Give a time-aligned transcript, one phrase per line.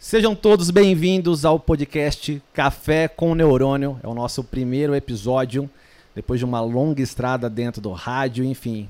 [0.00, 3.98] Sejam todos bem-vindos ao podcast Café com Neurônio.
[4.00, 5.68] É o nosso primeiro episódio,
[6.14, 8.88] depois de uma longa estrada dentro do rádio, enfim,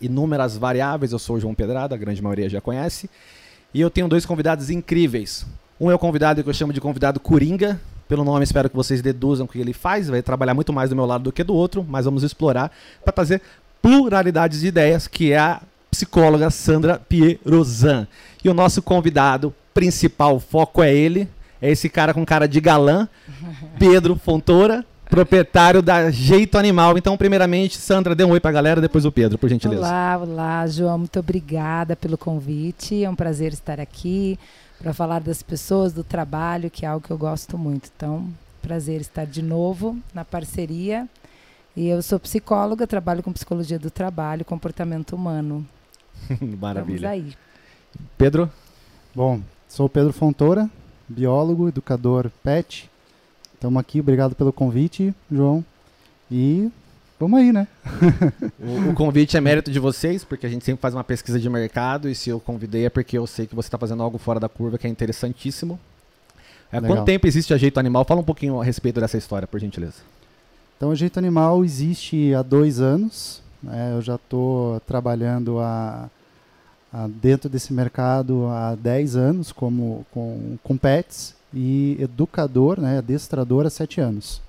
[0.00, 1.12] inúmeras variáveis.
[1.12, 3.10] Eu sou o João Pedrada, a grande maioria já conhece.
[3.74, 5.46] E eu tenho dois convidados incríveis.
[5.78, 7.78] Um é o convidado que eu chamo de convidado Coringa.
[8.08, 10.08] Pelo nome, espero que vocês deduzam o que ele faz.
[10.08, 12.72] Vai trabalhar muito mais do meu lado do que do outro, mas vamos explorar
[13.04, 13.42] para trazer
[13.82, 15.60] pluralidades de ideias, que é a
[15.90, 18.08] psicóloga Sandra Pierozan.
[18.42, 21.28] E o nosso convidado principal, foco é ele,
[21.62, 23.08] é esse cara com cara de galã,
[23.78, 26.98] Pedro Fontoura, proprietário da Jeito Animal.
[26.98, 29.82] Então, primeiramente, Sandra, dê um oi pra galera, depois o Pedro, por gentileza.
[29.82, 33.04] Olá, olá, João, muito obrigada pelo convite.
[33.04, 34.36] É um prazer estar aqui
[34.80, 37.88] para falar das pessoas, do trabalho, que é algo que eu gosto muito.
[37.96, 38.28] Então,
[38.60, 41.06] prazer estar de novo na parceria.
[41.76, 45.64] E eu sou psicóloga, trabalho com psicologia do trabalho, comportamento humano.
[46.60, 47.08] Maravilha.
[47.08, 47.36] Vamos aí.
[48.16, 48.50] Pedro?
[49.14, 50.68] Bom, sou Pedro Fontoura,
[51.06, 52.90] biólogo, educador pet.
[53.54, 55.64] Estamos aqui, obrigado pelo convite, João.
[56.30, 56.70] E
[57.20, 57.68] vamos aí, né?
[58.60, 61.48] O, o convite é mérito de vocês, porque a gente sempre faz uma pesquisa de
[61.48, 64.40] mercado e se eu convidei é porque eu sei que você está fazendo algo fora
[64.40, 65.78] da curva que é interessantíssimo.
[66.72, 68.04] É, quanto tempo existe a Jeito Animal?
[68.04, 70.02] Fala um pouquinho a respeito dessa história, por gentileza.
[70.76, 73.42] Então, o Jeito Animal existe há dois anos.
[73.62, 73.92] né?
[73.94, 76.10] eu já estou trabalhando há
[77.20, 83.70] dentro desse mercado há 10 anos como, com, com pets e educador, né, adestrador há
[83.70, 84.40] 7 anos.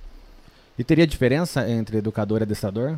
[0.78, 2.96] E teria diferença entre educador e adestrador?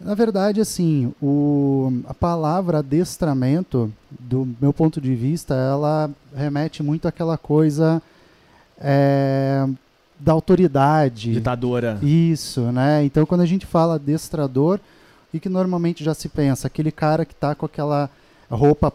[0.00, 7.06] Na verdade, assim, o, a palavra adestramento, do meu ponto de vista, ela remete muito
[7.06, 8.02] àquela coisa
[8.78, 9.66] é,
[10.18, 11.32] da autoridade.
[11.32, 11.98] Ditadora.
[12.02, 13.04] Isso, né?
[13.04, 14.80] Então, quando a gente fala adestrador,
[15.32, 16.66] o que normalmente já se pensa?
[16.66, 18.10] Aquele cara que tá com aquela
[18.54, 18.92] roupa,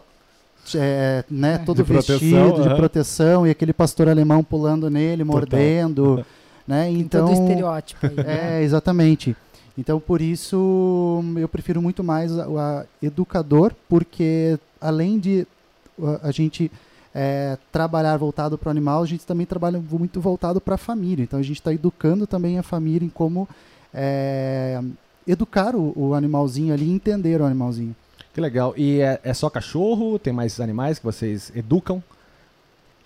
[0.74, 2.76] é, né, todo De proteção, vestido de aham.
[2.76, 6.24] proteção e aquele pastor alemão pulando nele, mordendo,
[6.66, 6.90] né?
[6.90, 8.14] Então, todo estereótipo aí.
[8.14, 8.58] né?
[8.58, 9.36] é, exatamente.
[9.76, 12.56] Então, por isso, eu prefiro muito mais o
[13.02, 15.46] educador, porque além de
[16.02, 16.70] a, a gente
[17.14, 21.22] é, trabalhar voltado para o animal, a gente também trabalha muito voltado para a família.
[21.22, 23.48] Então, a gente está educando também a família em como
[23.92, 24.80] é,
[25.26, 27.94] educar o, o animalzinho ali, entender o animalzinho.
[28.34, 28.74] Que legal.
[28.76, 30.18] E é, é só cachorro?
[30.18, 32.02] Tem mais animais que vocês educam?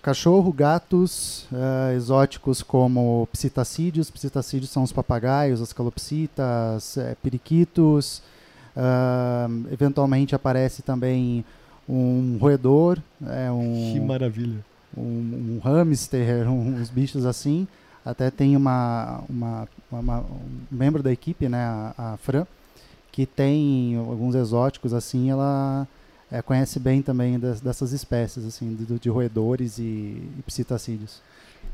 [0.01, 4.11] Cachorro, gatos eh, exóticos como psitacídeos.
[4.11, 8.21] Psitacídeos são os papagaios, as calopsitas, eh, periquitos.
[8.77, 11.43] Ah, eventualmente aparece também
[11.89, 14.63] um roedor, é, um, maravilha.
[14.95, 17.67] um, um hamster, um- uns bichos assim.
[18.05, 22.45] Até tem uma, uma, uma- um membro da equipe, né, a, a Fran,
[23.15, 25.29] que tem alguns exóticos assim.
[25.29, 25.87] Ela
[26.29, 29.81] é, conhece bem também das- dessas espécies assim, de, de roedores e,
[30.37, 31.21] e psitacídeos.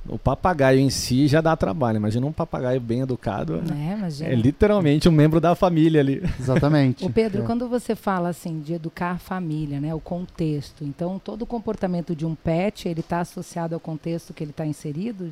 [0.07, 1.97] O papagaio em si já dá trabalho.
[1.97, 3.61] Imagina um papagaio bem educado.
[3.97, 4.29] Imagina.
[4.29, 6.21] É literalmente um membro da família ali.
[6.39, 7.03] Exatamente.
[7.05, 7.45] O Pedro, É.
[7.45, 12.15] quando você fala assim de educar a família, né, o contexto, então todo o comportamento
[12.15, 15.31] de um pet ele está associado ao contexto que ele está inserido.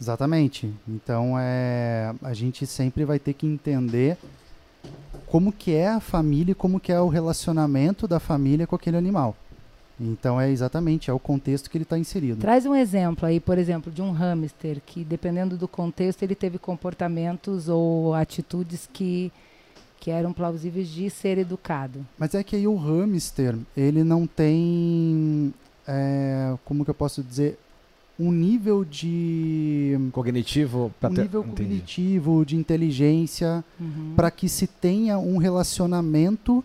[0.00, 0.68] Exatamente.
[0.88, 4.16] Então é, a gente sempre vai ter que entender
[5.32, 8.98] como que é a família e como que é o relacionamento da família com aquele
[8.98, 9.34] animal.
[9.98, 12.38] Então é exatamente é o contexto que ele está inserido.
[12.38, 16.58] Traz um exemplo aí, por exemplo, de um hamster que, dependendo do contexto, ele teve
[16.58, 19.32] comportamentos ou atitudes que
[19.98, 22.04] que eram plausíveis de ser educado.
[22.18, 25.54] Mas é que aí o hamster ele não tem
[25.88, 27.58] é, como que eu posso dizer
[28.22, 31.50] um nível de Cognitivo um ter- nível Entendi.
[31.62, 34.12] cognitivo de inteligência Uhum.
[34.14, 36.62] para que se tenha um relacionamento,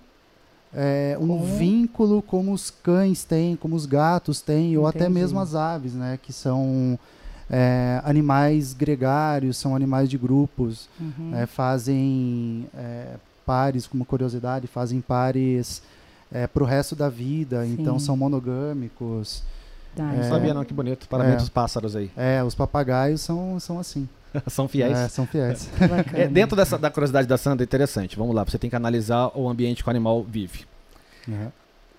[0.73, 5.13] é, um Com- vínculo como os cães têm, como os gatos têm, ou até Entendi.
[5.19, 6.19] mesmo as aves, né?
[6.21, 6.97] Que são
[7.49, 11.33] é, animais gregários, são animais de grupos, Uhum.
[11.33, 13.15] é, fazem é,
[13.45, 15.81] pares, como curiosidade, fazem pares
[16.29, 18.05] é, para o resto da vida, então Sim.
[18.07, 19.43] são monogâmicos.
[19.97, 20.29] Tá, Não É.
[20.29, 21.07] sabia não, que bonito.
[21.09, 21.39] Parabéns É.
[21.39, 22.11] aos pássaros aí.
[22.15, 24.07] É, os papagaios são, são assim.
[24.47, 24.95] São fiéis.
[24.97, 25.67] É, são fiéis.
[26.13, 28.15] É, dentro dessa, da curiosidade da Sandra, é interessante.
[28.17, 30.65] Vamos lá, você tem que analisar o ambiente que o animal vive.
[31.27, 31.47] É.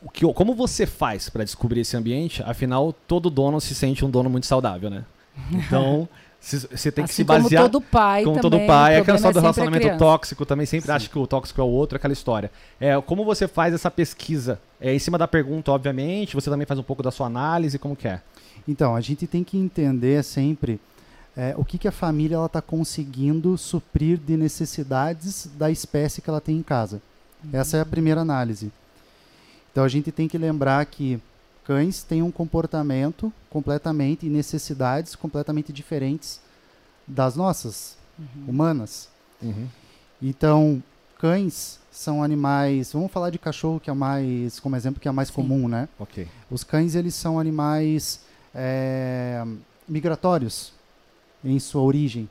[0.00, 2.41] O que, como você faz para descobrir esse ambiente?
[2.47, 5.05] Afinal, todo dono se sente um dono muito saudável, né?
[5.50, 6.09] Então,
[6.40, 8.94] você tem que assim se basear como todo pai como também, todo pai.
[8.94, 10.67] É o aquela história do relacionamento tóxico também.
[10.67, 10.93] Sempre Sim.
[10.93, 12.50] acha que o tóxico é o outro, aquela história.
[12.81, 14.61] É, como você faz essa pesquisa?
[14.81, 16.35] É em cima da pergunta, obviamente.
[16.35, 18.20] Você também faz um pouco da sua análise, como que é?
[18.67, 20.81] Então, a gente tem que entender sempre
[21.37, 26.40] é, o que, que a família está conseguindo suprir de necessidades da espécie que ela
[26.40, 27.00] tem em casa.
[27.52, 28.70] Essa é a primeira análise.
[29.73, 31.20] Então, a gente tem que lembrar que
[31.69, 36.41] Cães têm um comportamento completamente e necessidades completamente diferentes
[37.06, 37.94] das nossas,
[38.47, 39.11] humanas.
[39.43, 39.69] Uhum.
[40.23, 40.82] Então,
[41.19, 42.94] cães são animais.
[42.94, 45.35] Vamos falar de cachorro, que é mais, como exemplo, que é mais Sim.
[45.35, 45.91] comum, né?
[45.99, 46.26] Ok.
[46.50, 48.21] Os cães eles são animais
[48.55, 49.44] é,
[49.87, 50.73] migratórios
[51.44, 52.31] em sua origem.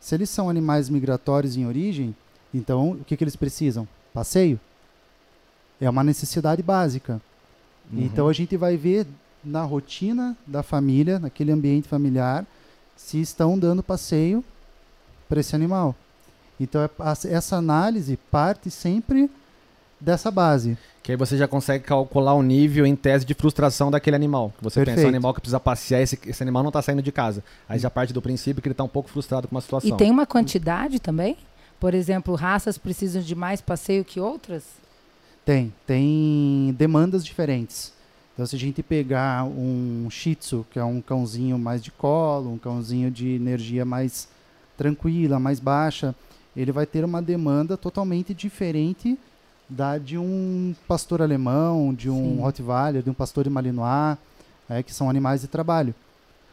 [0.00, 2.16] Se eles são animais migratórios em origem,
[2.52, 3.86] então o que, que eles precisam?
[4.12, 4.58] Passeio.
[5.80, 7.20] É uma necessidade básica.
[7.92, 8.02] Uhum.
[8.02, 9.06] Então a gente vai ver
[9.44, 12.46] na rotina da família, naquele ambiente familiar,
[12.96, 14.44] se estão dando passeio
[15.28, 15.94] para esse animal.
[16.60, 16.90] Então é-
[17.28, 19.30] essa análise parte sempre
[20.00, 20.76] dessa base.
[21.02, 24.52] Que aí você já consegue calcular o nível em tese de frustração daquele animal.
[24.60, 25.08] Você pensa, é um Perfeito.
[25.08, 27.42] animal que precisa passear, esse, esse animal não está saindo de casa.
[27.68, 29.90] Aí já parte do princípio que ele está um pouco frustrado com uma situação.
[29.90, 31.36] E tem uma quantidade também?
[31.80, 34.62] Por exemplo, raças precisam de mais passeio que outras?
[35.44, 37.92] Tem, tem demandas diferentes.
[38.32, 42.52] Então, se a gente pegar um Shih Tzu, que é um cãozinho mais de colo,
[42.52, 44.28] um cãozinho de energia mais
[44.76, 46.14] tranquila, mais baixa,
[46.56, 49.18] ele vai ter uma demanda totalmente diferente
[49.68, 52.40] da de um pastor alemão, de um Sim.
[52.40, 54.16] Rottweiler, de um pastor Malinois,
[54.68, 55.94] é, que são animais de trabalho.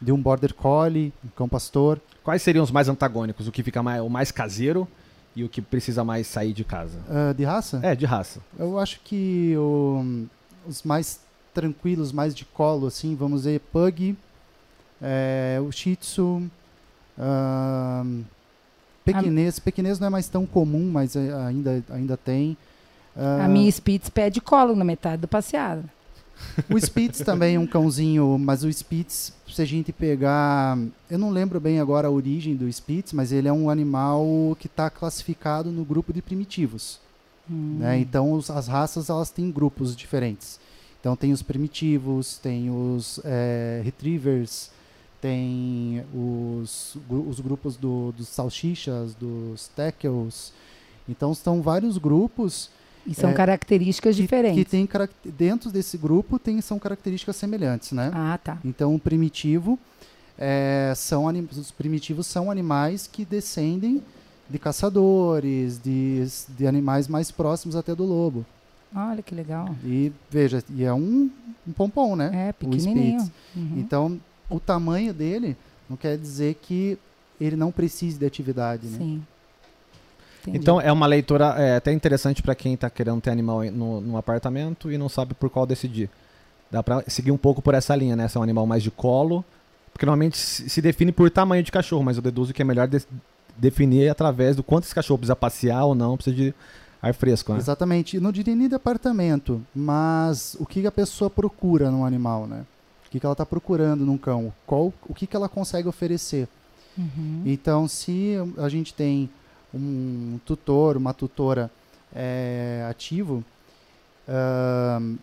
[0.01, 1.99] De um Border Collie, um cão pastor.
[2.23, 3.47] Quais seriam os mais antagônicos?
[3.47, 4.87] O que fica mais, o mais caseiro
[5.35, 6.97] e o que precisa mais sair de casa?
[7.09, 7.79] Ah, de raça?
[7.83, 8.39] É, de raça.
[8.57, 10.25] Eu acho que o-
[10.67, 11.19] os mais
[11.53, 14.15] tranquilos, mais de colo, assim, vamos dizer, Pug,
[15.01, 16.43] é, o Shih Tzu,
[17.17, 18.23] ahn,
[19.03, 19.59] Pequinês.
[19.59, 22.55] Pequinês não é mais tão comum, mas é, ainda, ainda tem.
[23.15, 25.83] Ah, A minha Spitz pede colo na metade do passeado.
[26.69, 30.77] O Spitz também é um cãozinho, mas o Spitz, se a gente pegar.
[31.09, 34.25] Eu não lembro bem agora a origem do Spitz, mas ele é um animal
[34.59, 36.99] que está classificado no grupo de primitivos.
[37.49, 37.77] Hum.
[37.79, 37.97] né?
[37.99, 40.59] Então os- as raças elas têm grupos diferentes.
[40.99, 44.69] Então tem os primitivos, tem os eh, retrievers,
[45.21, 50.51] tem os, os grupos do- dos salsichas, dos tackles.
[51.07, 52.69] Então são vários grupos
[53.09, 54.63] E são É, características diferentes.
[54.63, 54.87] que tem
[55.37, 58.11] dentro desse grupo tem são características semelhantes, né?
[58.13, 58.59] Ah, tá.
[58.63, 59.79] Então o primitivo
[60.37, 64.01] eh, são os primitivos são animais que descendem
[64.49, 66.23] de caçadores, de,
[66.57, 68.45] de animais mais próximos até do lobo.
[68.95, 69.75] Olha que legal.
[69.85, 71.29] E veja, e é um,
[71.67, 72.49] um pompom, né?
[72.49, 73.21] É, pequenininho.
[73.55, 73.73] Uhum.
[73.77, 74.19] Então,
[74.49, 75.55] o tamanho dele
[75.89, 76.97] não quer dizer que
[77.39, 78.97] ele não precise de atividade, né?
[78.97, 79.21] Sim.
[80.49, 80.57] Entendi.
[80.57, 84.01] Então é uma leitura é, até interessante para quem está querendo ter animal em- no,
[84.01, 86.09] no apartamento e não sabe por qual decidir.
[86.71, 88.27] Dá para seguir um pouco por essa linha, né?
[88.27, 89.43] Se é um animal mais de colo,
[89.91, 93.01] porque normalmente se define por tamanho de cachorro, mas eu deduzo que é melhor de-
[93.57, 96.53] definir através do quanto esse cachorro precisa passear ou não, precisa de
[97.01, 97.59] ar fresco, né?
[97.59, 98.19] Exatamente.
[98.19, 102.65] Não diria nem de apartamento, mas o que a pessoa procura num animal, né?
[103.07, 104.53] O que, que ela está procurando num cão?
[104.67, 106.47] Qual, o que, que ela consegue oferecer?
[106.95, 107.41] Uhum.
[107.45, 109.29] Então, se a gente tem
[109.73, 111.69] um tutor, uma tutora
[112.15, 113.43] é, ativo,
[114.27, 115.17] ahn,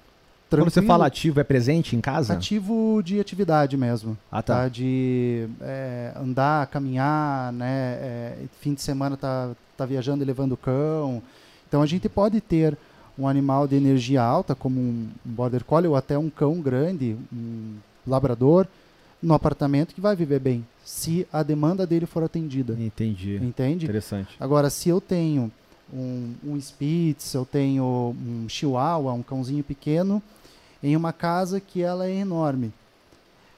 [0.49, 2.33] Quando você fala ativo, é presente em casa?
[2.33, 4.17] ativo de atividade mesmo.
[4.31, 4.63] Ah, tá.
[4.63, 4.69] tá?
[4.69, 7.99] De é, andar, caminhar, né?
[8.01, 11.23] É, fim de semana tá, tá viajando e levando o cão.
[11.69, 12.77] Então a gente pode ter
[13.19, 17.77] um animal de energia alta, como um border collie ou até um cão grande, um
[18.07, 18.67] labrador,
[19.23, 22.75] no apartamento que vai viver bem, se a demanda dele for atendida.
[22.78, 23.40] Entendi.
[23.43, 23.87] Entende?
[23.87, 24.37] Interessante.
[24.38, 25.50] Agora, se eu tenho
[25.93, 30.23] um, um Spitz, eu tenho um Chihuahua, um cãozinho pequeno,
[30.81, 32.73] em uma casa que ela é enorme.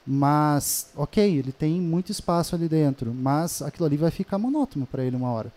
[0.05, 5.03] Mas, ok, ele tem muito espaço ali dentro, mas aquilo ali vai ficar monótono para
[5.03, 5.51] ele uma hora.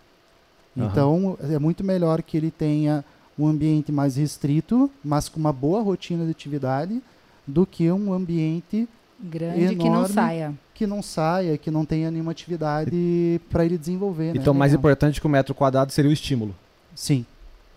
[0.76, 0.88] Aham.
[0.90, 3.02] Então, é muito melhor que ele tenha
[3.38, 7.02] um ambiente mais restrito, mas com uma boa rotina de atividade,
[7.46, 8.86] do que um ambiente
[9.18, 10.14] Grande que não enorme.
[10.14, 10.54] saia.
[10.82, 12.90] Que não saia, que não tenha nenhuma atividade
[13.48, 14.32] para ele desenvolver.
[14.32, 14.40] né?
[14.40, 14.80] Então, mais legal.
[14.80, 16.52] importante que o metro quadrado seria o estímulo.
[16.94, 17.24] Sim,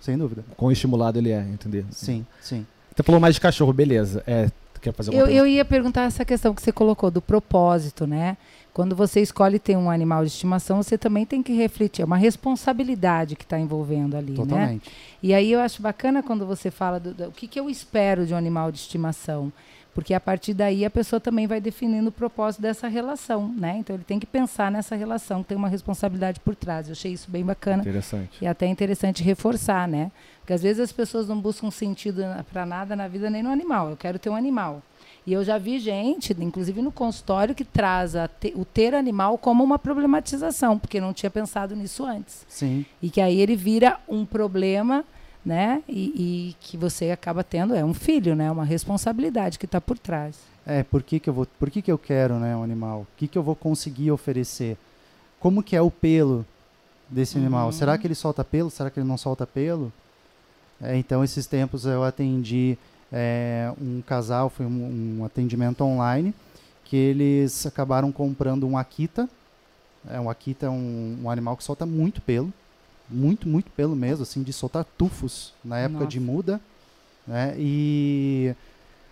[0.01, 0.43] sem dúvida.
[0.57, 1.85] Quão estimulado ele é, entender?
[1.91, 2.65] Sim, sim.
[2.95, 4.23] Você falou mais de cachorro, beleza.
[4.25, 4.49] É,
[4.81, 5.33] quer fazer Eu, pergunta?
[5.37, 8.37] eu ia perguntar essa questão que você colocou do propósito, né?
[8.73, 12.01] Quando você escolhe ter um animal de estimação, você também tem que refletir.
[12.01, 14.35] É uma responsabilidade que está envolvendo ali, né?
[14.37, 14.91] Totalmente.
[15.21, 18.25] E aí eu acho bacana quando você fala do, do- o que, que eu espero
[18.25, 19.51] de um animal de estimação.
[19.95, 23.77] Porque a partir daí a pessoa também vai definindo o propósito dessa relação, né?
[23.79, 26.87] Então ele tem que pensar nessa relação, tem uma responsabilidade por trás.
[26.87, 27.81] Eu achei isso bem bacana.
[27.81, 28.37] Interessante.
[28.41, 30.11] E até interessante reforçar, né?
[30.41, 32.21] Porque às vezes as pessoas não buscam sentido
[32.51, 33.89] para nada na vida nem no animal.
[33.89, 34.83] Eu quero ter um animal.
[35.25, 39.37] E eu já vi gente, inclusive no consultório, que traz a te- o ter animal
[39.39, 42.45] como uma problematização, porque não tinha pensado nisso antes.
[42.47, 45.03] Sim, E que aí ele vira um problema
[45.45, 45.83] né?
[45.87, 48.49] E, e que você acaba tendo, é um filho, né?
[48.51, 50.37] Uma responsabilidade que está por trás.
[50.65, 53.01] É, por que, que eu vou, por que, que eu quero, né, um animal?
[53.01, 54.77] O que, que eu vou conseguir oferecer?
[55.39, 56.43] Como que é o pelo
[57.07, 57.67] desse animal?
[57.67, 57.71] Uhum.
[57.71, 58.71] Será que ele solta pelo?
[58.71, 59.93] Será que ele não solta pelo?
[60.81, 62.77] É, então, esses tempos eu atendi
[63.11, 66.33] é, um casal, foi um, um, atendimento online,
[66.83, 69.29] que eles acabaram comprando um Akita.
[70.09, 72.51] É, um Akita é um, um animal que solta muito pelo,
[73.09, 76.11] muito, muito pelo mesmo, assim, de soltar tufos na época Nossa.
[76.11, 76.61] de muda.
[77.27, 77.55] Né?
[77.57, 78.55] E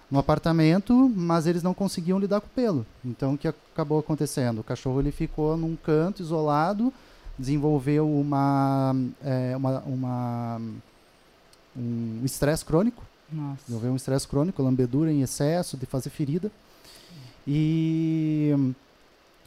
[0.09, 2.85] no apartamento, mas eles não conseguiam lidar com o pelo.
[3.03, 4.59] Então, o que acabou acontecendo?
[4.59, 6.93] O cachorro ele ficou num canto isolado,
[7.37, 10.61] desenvolveu uma, é, uma, uma
[11.75, 13.61] um estresse crônico, Nossa.
[13.61, 16.51] desenvolveu um estresse crônico, lambedura em excesso, de fazer ferida.
[17.47, 18.53] E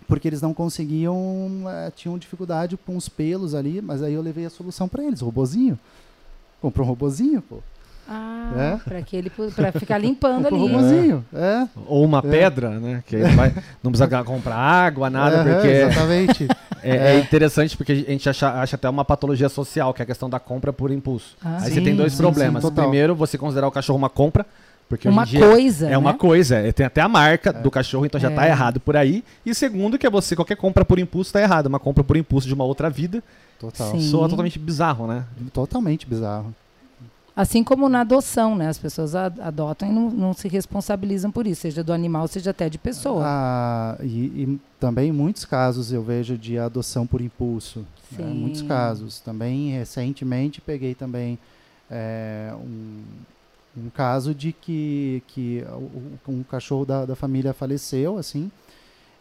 [0.09, 4.47] porque eles não conseguiam, é, tinham dificuldade com os pelos ali, mas aí eu levei
[4.47, 5.79] a solução para eles, robozinho.
[6.61, 7.59] Comprou um robozinho, pô.
[8.09, 8.77] Ah, É?
[8.89, 10.73] para que ele para ficar limpando Comprou um ali.
[10.75, 11.67] robozinho, é.
[11.89, 12.23] Ou uma É.
[12.23, 13.03] pedra, né?
[13.05, 16.49] Que aí vai, não precisa comprar água, nada, porque Exatamente.
[16.85, 17.17] é, É.
[17.17, 20.31] é interessante porque a gente acha, acha até uma patologia social, que é a questão
[20.31, 21.37] da compra por impulso.
[21.45, 22.63] Ah, Aí Sim, você tem dois sim, problemas.
[22.65, 22.71] sim.
[22.71, 24.47] Primeiro, você considerar o cachorro uma compra,
[24.89, 26.19] porque uma coisa, é uma né?
[26.19, 28.51] coisa, é, tem até a marca do cachorro, então já tá É.
[28.51, 29.25] errado por aí.
[29.45, 31.67] E segundo, que é você, qualquer compra por impulso tá errado.
[31.67, 33.23] Uma compra por impulso de uma outra vida
[33.59, 33.91] Total.
[33.93, 34.01] Sim.
[34.01, 35.25] soa totalmente bizarro, né?
[35.53, 36.55] Totalmente bizarro.
[37.35, 38.69] Assim como na adoção, né?
[38.69, 42.69] As pessoas adotam e não, não se responsabilizam por isso, seja do animal, seja até
[42.71, 43.23] de pessoa.
[43.27, 47.85] Ah, e, e também muitos casos eu vejo de adoção por impulso.
[48.13, 48.25] né?
[48.25, 49.21] Muitos casos.
[49.21, 51.39] Também recentemente peguei também
[51.91, 53.03] é, um,
[53.77, 58.51] um caso de que, que o- o- um cachorro da, da família faleceu, assim.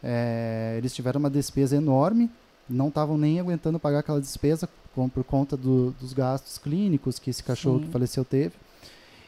[0.04, 2.30] É, eles tiveram uma despesa enorme,
[2.70, 7.30] não estavam nem aguentando pagar aquela despesa com- por conta do- dos gastos clínicos que
[7.30, 7.86] esse cachorro Sim.
[7.86, 8.54] que faleceu teve.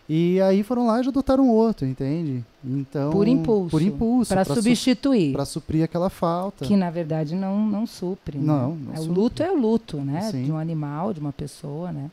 [0.10, 2.42] E aí foram lá e já adotaram outro, entende?
[2.64, 3.70] Então, Por impulso.
[3.72, 4.30] Por impulso.
[4.30, 5.34] Para pra su- substituir.
[5.34, 6.64] Pra suprir aquela falta.
[6.64, 8.38] Que na verdade não, não supre.
[8.38, 8.46] né?
[8.46, 9.20] Não, não É, o supre.
[9.20, 10.22] luto é o luto, né?
[10.32, 10.46] Sim.
[10.46, 12.10] De um animal, de uma pessoa, né?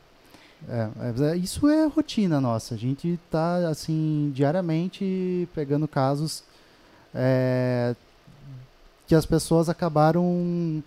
[0.67, 0.89] É,
[1.27, 2.73] é, é, isso é rotina nossa.
[2.75, 6.43] A gente tá, assim, diariamente pegando casos
[7.13, 7.95] é,
[9.07, 10.83] que as pessoas acabaram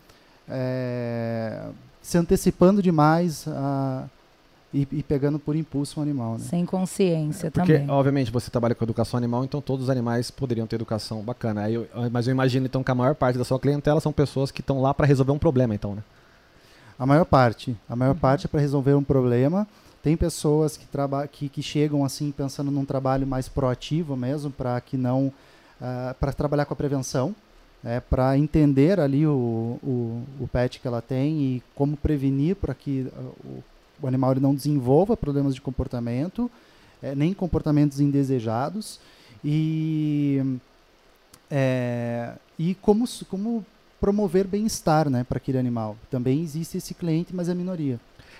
[0.48, 1.68] é,
[2.02, 4.04] se antecipando demais a-
[4.72, 6.40] e, e pegando por impulso um animal, né?
[6.40, 7.90] Sem consciência Porque, também.
[7.90, 11.62] obviamente, você trabalha com educação animal, então todos os animais poderiam ter educação bacana.
[11.62, 14.50] Aí eu- mas eu imagino, então, que a maior parte da sua clientela são pessoas
[14.50, 16.02] que estão lá para resolver um problema, então, né?
[16.98, 17.76] A maior parte.
[17.88, 18.18] A maior Uhum.
[18.18, 19.66] parte é para resolver um problema.
[20.02, 20.86] Tem pessoas que,
[21.30, 25.32] que, que chegam assim pensando num trabalho mais proativo mesmo, para que não.
[26.18, 27.34] para trabalhar com a prevenção,
[27.84, 32.74] é, para entender ali o, o, o pet que ela tem e como prevenir para
[32.74, 33.62] que ah, o,
[34.02, 36.50] o animal ele não desenvolva problemas de comportamento,
[37.00, 38.98] é, nem comportamentos indesejados.
[39.44, 40.58] E,
[41.48, 43.64] é, e como, como
[44.00, 45.96] promover bem-estar né, para aquele animal.
[46.10, 47.98] Também existe esse cliente, mas é minoria.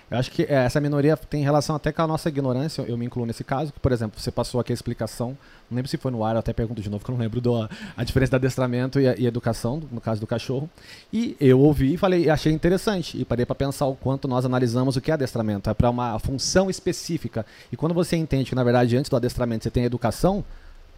[0.09, 3.05] Eu acho que é, essa minoria tem relação até com a nossa ignorância, eu me
[3.05, 5.37] incluo nesse caso, que, por exemplo, você passou aqui a explicação,
[5.69, 7.39] não lembro se foi no ar, eu até pergunto de novo, que eu não lembro
[7.39, 10.67] do, a diferença da adestramento e, a, e educação, no caso do cachorro.
[11.13, 14.95] E eu ouvi e falei, achei interessante, e parei para pensar o quanto nós analisamos
[14.95, 17.45] o que é adestramento, é para uma função específica.
[17.71, 20.43] E quando você entende que, na verdade, antes do adestramento você tem a educação,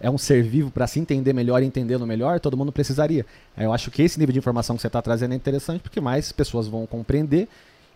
[0.01, 3.25] é um ser vivo para se entender melhor e entendê-lo melhor, todo mundo precisaria.
[3.57, 6.31] Eu acho que esse nível de informação que você está trazendo é interessante, porque mais
[6.31, 7.47] pessoas vão compreender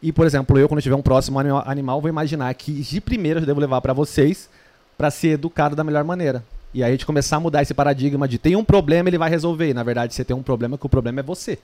[0.01, 3.39] e, por exemplo, eu, quando tiver um próximo anima- animal, vou imaginar que de primeira
[3.39, 4.49] eu devo levar para vocês
[4.97, 6.43] para ser educado da melhor maneira.
[6.73, 9.29] E aí a gente começar a mudar esse paradigma de tem um problema, ele vai
[9.29, 9.69] resolver.
[9.69, 11.57] E, na verdade, você tem um problema que o problema é você.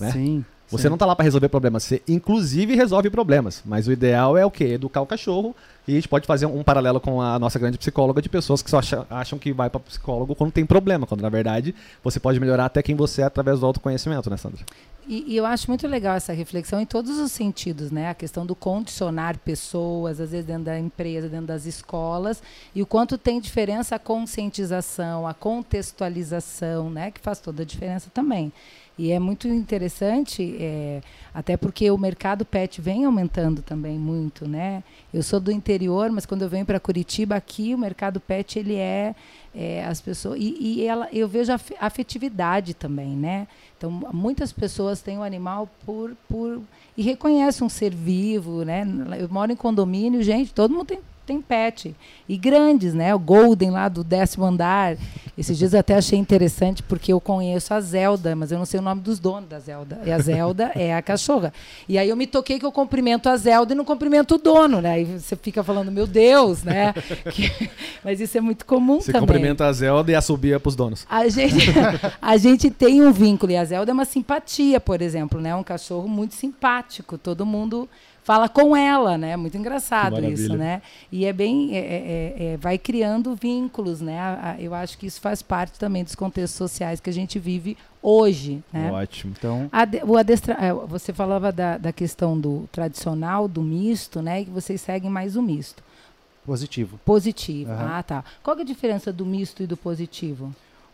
[0.00, 0.10] Né?
[0.10, 0.44] Sim.
[0.72, 0.88] Você sim.
[0.88, 3.62] não tá lá para resolver problemas, você inclusive resolve problemas.
[3.64, 4.64] Mas o ideal é o quê?
[4.64, 5.54] Educar o cachorro.
[5.86, 8.70] E a gente pode fazer um paralelo com a nossa grande psicóloga de pessoas que
[8.70, 11.74] só acha- acham que vai para psicólogo quando tem problema, quando na verdade
[12.04, 14.60] você pode melhorar até quem você é através do autoconhecimento, né, Sandra?
[15.08, 18.08] E, e eu acho muito legal essa reflexão em todos os sentidos, né?
[18.10, 22.40] A questão do condicionar pessoas, às vezes dentro da empresa, dentro das escolas,
[22.72, 27.10] e o quanto tem diferença a conscientização, a contextualização, né?
[27.10, 28.52] Que faz toda a diferença também.
[28.98, 31.00] E é muito interessante, é,
[31.34, 34.84] até porque o mercado pet vem aumentando também muito, né?
[35.12, 38.74] Eu sou do interior, mas quando eu venho para Curitiba, aqui o mercado pet ele
[38.76, 39.14] é,
[39.54, 43.48] é, as pessoas e, e ela, eu vejo a afe- afetividade também, né?
[43.78, 46.60] Então muitas pessoas têm o animal por, por
[46.96, 48.86] e reconhecem um ser vivo, né?
[49.18, 51.00] Eu moro em condomínio, gente, todo mundo tem,
[51.32, 51.94] tem pet.
[52.28, 53.14] E grandes, né?
[53.14, 54.96] O Golden lá do décimo andar.
[55.36, 58.80] Esses dias eu até achei interessante, porque eu conheço a Zelda, mas eu não sei
[58.80, 60.00] o nome dos donos da Zelda.
[60.04, 61.52] E a Zelda é a cachorra.
[61.88, 64.80] E aí eu me toquei que eu cumprimento a Zelda e não cumprimento o dono,
[64.80, 64.92] né?
[64.92, 66.92] Aí você fica falando, meu Deus, né?
[67.32, 67.70] Que-
[68.04, 69.26] mas isso é muito comum Você também.
[69.26, 71.06] cumprimenta a Zelda e assobia pros donos.
[71.08, 71.66] A gente,
[72.20, 73.52] a gente tem um vínculo.
[73.52, 75.54] E a Zelda é uma simpatia, por exemplo, né?
[75.54, 77.16] Um cachorro muito simpático.
[77.16, 77.88] Todo mundo
[78.24, 79.36] fala com ela, né?
[79.36, 80.82] Muito engraçado isso, né?
[81.10, 81.76] E é bem...
[81.76, 84.18] é- é- é- vai criando vínculos, né?
[84.18, 87.38] A- a- eu acho que isso faz parte também dos contextos sociais que a gente
[87.38, 88.90] vive hoje, né?
[88.92, 89.34] Ótimo.
[89.36, 94.42] Então, Ade- o adestra- é, você falava da, da questão do tradicional, do misto, né?
[94.42, 95.82] E que vocês seguem mais o misto.
[96.44, 96.98] positivo.
[97.04, 97.70] Positivo.
[97.70, 97.90] Aham.
[97.98, 98.24] Ah, tá.
[98.42, 100.52] Qual que é a diferença do misto e do positivo?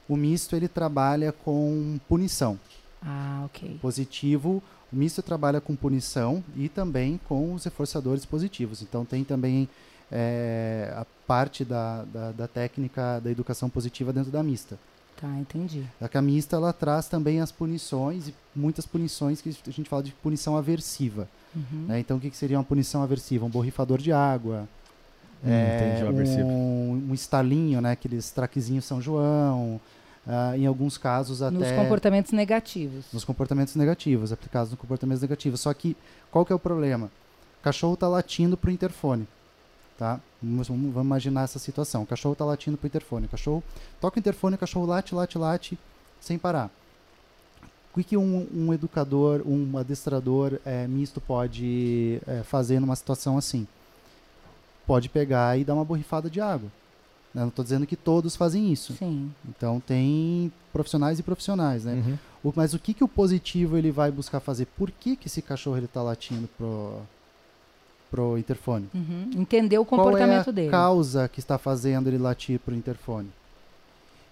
[0.08, 2.58] O misto ele trabalha com punição.
[3.02, 3.78] Ah, ok.
[3.80, 8.82] Positivo, o misto trabalha com punição e também com os reforçadores positivos.
[8.82, 9.68] Então tem também
[10.10, 14.78] é, a parte da, da, da técnica da educação positiva dentro da mista.
[15.20, 15.84] Tá, entendi.
[16.00, 19.88] A que a mista ela traz também as punições e muitas punições que a gente
[19.90, 21.28] fala de punição aversiva.
[21.56, 21.86] Uhum.
[21.88, 21.98] né?
[21.98, 23.44] Então o que, que seria uma punição aversiva?
[23.44, 24.68] Um borrifador de água,
[25.44, 26.48] Hum, aversivo.
[26.48, 27.92] um, um estalinho, né?
[27.92, 29.80] aqueles traquezinhos São João,
[30.28, 33.06] ah, em alguns casos até Nos comportamentos negativos.
[33.10, 35.62] nos comportamentos negativos, aplicados nos comportamentos negativos.
[35.62, 35.96] Só que
[36.30, 37.06] qual que é o problema?
[37.58, 39.26] O cachorro está latindo pro interfone,
[39.98, 40.20] tá?
[40.42, 42.02] Vamos, imaginar essa situação.
[42.02, 43.24] O cachorro está latindo pro interfone.
[43.24, 43.64] O cachorro
[44.00, 45.78] toca o interfone, o cachorro late, late, late,
[46.20, 46.70] sem parar.
[47.96, 53.66] O que, um, um educador, um adestrador eh, misto pode eh, fazer numa situação assim?
[54.86, 56.70] Pode pegar e dar uma borrifada de água.
[57.38, 58.92] Eu não estou dizendo que todos fazem isso.
[58.94, 59.30] Sim.
[59.48, 61.94] Então tem profissionais e profissionais, né?
[61.94, 62.18] Uhum.
[62.50, 64.66] O- mas o que, que o positivo ele vai buscar fazer?
[64.76, 67.00] Por que, que esse cachorro ele tá latindo pro,
[68.10, 68.88] pro interfone?
[68.94, 69.30] Uhum.
[69.36, 70.70] Entender o Qual é comportamento a dele.
[70.70, 73.28] causa que está fazendo ele latir pro interfone?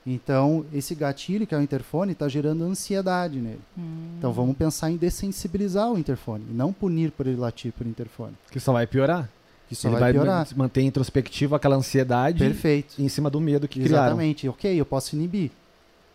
[0.09, 3.59] Então, esse gatilho que é o interfone está gerando ansiedade nele.
[3.77, 4.15] Hum.
[4.19, 8.35] Então, vamos pensar em dessensibilizar o interfone, não punir por ele latir pro interfone.
[8.51, 9.29] Que só vai piorar.
[9.69, 10.47] Que só Ele vai, vai, piorar.
[10.57, 12.95] manter introspectivo aquela ansiedade Perfeito.
[13.03, 14.07] em cima do medo que criaram.
[14.07, 14.49] Exatamente.
[14.49, 15.51] Ok, eu posso inibir.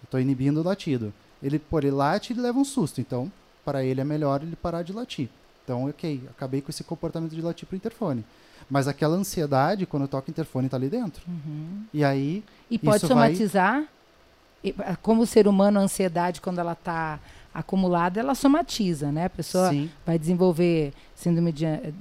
[0.03, 1.13] Estou inibindo o latido.
[1.43, 3.01] Ele, por ele late, ele leva um susto.
[3.01, 3.31] Então,
[3.65, 5.27] para ele é melhor ele parar de latir.
[5.63, 8.23] Então, ok, acabei com esse comportamento de latir pro interfone.
[8.69, 11.21] Mas aquela ansiedade, quando eu toco o interfone, tá ali dentro.
[11.27, 11.83] Uhum.
[11.93, 13.83] E aí, E pode Isso vai- somatizar.
[14.63, 17.19] E, ah, Como o ser humano, a ansiedade, quando ela está
[17.53, 19.25] acumulada, ela somatiza, né?
[19.25, 21.91] A pessoa sim, vai desenvolver síndrome de eh,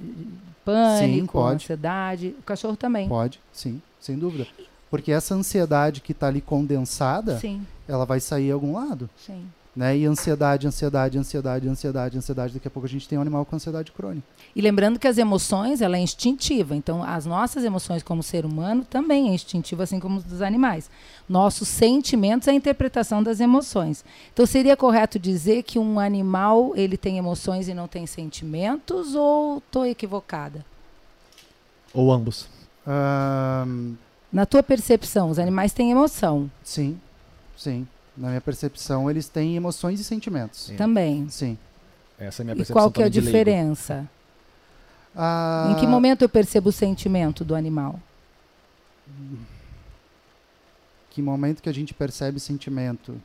[0.63, 1.55] pânico, pode.
[1.55, 2.35] ansiedade.
[2.39, 3.07] O cachorro também.
[3.07, 4.47] pode, sim, sem dúvida.
[4.89, 9.09] Porque essa ansiedade que está ali condensada, Sim, ela vai sair em algum lado.
[9.17, 9.45] sim.
[9.73, 9.99] Né?
[9.99, 12.53] E ansiedade, ansiedade, ansiedade, ansiedade, ansiedade.
[12.53, 14.27] Daqui a pouco a gente tem um animal com ansiedade crônica.
[14.53, 16.75] E lembrando que as emoções, ela é instintiva.
[16.75, 20.91] Então, as nossas emoções como ser humano também é instintiva, assim como os dos animais.
[21.27, 24.03] Nossos sentimentos é a interpretação das emoções.
[24.33, 29.15] Então, seria correto dizer que um animal, ele tem emoções e não tem sentimentos?
[29.15, 30.65] Ou estou equivocada?
[31.93, 32.49] Ou ambos.
[32.85, 33.93] Ahn,
[34.31, 36.99] Na tua percepção, os animais têm emoção sim,
[37.55, 37.87] sim.
[38.17, 40.65] Na minha percepção, eles têm emoções e sentimentos.
[40.65, 40.75] Sim.
[40.75, 41.27] também.
[41.29, 41.57] Sim.
[42.19, 44.07] Essa é a minha E percepção qual que é a diferença?
[45.15, 47.99] Ah, Em que momento eu percebo o sentimento do animal?
[51.09, 53.19] Que momento que a gente percebe sentimento?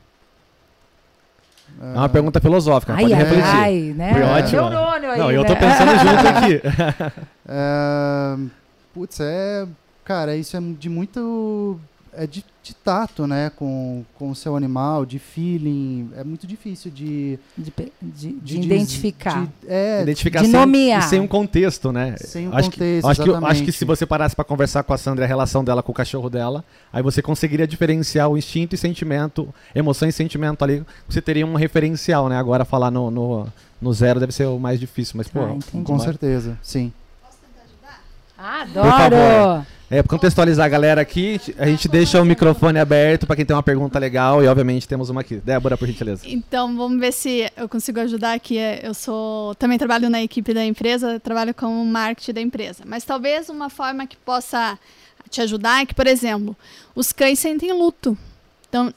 [1.81, 3.45] É uma pergunta filosófica, ai, pode ai, refletir.
[3.45, 4.13] ai, né?
[4.13, 4.69] Foi ótimo.
[4.69, 5.59] Neurônio aí, Não, eu tô né?
[5.59, 7.13] pensando junto aqui.
[7.47, 8.37] Ah,
[8.93, 9.67] putz, é.
[10.03, 11.79] Cara, isso é de muito.
[12.13, 13.49] É de, de tato, né?
[13.55, 16.09] Com, com o seu animal, de feeling.
[16.17, 17.39] É muito difícil de.
[17.57, 19.45] De, de- de de identificar.
[19.45, 20.99] de- é, Identificar de sem, nomear.
[20.99, 22.15] e sem um contexto, né?
[22.17, 23.07] sem o acho que, contexto.
[23.09, 25.81] acho, que, acho que se você parasse pra conversar com a Sandra a relação dela
[25.81, 30.63] com o cachorro dela, aí você conseguiria diferenciar o instinto e sentimento, emoção e sentimento
[30.63, 30.83] ali.
[31.07, 32.37] Você teria um referencial, né?
[32.37, 33.47] Agora falar no, no,
[33.81, 35.39] no zero deve ser o mais difícil, mas pô.
[35.39, 35.57] Ah.
[35.83, 36.91] Com certeza, sim.
[38.37, 39.65] Adoro!
[39.89, 43.55] É, pra contextualizar a galera aqui, a gente deixa o microfone aberto pra quem tem
[43.55, 45.37] uma pergunta legal e obviamente temos uma aqui.
[45.37, 46.23] Débora, por gentileza.
[46.25, 48.57] Então, vamos ver se eu consigo ajudar aqui.
[48.83, 52.83] Eu sou também trabalho na equipe da empresa, trabalho com o marketing da empresa.
[52.85, 54.77] Mas talvez uma forma que possa
[55.29, 56.55] te ajudar é que, por exemplo,
[56.93, 58.17] os cães sentem luto.
[58.67, 58.93] Então,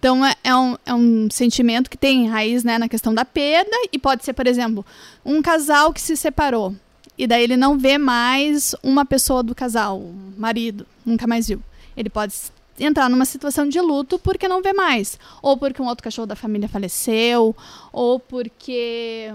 [0.00, 3.70] então é, é um, é um sentimento que tem raiz né, na questão da perda
[3.92, 4.84] e pode ser, por exemplo,
[5.24, 6.74] um casal que se separou
[7.22, 11.62] e daí ele não vê mais uma pessoa do casal, o marido, nunca mais viu.
[11.96, 12.34] Ele pode
[12.80, 16.34] entrar numa situação de luto porque não vê mais, ou porque um outro cachorro da
[16.34, 17.54] família faleceu,
[17.92, 19.32] ou porque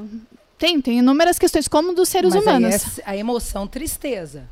[0.58, 3.00] tem tem inúmeras questões como dos seres Mas aí humanos.
[3.00, 4.44] é a emoção tristeza.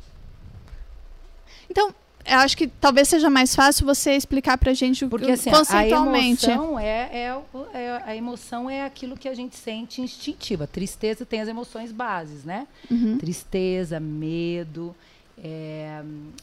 [1.68, 1.94] Então,
[2.28, 6.50] eu acho que talvez seja mais fácil você explicar pra gente o Porque assim, conceitualmente.
[6.50, 7.42] a emoção é, é,
[7.74, 10.66] é- a emoção é aquilo que a gente sente instintiva.
[10.66, 12.66] Tristeza tem as emoções bases, né?
[12.90, 13.18] Uhum.
[13.18, 14.94] Tristeza, medo,
[15.42, 16.02] é,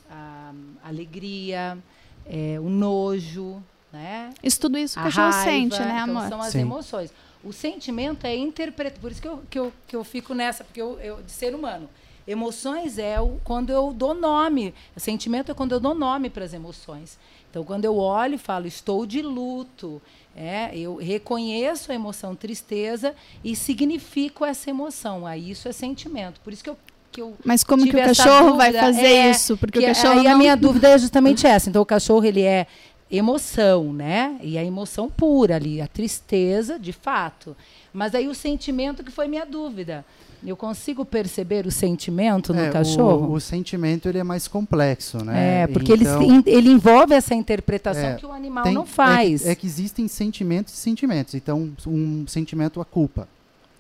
[0.09, 0.51] a-
[0.83, 1.77] alegria,
[2.25, 4.29] é, o nojo, né?
[4.43, 6.29] Isso tudo isso o a cachorro raiva, sente, né, então amor?
[6.29, 6.61] São as Sim.
[6.61, 7.11] emoções.
[7.43, 9.01] O sentimento é interpretado.
[9.01, 11.53] Por isso que eu, que eu, que eu fico nessa, porque eu, eu de ser
[11.53, 11.89] humano.
[12.27, 14.73] Emoções é o, quando eu dou nome.
[14.95, 17.17] Sentimento é quando eu dou nome para as emoções.
[17.49, 20.01] Então, quando eu olho e falo, estou de luto,
[20.35, 25.27] é, eu reconheço a emoção tristeza e significo essa emoção.
[25.27, 26.39] Aí isso é sentimento.
[26.41, 26.77] Por isso que eu,
[27.11, 29.55] que eu Mas como que o cachorro vai fazer é, isso?
[29.55, 30.39] Porque que o cachorro aí a não...
[30.39, 31.69] minha dúvida é justamente essa.
[31.69, 32.65] Então o cachorro ele é
[33.11, 34.39] emoção, né?
[34.41, 37.55] E a emoção pura ali, a tristeza, de fato.
[37.93, 40.03] Mas aí o sentimento que foi minha dúvida.
[40.45, 43.27] Eu consigo perceber o sentimento no É, cachorro?
[43.27, 45.61] O, o sentimento ele é mais complexo, né?
[45.63, 48.85] É, porque ele, Então, se- ele envolve essa interpretação É, que o animal tem- não
[48.85, 49.41] faz.
[49.41, 51.33] É que, é que existem sentimentos e sentimentos.
[51.33, 53.27] Então, um sentimento a culpa.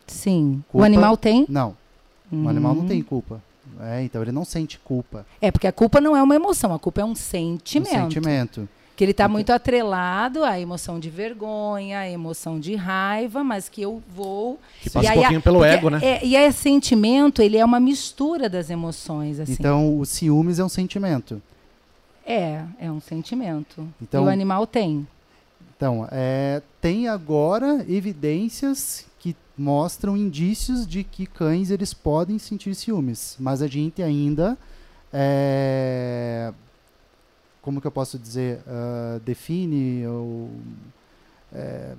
[0.07, 0.63] Sim.
[0.69, 1.45] Culpa- O animal tem?
[1.49, 1.75] Não,
[2.31, 2.87] o animal não Hum.
[2.87, 3.41] tem culpa.
[3.81, 5.25] É, então ele não sente culpa.
[5.41, 8.69] É, porque a culpa não é uma emoção, a culpa é um Um sentimento.
[8.95, 13.81] Que ele está muito atrelado à emoção de vergonha, à emoção de raiva, mas que
[13.81, 14.59] eu vou.
[14.81, 15.99] Que passa E um a- pouquinho pelo ego, né?
[16.03, 19.53] é- e é sentimento, ele é uma mistura das emoções, assim.
[19.53, 21.41] Então, o ciúmes é um sentimento.
[22.25, 23.87] É, é um sentimento.
[24.01, 25.07] Então- e o animal tem.
[25.75, 33.35] Então, é, tem agora evidências que mostram indícios de que cães eles podem sentir ciúmes,
[33.39, 34.55] mas a gente ainda
[35.11, 36.51] é,
[37.63, 40.49] como que eu posso dizer ah, define ou
[41.51, 41.93] é,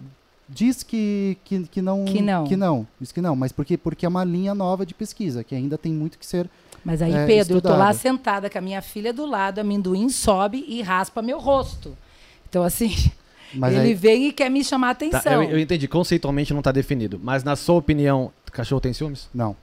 [0.48, 2.44] diz que, que, que não Que não.
[2.44, 5.54] que não diz que não mas porque porque é uma linha nova de pesquisa que
[5.54, 6.48] ainda tem muito que ser
[6.84, 10.08] Mas aí, É, Pedro, eu tô lá sentada com a minha filha do lado, amendoim
[10.10, 11.96] sobe e raspa meu rosto.
[12.48, 12.94] Então, assim,
[13.54, 15.42] mas ele aí, vem e quer me chamar a Tá, atenção.
[15.42, 17.18] eu, eu entendi, conceitualmente não está definido.
[17.22, 19.28] Mas na sua opinião, cachorro tem ciúmes?
[19.32, 19.56] não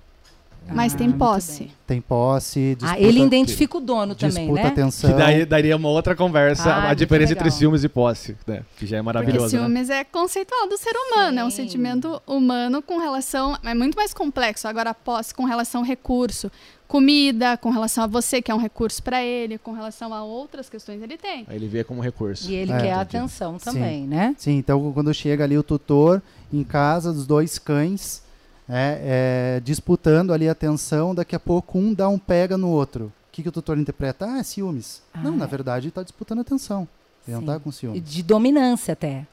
[0.69, 1.71] Mas Ah, tem muito posse.
[1.87, 4.67] tem posse disputa, Ah, ele identifica o dono também, disputa né?
[4.69, 8.63] atenção Que daí daria uma outra conversa, Ah, a diferença entre ciúmes e posse, né?
[8.77, 9.61] Que já é Porque maravilhoso, né?
[9.63, 11.63] ciúmes é conceitual do ser humano, é um Sim.
[11.63, 13.57] sentimento humano com relação.
[13.63, 14.67] É muito mais complexo.
[14.67, 16.49] Agora, a posse com relação ao recurso.
[16.87, 20.69] Comida, com relação a você, que é um recurso para ele, com relação a outras
[20.69, 21.45] questões, ele tem.
[21.47, 22.49] Aí ele vê como recurso.
[22.51, 23.17] E ele É, quer a entendi.
[23.17, 23.63] atenção Sim.
[23.65, 24.35] também, né?
[24.37, 26.21] Sim, então quando chega ali o tutor
[26.51, 28.21] em casa dos dois cães,
[28.69, 33.05] é, é, disputando ali a atenção, daqui a pouco um dá um pega no outro.
[33.05, 34.25] O que, que o tutor interpreta?
[34.25, 35.01] Ah, é ciúmes.
[35.13, 36.87] Ah, não, na verdade está disputando a atenção.
[37.27, 38.03] Ele não está com E ciúmes.
[38.03, 39.25] De dominância até.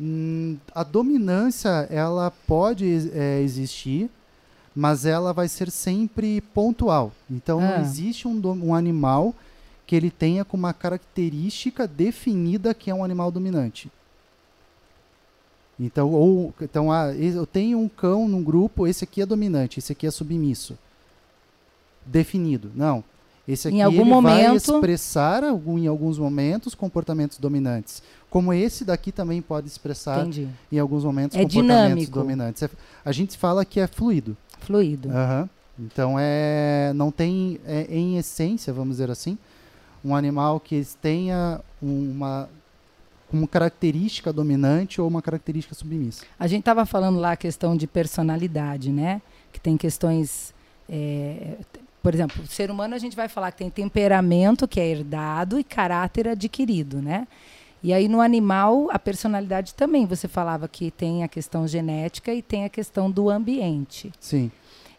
[0.00, 4.08] Hum, a dominância, ela pode é, existir,
[4.74, 7.12] mas ela vai ser sempre pontual.
[7.30, 7.70] Então Ah.
[7.78, 9.34] não existe um, um animal
[9.86, 13.90] que ele tenha como uma característica definida que é um animal dominante.
[15.80, 19.92] Então, ou, então ah, eu tenho um cão num grupo, esse aqui é dominante, esse
[19.92, 20.76] aqui é submisso.
[22.04, 22.70] Definido.
[22.74, 23.04] Não.
[23.46, 28.02] Esse aqui ele vai momento- expressar algum, em alguns momentos comportamentos dominantes.
[28.28, 30.48] Como esse daqui também pode expressar Entendi.
[30.70, 32.12] em alguns momentos É comportamentos dinâmico.
[32.12, 32.62] dominantes.
[32.62, 32.70] É-
[33.04, 34.36] A gente fala que é fluido.
[34.60, 35.08] Fluido.
[35.10, 35.48] Aham.
[35.78, 39.38] Então é não tem é, em essência, vamos dizer assim,
[40.04, 42.48] um animal que tenha uma
[43.30, 46.24] como característica dominante ou uma característica submissa.
[46.38, 49.20] A gente estava falando lá a questão de personalidade, né?
[49.52, 50.54] Que tem questões.
[50.88, 51.56] é,
[52.02, 55.58] por exemplo, o ser humano a gente vai falar que tem temperamento que é herdado
[55.58, 57.26] e caráter adquirido, né?
[57.82, 60.06] E aí no animal a personalidade também.
[60.06, 64.10] Você falava que tem a questão genética e tem a questão do ambiente.
[64.20, 64.50] Sim.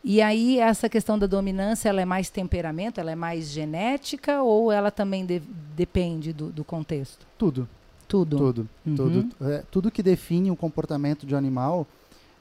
[0.03, 4.71] E aí essa questão da dominância, ela é mais temperamento, ela é mais genética ou
[4.71, 5.41] ela também de-
[5.75, 7.25] depende do, do contexto?
[7.37, 7.67] Tudo,
[8.09, 8.37] Tudo.
[8.37, 8.95] tudo, Uhum.
[8.95, 11.87] tudo, é, tudo que define o comportamento de um animal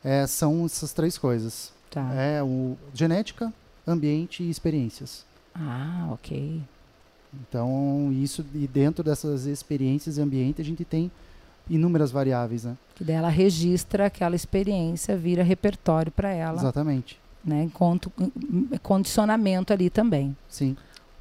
[0.03, 1.73] é, são essas três coisas.
[1.91, 2.13] Tá.
[2.15, 3.53] É o genética,
[3.87, 5.25] ambiente e experiências.
[5.55, 6.61] Ah, ok.
[7.43, 11.11] Então, isso e dentro dessas experiências e ambiente a gente tem
[11.69, 12.77] inúmeras variáveis, né?
[12.95, 17.19] Que daí ela registra aquela experiência, vira repertório para ela, Exatamente.
[17.45, 17.65] né?
[17.65, 18.11] Enquanto
[18.83, 20.35] condicionamento ali também.
[20.49, 20.77] Sim.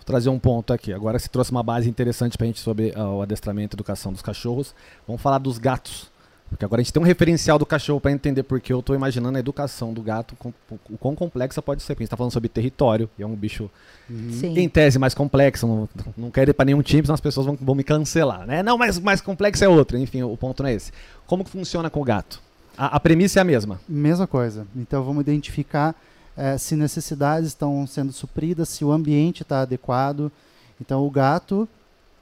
[0.07, 0.91] Trazer um ponto aqui.
[0.93, 4.21] Agora você trouxe uma base interessante pra gente sobre ah, o adestramento e educação dos
[4.21, 4.73] cachorros.
[5.05, 6.09] Vamos falar dos gatos.
[6.49, 9.35] Porque agora a gente tem um referencial do cachorro para entender porque eu tô imaginando
[9.35, 10.53] a educação do gato, com-
[10.89, 11.93] o quão complexa pode ser.
[11.93, 13.69] Porque a gente tá falando sobre território, e é um bicho
[14.09, 14.31] Uhum.
[14.31, 14.57] Sim.
[14.57, 17.57] em tese mais complexo, não, não quero ir para nenhum time, senão as pessoas vão,
[17.59, 18.63] vão me cancelar, né?
[18.63, 19.97] Não, mas mais complexo é outro.
[19.97, 20.93] Enfim, o ponto não é esse.
[21.25, 22.41] Como que funciona com o gato?
[22.77, 23.81] A, a premissa é a mesma.
[23.89, 24.65] Mesma coisa.
[24.73, 25.93] Então vamos identificar
[26.37, 30.31] eh, se necessidades estão sendo supridas, se o ambiente está adequado.
[30.79, 31.67] Então o gato,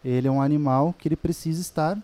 [0.03, 1.97] ele é um animal que ele precisa estar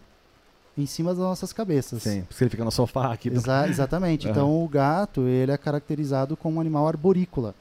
[0.77, 2.03] em cima das nossas cabeças.
[2.03, 3.29] Sim, porque ele fica no sofá aqui.
[3.29, 4.27] do- Exa- exatamente.
[4.31, 7.55] Então o gato, ele é caracterizado como um animal arborícola.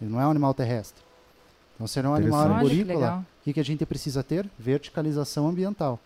[0.00, 1.02] Ele não é um animal terrestre.
[1.74, 3.06] Então se ele é um animal arborícola,
[3.40, 4.48] o que, que a gente precisa ter?
[4.58, 5.98] Verticalização ambiental.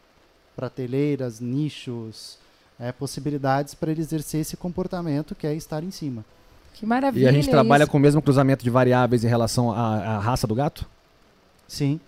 [0.55, 2.39] Prateleiras, nichos,
[2.79, 6.25] é, possibilidades para ele exercer esse comportamento que é estar em cima.
[6.77, 7.25] Que maravilha.
[7.25, 7.91] E a gente trabalha isso.
[7.91, 10.87] com o mesmo cruzamento de variáveis em relação à, à raça do gato?
[11.67, 11.99] Sim,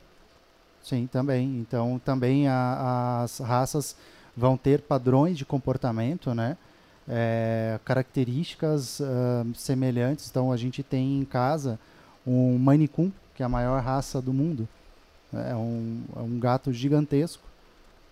[0.82, 1.58] sim, também.
[1.58, 3.96] Então, também a- as raças
[4.36, 6.56] vão ter padrões de comportamento, né?
[7.08, 10.28] É, características ah, semelhantes.
[10.30, 11.78] Então, a gente tem em casa
[12.26, 14.68] um Maine Coon, que é a maior raça do mundo.
[15.32, 17.42] É um, é um gato gigantesco.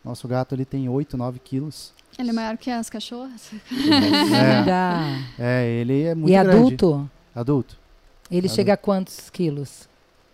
[0.02, 1.92] Nosso gato ele tem 8, 9 quilos.
[2.18, 3.50] Ele é maior que as cachorras.
[3.72, 5.02] É, Dá.
[5.38, 6.56] é, ele é muito E grande.
[6.56, 7.10] adulto?
[7.34, 7.76] Adulto.
[8.30, 8.54] Ele Adulto.
[8.56, 9.86] chega a quantos quilos?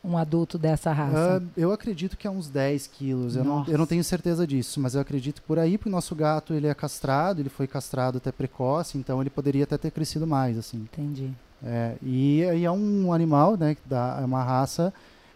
[0.05, 1.41] Um adulto dessa raça?
[1.41, 3.37] Ah, eu acredito que é uns 10 quilos.
[3.37, 6.15] Eu não, eu não tenho certeza disso, mas eu acredito por aí, porque o nosso
[6.15, 10.27] gato ele é castrado, ele foi castrado até precoce, então ele poderia até ter crescido
[10.27, 10.79] mais, assim.
[10.93, 11.31] Entendi.
[11.65, 14.93] É, e, e é um animal, né, que dá, é uma raça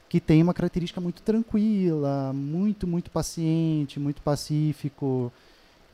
[0.08, 5.32] que tem uma característica muito tranquila, muito, muito paciente, muito pacífico.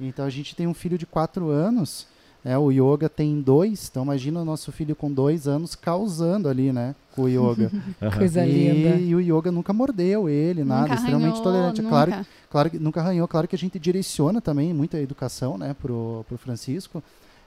[0.01, 2.07] Então a gente tem um filho de 4 anos,
[2.45, 6.73] né, o Yoga tem dois, então imagina o nosso filho com dois anos causando ali,
[6.73, 7.71] né, com o Yoga.
[8.19, 8.97] Coisa linda.
[8.97, 11.81] E, e o yoga nunca mordeu ele, nada, nunca extremamente arranhou, tolerante.
[11.81, 12.07] É Nunca.
[12.07, 16.25] Claro, claro que nunca arranhou, claro que a gente direciona também muita educação, né, pro,
[16.29, 17.01] pro Francisco,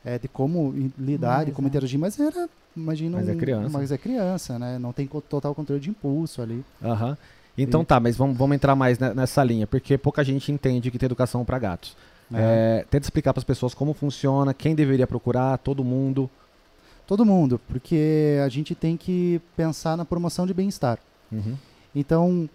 [0.05, 1.69] é, de como lidar, de Mas como é.
[1.69, 3.69] interagir, mas era, imagina, Mas é um- criança.
[3.77, 6.63] mas é criança, né, não tem total controle de impulso ali.
[6.81, 7.17] Aham.
[7.57, 10.89] Então E- tá, mas vamos, vamos entrar mais ne- nessa linha, porque pouca gente entende
[10.91, 11.97] que tem educação para gatos.
[12.29, 12.39] Né.
[12.79, 16.29] É, tenta explicar para as pessoas como funciona, quem deveria procurar, todo mundo.
[17.07, 20.97] Todo mundo, porque a gente tem que pensar na promoção de bem-estar.
[21.31, 21.55] Uhum.
[21.93, 22.49] Então,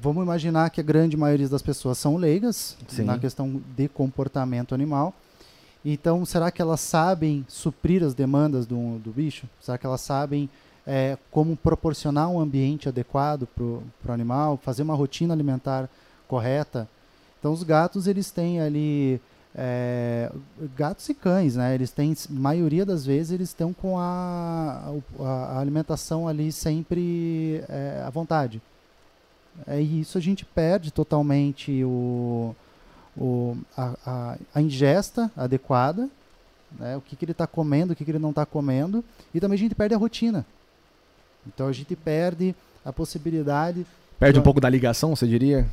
[0.00, 3.04] vamos imaginar que a grande maioria das pessoas são leigas Sim.
[3.04, 5.12] na questão de comportamento animal.
[5.84, 9.48] Então, será que elas sabem suprir as demandas do, do bicho?
[9.60, 10.48] Será que elas sabem
[10.86, 15.88] é, como proporcionar um ambiente adequado para o animal, fazer uma rotina alimentar
[16.28, 16.88] correta?
[17.38, 19.20] Então, os gatos, eles têm ali...
[19.54, 20.30] é,
[20.76, 21.74] gatos e cães, né?
[21.74, 28.10] Eles têm, maioria das vezes, eles estão com a, a, alimentação ali sempre é, à
[28.10, 28.60] vontade.
[29.66, 32.54] É isso a gente perde totalmente o,
[33.16, 36.10] o, a, a, a ingesta adequada,
[36.78, 36.96] né?
[36.96, 39.56] o que, que ele está comendo, o que, que ele não está comendo, e também
[39.56, 40.44] a gente perde a rotina.
[41.46, 43.86] Então a gente perde a possibilidade
[44.18, 45.66] Perde um Eu- pouco da ligação, você diria,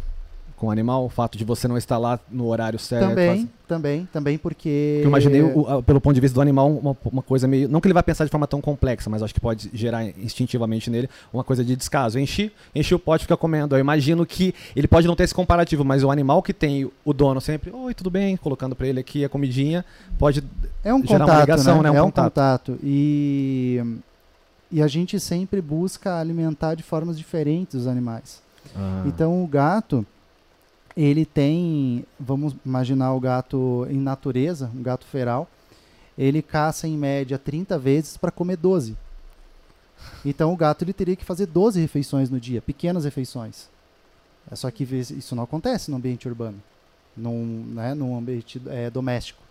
[0.57, 3.09] com o animal, o fato de você não estar lá no horário certo.
[3.09, 6.69] também, faz- também, também porque Porque eu imaginei, o- pelo ponto de vista do animal,
[6.71, 7.67] uma, uma coisa meio.
[7.67, 10.89] Não que ele vai pensar de forma tão complexa, mas acho que pode gerar instintivamente
[10.89, 12.19] nele uma coisa de descaso.
[12.19, 13.75] Enchi, enchi o pote fica comendo.
[13.75, 17.13] Eu imagino que ele pode não ter esse comparativo, mas o animal que tem o
[17.13, 19.83] dono sempre, oi, tudo bem, colocando pra ele aqui a comidinha,
[20.17, 20.43] pode.
[20.83, 21.83] É um gerar uma contato, ligação, né?
[21.83, 21.91] né?
[21.91, 22.25] Um é um contato.
[22.71, 22.79] contato.
[22.83, 23.83] E,
[24.71, 28.41] e a gente sempre busca alimentar de formas diferentes os animais.
[28.75, 30.05] Ah, Então o gato,
[30.95, 35.49] ele tem, vamos imaginar o gato em natureza, um gato feral,
[36.17, 38.95] ele caça em média 30 vezes para comer 12.
[40.25, 43.67] Então o gato ele teria que fazer 12 refeições no dia, pequenas refeições.
[44.51, 46.61] É só que isso não acontece no ambiente urbano,
[47.15, 49.41] num, né, num ambiente é, doméstico.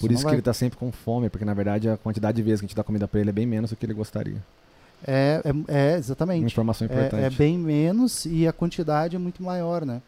[0.00, 2.42] por isso que vai- ele tá sempre com fome, porque na verdade a quantidade de
[2.42, 4.42] vezes que a gente dá comida pra ele é bem menos do que ele gostaria.
[5.06, 6.44] É, é, é Uma exatamente.
[6.46, 7.22] informação importante.
[7.22, 10.00] É, é bem menos e a quantidade é muito maior, né?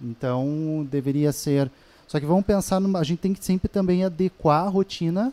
[0.00, 1.70] Então deveria ser.
[2.06, 2.98] Só que vamos pensar numa.
[3.00, 5.32] A gente tem que sempre também adequar a rotina.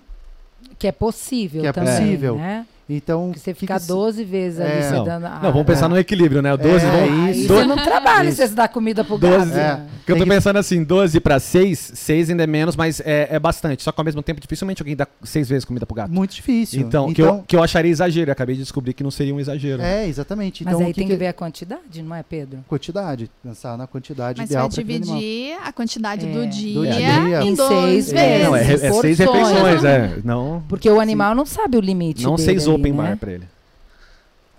[0.80, 2.36] Que é possível Que é também, possível.
[2.38, 2.66] né?
[2.88, 3.26] Então.
[3.28, 4.82] Porque você que ficar que se- 12 vezes ali, É.
[4.82, 5.24] você Não, dando...
[5.24, 5.90] Não, vamos pensar é.
[5.90, 6.54] no equilíbrio, né?
[6.54, 7.48] O 12, É, vamos- Aí isso.
[7.54, 8.38] você não trabalha Isso.
[8.42, 9.58] se você dá comida pro 12, gato.
[9.58, 9.82] É.
[9.98, 13.28] Porque eu tô que- pensando assim, 12 pra 6, 6 ainda é menos, mas é,
[13.32, 13.82] é bastante.
[13.82, 16.12] Só que ao mesmo tempo, dificilmente alguém dá 6 vezes comida pro gato.
[16.12, 16.80] Muito difícil.
[16.82, 18.30] Então, que, eu, que eu acharia exagero.
[18.30, 19.82] Eu acabei de descobrir que não seria um exagero.
[19.82, 20.64] É, exatamente.
[20.64, 22.60] Mas Então, aí o que tem que que- ver a quantidade, não é, Pedro?
[22.68, 23.32] Quantidade.
[23.44, 25.18] Pensar na quantidade Mas você ideal vai para aquele animal.
[25.20, 26.32] dividir a quantidade É.
[26.32, 27.42] do dia, Do dia.
[27.44, 28.12] em Em 12 seis vezes.
[28.12, 28.46] vezes.
[28.46, 29.18] Não, é, é seis Porções.
[29.18, 30.18] refeições, é.
[30.24, 32.98] Não, Porque o animal não sabe o limite não dele seis ali, open né?
[32.98, 33.48] bar pra ele.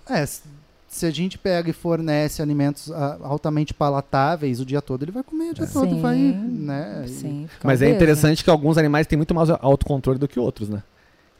[0.09, 5.11] É, se- a gente pega e fornece alimentos ah, altamente palatáveis o dia todo, ele
[5.11, 7.03] vai comer o dia todo, Sim, vai, né?
[7.07, 10.81] Sim, Mas é interessante que alguns animais têm muito mais autocontrole do que outros, né?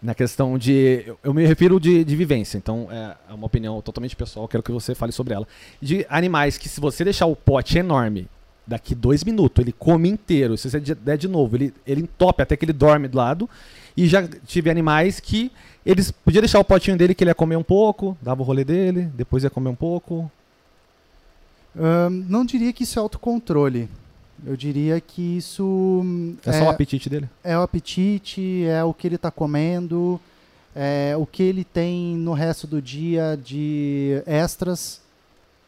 [0.01, 1.03] Na questão de.
[1.07, 4.61] eu- Eu me refiro de, de vivência, então é é uma opinião totalmente pessoal, quero
[4.61, 5.47] que você fale sobre ela.
[5.81, 8.27] De animais que, se você deixar o pote enorme,
[8.67, 10.57] daqui dois minutos, ele come inteiro.
[10.57, 13.49] Se você de- der de novo, ele, ele entope até que ele dorme do lado.
[13.95, 15.51] E já tive animais que
[15.85, 18.63] eles podiam deixar o potinho dele que ele ia comer um pouco, dava o rolê
[18.63, 20.29] dele, depois ia comer um pouco.
[22.27, 23.87] Não diria que isso é autocontrole.
[24.45, 25.63] Eu diria que isso
[26.03, 27.27] hum, É só o apetite dele.
[27.43, 30.19] é o apetite, é o que ele está comendo,
[30.75, 35.01] é o que ele tem no resto do dia de extras.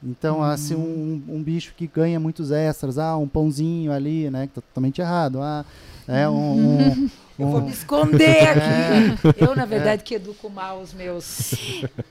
[0.02, 4.54] Então, assim, um, um bicho que ganha muitos extras, ah, um pãozinho ali, né, que
[4.54, 5.66] tá totalmente errado, ah,
[6.08, 7.10] é um, um-
[7.40, 9.36] Eu vou me esconder aqui.
[9.38, 11.54] Eu, na verdade, que educo mal os meus.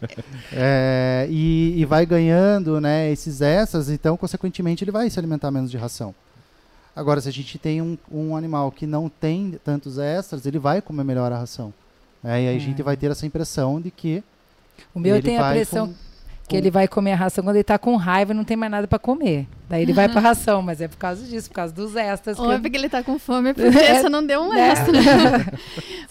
[0.52, 5.70] é, e, e vai ganhando, né, esses extras, então, consequentemente, ele vai se alimentar menos
[5.70, 6.14] de ração.
[6.96, 10.80] Agora, se a gente tem um, um animal que não tem tantos extras, ele vai
[10.82, 11.72] comer melhor a ração.
[12.24, 14.22] É, e aí a gente vai ter essa impressão de que
[14.94, 15.94] O meu tem a pressão com-
[16.48, 18.72] que ele vai comer a ração quando ele tá com raiva e não tem mais
[18.72, 19.46] nada para comer.
[19.68, 22.38] Daí ele vai pra ração, mas é por causa disso, por causa dos extras.
[22.38, 24.70] Ou é que porque ele tá com fome, porque você não deu um Né?
[24.70, 24.92] extra.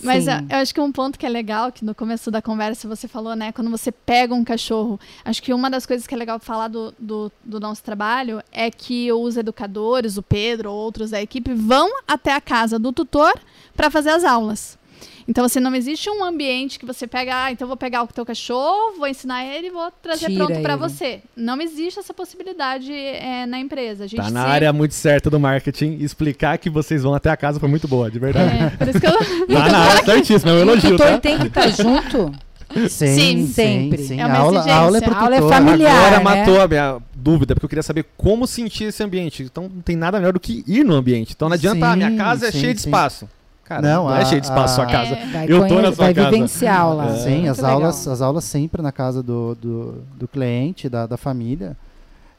[0.04, 2.88] Mas eu, eu acho que um ponto que é legal, que no começo da conversa
[2.88, 3.52] você falou, né?
[3.52, 6.94] Quando você pega um cachorro, acho que uma das coisas que é legal falar do,
[7.00, 11.90] do, do nosso trabalho é que os educadores, o Pedro ou outros da equipe, vão
[12.08, 13.34] até a casa do tutor
[13.76, 14.78] para fazer as aulas.
[15.28, 18.08] Então, assim, não existe um ambiente que você pega, ah, então eu vou pegar o
[18.08, 21.20] teu cachorro, vou ensinar ele e vou trazer Tira pronto para você.
[21.36, 24.06] Não existe essa possibilidade é, na empresa.
[24.06, 25.98] A gente Tá na sempre- área muito certa do marketing.
[26.00, 28.56] Explicar que vocês vão até a casa foi muito boa, de verdade.
[28.56, 31.18] É, por isso que eu, Tá na área certíssima, é um o elogio, tutor tá?
[31.18, 32.32] tem que estar junto.
[32.90, 34.04] Sim, Sim, sempre.
[34.04, 34.20] sim.
[34.20, 35.14] É a, uma aula, a aula é pro.
[35.14, 35.96] A aula é familiar.
[35.96, 36.24] Agora né?
[36.24, 39.44] matou a minha dúvida, porque eu queria saber como sentir esse ambiente.
[39.44, 41.34] Então não tem nada melhor do que ir no ambiente.
[41.36, 42.90] Então não adianta, ah, minha Sim, casa é sim, cheia de sim.
[42.90, 43.28] espaço.
[43.68, 45.14] Cara, Não, não, é a- cheia de espaço a sua casa.
[45.14, 45.26] É.
[45.26, 46.30] Vai, Eu tô na sua vai casa.
[46.32, 47.08] vivenciar lá.
[47.10, 47.18] É.
[47.18, 47.72] Sim, Muito as legal.
[47.74, 51.76] aulas, as aulas sempre na casa do, do, do cliente, da, da família.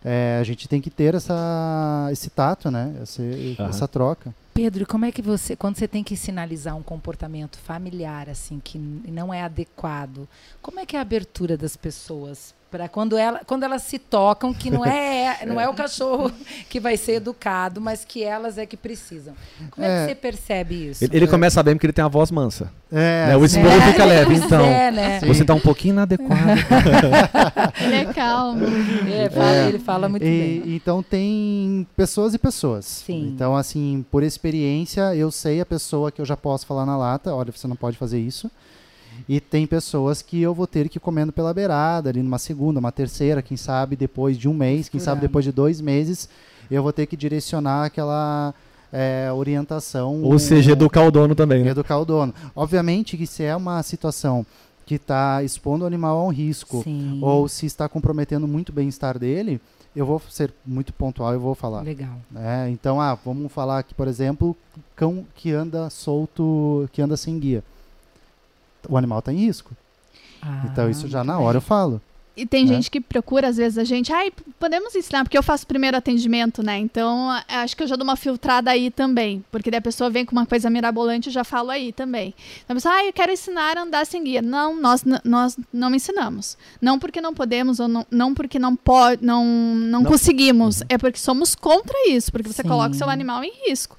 [0.04, 2.94] É, a gente tem que ter essa, esse tato, né?
[3.02, 3.68] Esse- Aham.
[3.68, 4.34] Essa troca.
[4.54, 8.60] Pedro, e como é que você, quando você tem que sinalizar um comportamento familiar assim
[8.62, 10.26] que não é adequado,
[10.62, 14.52] como é que é a abertura das pessoas para quando ela, quando elas se tocam
[14.52, 16.30] que não é, não é o cachorro
[16.68, 19.34] que vai ser educado, mas que elas é que precisam.
[19.70, 20.00] Como é, É.
[20.02, 21.04] que você percebe isso?
[21.04, 22.70] Ele, ele começa sabendo que ele tem a voz mansa.
[22.92, 23.36] É, né?
[23.36, 24.64] O esporro fica leve, então.
[24.64, 25.20] É, né?
[25.20, 26.32] Você tá um pouquinho inadequado.
[27.84, 28.64] Ele é calmo.
[29.10, 30.74] É, fala- Ele fala muito E- bem.
[30.74, 32.84] Então tem pessoas e pessoas.
[32.86, 33.28] Sim.
[33.34, 37.34] Então, assim, por experiência, eu sei a pessoa que eu já posso falar na lata,
[37.34, 38.50] olha, você não pode fazer isso.
[39.28, 42.80] E tem pessoas que eu vou ter que ir comendo pela beirada, ali numa segunda,
[42.80, 46.28] uma terceira, quem sabe depois de um mês, quem sabe depois de dois meses,
[46.70, 48.54] eu vou ter que direcionar aquela
[48.92, 50.22] é, orientação.
[50.22, 51.70] Ou seja, educar o dono também, né?
[51.70, 52.34] educar o dono.
[52.54, 54.44] Obviamente que se é uma situação
[54.86, 57.18] que está expondo o animal a um risco, Sim.
[57.22, 59.60] ou se está comprometendo muito o bem-estar dele,
[59.94, 61.82] eu vou ser muito pontual e vou falar.
[61.82, 62.16] Legal.
[62.34, 64.56] É, então, ah, vamos falar aqui, por exemplo,
[64.96, 67.62] cão que anda solto, que anda sem guia.
[68.88, 69.72] O animal está em risco.
[70.70, 72.00] então, isso já Ah, na hora eu falo.
[72.36, 72.74] E tem Né?
[72.74, 76.62] gente que procura, às vezes, a gente, ai, podemos ensinar, porque eu faço primeiro atendimento,
[76.62, 76.78] né?
[76.78, 79.44] Então, acho que eu já dou uma filtrada aí também.
[79.50, 82.32] Porque daí a pessoa vem com uma coisa mirabolante, eu já falo aí também.
[82.64, 84.40] Então a pessoa, ah, eu quero ensinar a andar sem guia.
[84.40, 86.56] Não, nós, nós não ensinamos.
[86.80, 90.04] Não porque não podemos, ou não, não porque não, pode, não, não, Não.
[90.08, 90.80] conseguimos.
[90.88, 92.68] É porque somos contra isso, porque você Sim.
[92.68, 93.98] coloca o seu animal em risco.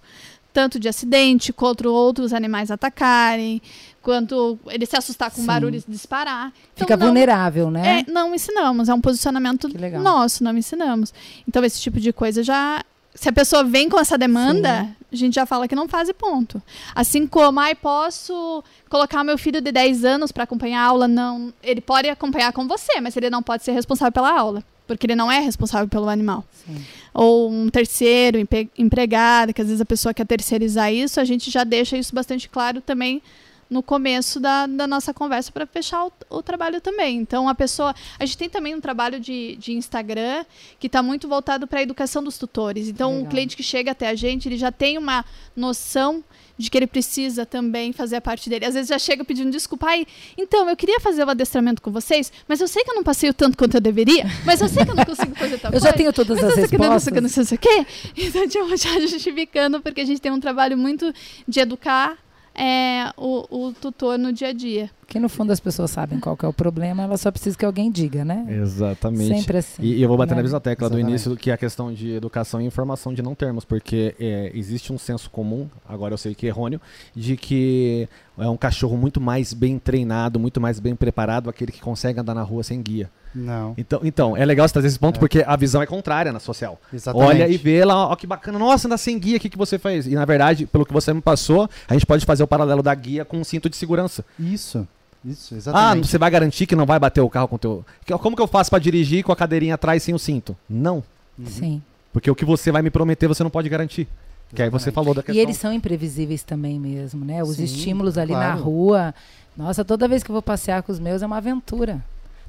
[0.53, 3.61] Tanto de acidente, quanto outros animais atacarem,
[4.01, 5.45] quanto ele se assustar com Sim.
[5.47, 6.47] barulho e disparar.
[6.73, 8.03] Então, Fica não- vulnerável, né?
[8.07, 9.69] é, não ensinamos, é um posicionamento
[10.01, 11.13] nosso, não ensinamos.
[11.47, 12.83] Então, esse tipo de coisa já.
[13.15, 16.13] Se a pessoa vem com essa demanda, a gente já fala que não faz e
[16.13, 16.61] ponto.
[16.95, 21.07] Assim como, ai, posso colocar meu filho de 10 anos para acompanhar a aula?
[21.07, 21.51] Não.
[21.61, 24.63] Ele pode acompanhar com você, mas ele não pode ser responsável pela aula.
[24.87, 26.45] Porque ele não é responsável pelo animal.
[26.65, 26.83] Sim.
[27.13, 28.37] Ou um terceiro,
[28.77, 32.47] empregado, que às vezes a pessoa quer terceirizar isso, a gente já deixa isso bastante
[32.47, 33.21] claro também
[33.69, 37.17] no começo da, da nossa conversa para fechar o, o trabalho também.
[37.17, 37.93] Então, a pessoa.
[38.17, 40.43] A gente tem também um trabalho de, de Instagram
[40.79, 42.87] que está muito voltado para a educação dos tutores.
[42.87, 43.25] Então, Legal.
[43.25, 45.23] o cliente que chega até a gente, ele já tem uma
[45.55, 46.23] noção
[46.57, 48.65] de que ele precisa também fazer a parte dele.
[48.65, 49.87] Às vezes já chega pedindo desculpa.
[49.87, 50.05] Ai,
[50.37, 53.29] então, eu queria fazer o adestramento com vocês, mas eu sei que eu não passei
[53.29, 55.79] o tanto quanto eu deveria, mas eu sei que eu não consigo fazer tal Eu
[55.79, 55.87] coisa.
[55.87, 57.47] já tenho todas Mas as eu sei que não, não não respostas.
[57.47, 57.85] sei o quê.
[58.17, 61.13] Então, tipo, já justificando, porque a gente tem um trabalho muito
[61.47, 62.17] de educar
[62.55, 64.89] é, o, o tutor no dia a dia.
[64.99, 67.65] Porque no fundo as pessoas sabem qual que é o problema, elas só precisam que
[67.65, 68.45] alguém diga, né?
[68.47, 69.39] Exatamente.
[69.39, 69.81] Sempre assim.
[69.81, 70.37] E, e eu vou bater né?
[70.37, 71.09] na mesma tecla do Exatamente.
[71.09, 74.93] início, que é a questão de educação e informação de não termos, porque é, existe
[74.93, 76.79] um senso comum, agora eu sei que é errôneo,
[77.15, 78.07] de que
[78.37, 82.35] é um cachorro muito mais bem treinado, muito mais bem preparado, aquele que consegue andar
[82.35, 83.09] na rua sem guia.
[83.33, 85.19] Não, Então, então é legal você trazer esse ponto, É.
[85.19, 86.79] porque a visão é contrária na social.
[86.93, 87.29] exatamente.
[87.29, 89.77] Olha e vê lá, ó que bacana, nossa, andar sem guia, o que, que você
[89.77, 90.07] fez?
[90.07, 92.93] E na verdade, pelo que você me passou, a gente pode fazer o paralelo da
[92.95, 94.25] guia com um cinto de segurança.
[94.39, 94.87] Isso,
[95.23, 96.07] isso, Ah, exatamente.
[96.07, 97.85] você vai garantir que não vai bater o carro com o teu.
[98.19, 100.57] Como que eu faço pra dirigir com a cadeirinha atrás sem o cinto?
[100.69, 101.03] Não.
[101.45, 101.81] Sim.
[102.11, 104.07] Porque o que você vai me prometer, você não pode garantir.
[104.55, 104.95] Que aí você Exatamente.
[104.95, 105.41] falou da E questão.
[105.43, 107.43] eles são imprevisíveis também mesmo, né?
[107.43, 108.63] Os Sim, estímulos ali na claro.
[108.63, 109.15] rua.
[109.55, 112.03] Nossa, toda vez que eu vou passear com os meus é uma aventura.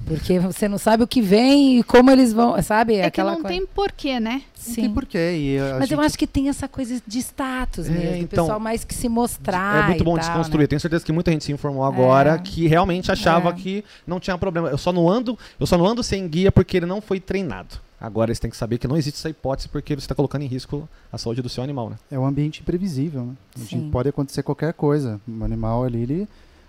[0.07, 2.95] Porque você não sabe o que vem e como eles vão, sabe?
[2.97, 3.57] É que Aquela não coisa.
[3.57, 4.43] tem porquê, né?
[4.67, 4.81] Não Sim.
[4.83, 5.19] tem porquê.
[5.19, 8.11] E Mas eu gente- acho que tem essa coisa de status É, mesmo.
[8.13, 9.85] O então, pessoal mais que se mostrar.
[9.85, 10.63] É muito e bom tal, desconstruir.
[10.63, 10.67] né?
[10.67, 12.39] Tenho certeza que muita gente se informou agora É.
[12.39, 13.53] que realmente achava É.
[13.53, 14.69] que não tinha problema.
[14.69, 17.77] Eu só não ando, eu só não ando sem guia porque ele não foi treinado.
[18.01, 20.47] Agora eles têm que saber que não existe essa hipótese porque você está colocando em
[20.47, 21.97] risco a saúde do seu animal, né?
[22.11, 23.33] É um ambiente imprevisível, né?
[23.57, 23.91] Sim.
[23.93, 25.21] pode acontecer qualquer coisa.
[25.29, 26.29] O animal ali, ele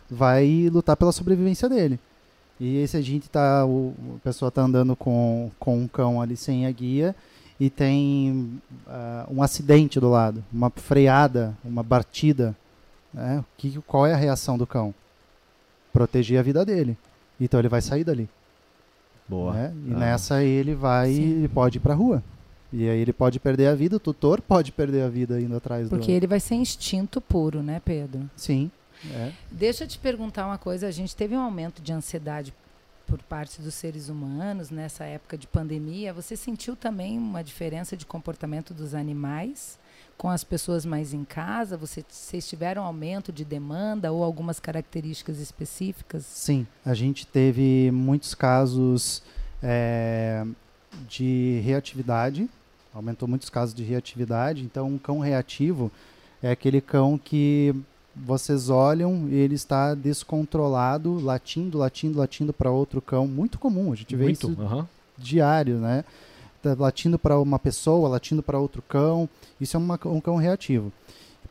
[0.10, 1.98] vai lutar pela sobrevivência dele.
[2.64, 6.38] E se a gente tá, o, a pessoa tá andando com, com um cão ali
[6.38, 7.16] sem a guia
[7.60, 12.56] e tem ah, um acidente do lado, uma freada, uma batida,
[13.12, 13.40] né?
[13.40, 14.94] O Que, qual é a reação do cão?
[15.92, 16.96] Proteger a vida dele.
[17.40, 18.30] Então ele vai sair dali.
[19.28, 19.54] Boa.
[19.54, 19.74] né?
[19.88, 19.98] E Ah.
[19.98, 21.22] nessa ele vai, Sim.
[21.40, 22.22] ele pode ir pra rua.
[22.72, 25.90] E aí ele pode perder a vida, o tutor pode perder a vida indo atrás
[25.90, 25.98] do...
[25.98, 28.30] Porque ele vai ser instinto puro, né, Pedro?
[28.36, 28.70] Sim.
[29.10, 29.32] É.
[29.50, 30.88] Deixa eu te perguntar uma coisa.
[30.88, 32.54] A gente teve um aumento de ansiedade
[33.08, 36.14] por parte dos seres humanos nessa época de pandemia.
[36.14, 39.78] Você sentiu também uma diferença de comportamento dos animais
[40.18, 41.76] com as pessoas mais em casa?
[41.78, 46.24] Você, vocês tiveram aumento de demanda ou algumas características específicas?
[46.26, 49.24] Sim, a gente teve muitos casos
[49.64, 50.46] é,
[51.08, 52.50] de reatividade,
[52.94, 54.64] aumentou muitos casos de reatividade.
[54.64, 55.92] Então, um cão reativo
[56.42, 57.76] é aquele cão que
[58.16, 63.28] vocês olham e ele está descontrolado, latindo, latindo, latindo para outro cão.
[63.28, 64.52] Muito comum, a gente vê Muito.
[64.52, 64.88] isso aham.
[65.18, 66.04] diário, né?
[66.62, 69.28] Tá latindo para uma pessoa, latindo para outro cão.
[69.60, 70.92] Isso é uma- um cão reativo.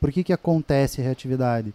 [0.00, 1.72] Por que, que acontece a reatividade?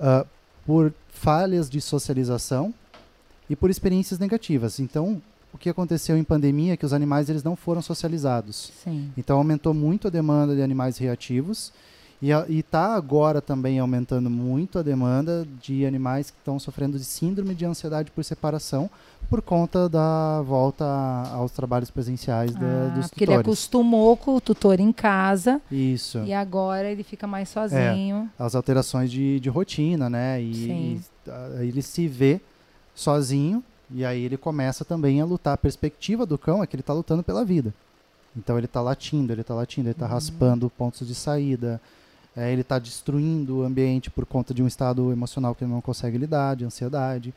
[0.00, 0.24] Ah,
[0.66, 2.72] por falhas de socialização
[3.50, 4.78] e por experiências negativas.
[4.78, 5.20] Então,
[5.52, 8.70] o que aconteceu em pandemia é que os animais eles não foram socializados.
[8.84, 9.10] Sim.
[9.16, 11.72] Então aumentou muito a demanda de animais reativos
[12.20, 17.54] e está agora também aumentando muito a demanda de animais que estão sofrendo de síndrome
[17.54, 18.90] de ansiedade por separação
[19.30, 20.84] por conta da volta
[21.32, 23.46] aos trabalhos presenciais da, Ah, dos porque ele tutores.
[23.46, 26.18] acostumou com o tutor em casa Isso.
[26.24, 28.28] e agora ele fica mais sozinho.
[28.38, 30.40] As alterações de, de rotina, né?
[30.42, 31.00] E, Sim.
[31.60, 32.40] e, ele se vê
[32.94, 35.54] sozinho e aí ele começa também a lutar.
[35.54, 37.72] A perspectiva do cão é que ele está lutando pela vida.
[38.36, 40.12] Então ele está latindo, ele está latindo, ele está Uhum.
[40.12, 41.80] raspando pontos de saída,
[42.38, 45.80] é, ele está destruindo o ambiente por conta de um estado emocional que ele não
[45.80, 47.34] consegue lidar, de ansiedade.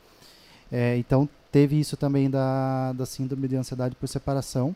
[0.70, 4.74] É, então teve isso também da, da síndrome de ansiedade por separação.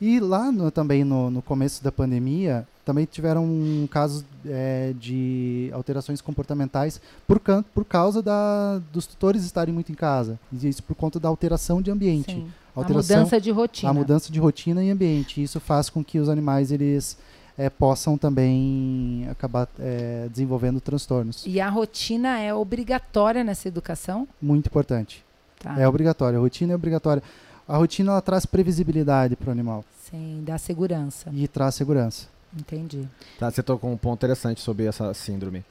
[0.00, 3.46] E lá no- também no, no começo da pandemia, também tiveram
[3.90, 7.40] casos é, de alterações comportamentais por,
[7.72, 10.38] por causa da, dos tutores estarem muito em casa.
[10.52, 12.32] E isso por conta da alteração de ambiente.
[12.34, 12.46] Sim.
[12.76, 13.90] A Alteração, mudança de rotina.
[13.90, 15.40] a mudança de rotina e ambiente.
[15.40, 17.16] Isso faz com que os animais eles
[17.56, 21.44] é, possam também acabar é, desenvolvendo transtornos.
[21.46, 24.26] E a rotina é obrigatória nessa educação?
[24.40, 25.24] Muito importante.
[25.60, 25.78] Tá.
[25.80, 26.38] É obrigatório.
[26.38, 27.22] A rotina é obrigatória.
[27.66, 31.30] A rotina ela traz previsibilidade para o animal Sim, dá segurança.
[31.32, 32.28] e traz segurança.
[32.56, 33.08] Entendi.
[33.38, 35.64] Tá, você tocou um ponto interessante sobre essa síndrome.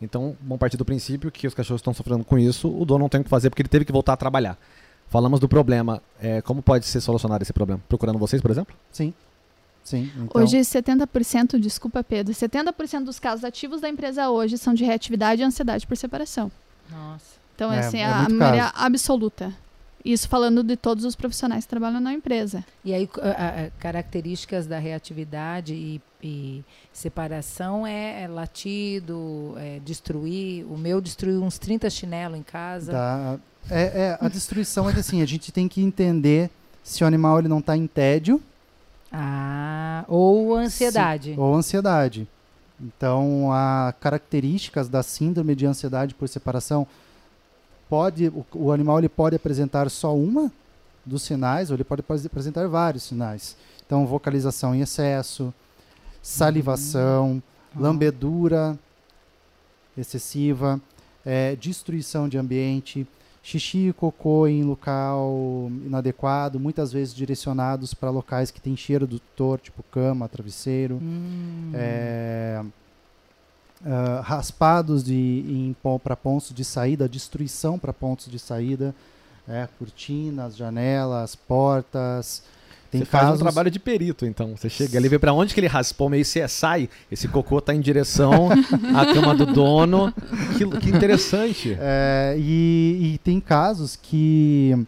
[0.00, 3.08] Então, vamos partir do princípio que os cachorros estão sofrendo com isso, o dono não
[3.08, 4.58] tem o que fazer porque ele teve que voltar a trabalhar.
[5.08, 6.02] Falamos do problema.
[6.20, 7.80] É, como pode ser solucionado esse problema?
[7.88, 8.74] Procurando vocês, por exemplo?
[8.92, 9.14] Sim.
[9.84, 10.10] Sim.
[10.16, 15.42] Então, Hoje, 70%, desculpa, Pedro, 70% dos casos ativos da empresa hoje são de reatividade
[15.42, 16.50] e ansiedade por separação.
[16.90, 17.34] Nossa.
[17.54, 19.52] Então, É, assim, é a maioria absoluta.
[20.04, 22.62] Isso falando de todos os profissionais que trabalham na empresa.
[22.84, 23.28] E aí, a-
[23.66, 26.62] a- características da reatividade e, e
[26.92, 30.64] separação é, é latido, é destruir.
[30.66, 32.92] O meu destruiu uns 30 chinelos em casa.
[32.92, 33.38] Dá-
[33.70, 36.50] é, é, a destruição é assim, a gente tem que entender
[36.82, 38.42] se o animal ele não está em tédio
[39.16, 41.34] Ah, ou ansiedade.
[41.38, 42.26] ou ansiedade.
[42.80, 46.86] Então, há características da síndrome de ansiedade por separação
[47.88, 50.50] pode o, o animal ele pode apresentar só uma
[51.06, 53.56] dos sinais ou ele pode apres- apresentar vários sinais.
[53.86, 55.54] Então, vocalização em excesso,
[56.20, 57.40] salivação,
[57.76, 57.78] Ah.
[57.80, 58.76] lambedura
[59.96, 60.80] excessiva,
[61.24, 63.06] é, destruição de ambiente,
[63.44, 69.20] xixi e cocô em local inadequado, muitas vezes direcionados para locais que têm cheiro do
[69.20, 71.70] tutor, tipo cama, travesseiro, Hum.
[71.74, 72.64] é,
[73.84, 78.94] ah, raspados de, para pontos de saída, destruição para pontos de saída,
[79.46, 82.42] é, cortinas, janelas, portas.
[82.94, 84.56] Tem você faz casos, um trabalho de perito, então.
[84.56, 87.80] Você chega ali, vê pra onde que ele raspou, meio CSI, esse cocô tá em
[87.80, 88.48] direção
[88.94, 90.14] à cama do dono.
[90.56, 91.76] Que, que interessante.
[91.80, 94.86] É, e, e tem casos que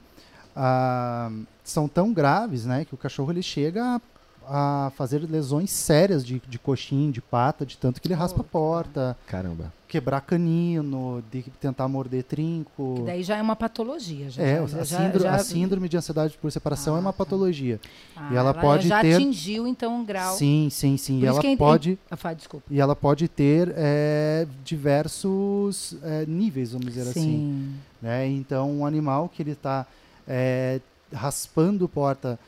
[0.54, 1.30] ah,
[1.64, 4.00] são tão graves, né, que o cachorro ele chega a,
[4.48, 8.44] a fazer lesões sérias de, de coxim, de pata, de tanto que ele raspa a
[8.44, 9.72] porta, Caramba.
[9.88, 12.94] quebrar canino, de tentar morder trinco.
[12.96, 14.30] Que daí já é uma patologia.
[14.30, 17.12] Já, É, já, a, síndrome, já- a síndrome de ansiedade por separação Ah, é uma
[17.12, 17.18] tá.
[17.18, 17.80] patologia.
[18.16, 20.36] Ah, e ela pode já ter- atingiu, então, um grau.
[20.36, 21.18] Sim, sim, sim.
[21.18, 22.66] Por E ela é- pode Ah, desculpa.
[22.70, 27.12] e ela pode ter é, diversos é, níveis, vamos dizer assim.
[27.22, 27.74] Sim.
[28.00, 28.26] né?
[28.28, 29.86] Então, um animal que ele está
[31.12, 32.38] raspando porta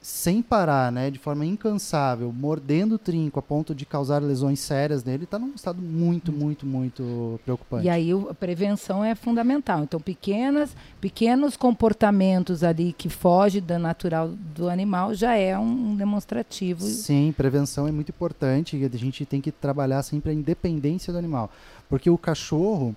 [0.00, 5.02] sem parar, né, de forma incansável, mordendo o trinco a ponto de causar lesões sérias
[5.02, 7.86] nele, está num estado muito, muito, muito preocupante.
[7.86, 9.82] E aí a prevenção é fundamental.
[9.82, 15.96] Então, pequenas, pequenos comportamentos ali que fogem da natural do animal já é um, um
[15.96, 16.82] demonstrativo.
[16.82, 18.76] Sim, prevenção é muito importante.
[18.76, 21.50] e A gente tem que trabalhar sempre a independência do animal.
[21.88, 22.94] Porque o cachorro.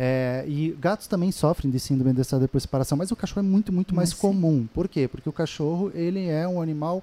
[0.00, 3.42] É, e gatos também sofrem de síndrome de estado por separação, mas o cachorro é
[3.50, 4.22] muito, muito mais Mas sim.
[4.22, 4.68] comum.
[4.72, 5.08] Por quê?
[5.08, 7.02] Porque o cachorro ele é um animal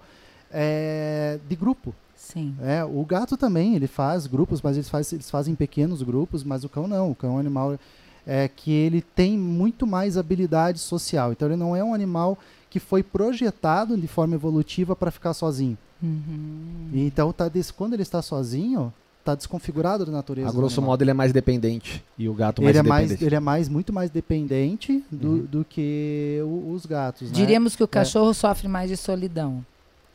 [0.49, 1.93] é, de grupo.
[2.15, 2.55] Sim.
[2.61, 6.63] É, o gato também, ele faz grupos, mas eles, faz, eles fazem pequenos grupos, mas
[6.63, 7.11] o cão não.
[7.11, 7.77] O cão é um animal
[8.25, 11.33] é, que ele tem muito mais habilidade social.
[11.33, 12.37] Então ele não é um animal
[12.69, 15.77] que foi projetado de forma evolutiva para ficar sozinho.
[16.01, 16.89] Uhum.
[16.93, 18.93] Então tá des- quando ele está sozinho,
[19.25, 20.49] está desconfigurado da natureza.
[20.49, 20.91] A grosso animal.
[20.93, 23.67] modo ele é mais dependente e o gato mais ele é, mais, ele é mais
[23.67, 25.37] muito mais dependente do, Uhum.
[25.51, 27.29] do que o- os gatos.
[27.29, 27.35] né?
[27.35, 29.65] Diríamos que o cachorro sofre mais de solidão.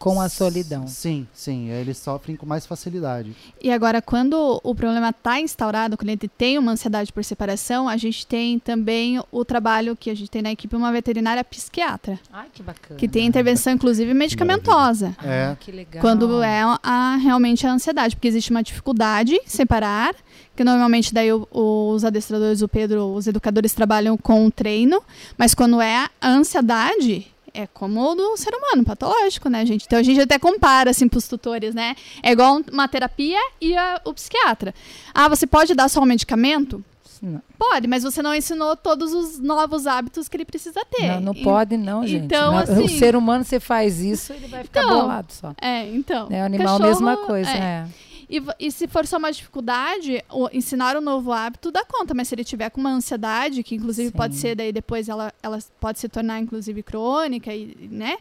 [0.01, 0.89] Com a solidão.
[0.89, 3.37] Sim, sim, eles sofrem com mais facilidade.
[3.63, 7.99] E agora, quando o problema está instaurado, quando ele tem uma ansiedade por separação, a
[7.99, 12.47] gente tem também o trabalho que a gente tem na equipe, uma veterinária psiquiatra, Ai,
[12.51, 12.99] que bacana.
[12.99, 15.15] que tem intervenção, inclusive, medicamentosa.
[15.19, 15.57] Ah, É.
[15.61, 16.01] que legal.
[16.01, 20.15] Quando é a, realmente a ansiedade, porque existe uma dificuldade em separar,
[20.57, 25.03] que normalmente daí o- os adestradores, o Pedro, os educadores trabalham com o treino,
[25.37, 29.85] mas quando é a ansiedade, é como o do ser humano, patológico, né, gente?
[29.87, 31.95] Então a gente até compara, assim, pros tutores, né?
[32.23, 34.75] É igual uma terapia e a- o psiquiatra.
[35.15, 36.85] Ah, você pode dar só um medicamento?
[37.23, 41.07] Não, Pode, mas você não ensinou todos os novos hábitos que ele precisa ter.
[41.09, 42.25] não, não E- pode, não, gente.
[42.25, 45.53] então, Não, assim- O ser humano, você faz isso, ele vai ficar Então, bolado só.
[45.61, 46.29] É, então.
[46.31, 47.59] É o animal, cachorro, mesma coisa, é.
[47.59, 47.87] é.
[48.31, 52.29] E, e se for só uma dificuldade, o- ensinar um novo hábito dá conta, mas
[52.29, 54.17] se ele tiver com uma ansiedade, que inclusive Sim.
[54.17, 58.19] pode ser daí depois ela, ela pode se tornar inclusive crônica e, né?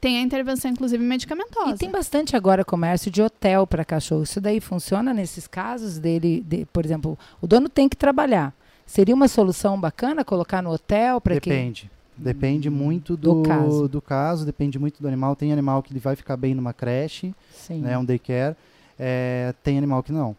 [0.00, 1.74] Tem a intervenção inclusive medicamentosa.
[1.74, 4.22] E tem bastante agora comércio de hotel para cachorro.
[4.22, 8.52] Isso daí funciona nesses casos dele, de- por exemplo, o dono tem que trabalhar.
[8.86, 11.90] Seria uma solução bacana colocar no hotel para que Depende.
[12.16, 13.88] Depende muito Do do, caso.
[13.88, 15.34] do caso, depende muito do animal.
[15.34, 17.80] Tem animal que ele vai ficar bem numa creche, Sim.
[17.80, 18.54] né, um daycare.
[19.02, 20.36] É, tem animal que não.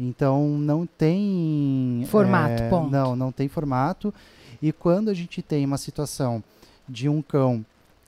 [0.00, 2.90] Então não tem Formato, é, ponto.
[2.90, 4.14] Não, não tem formato.
[4.62, 6.42] E quando a gente tem uma situação
[6.88, 7.64] de um cão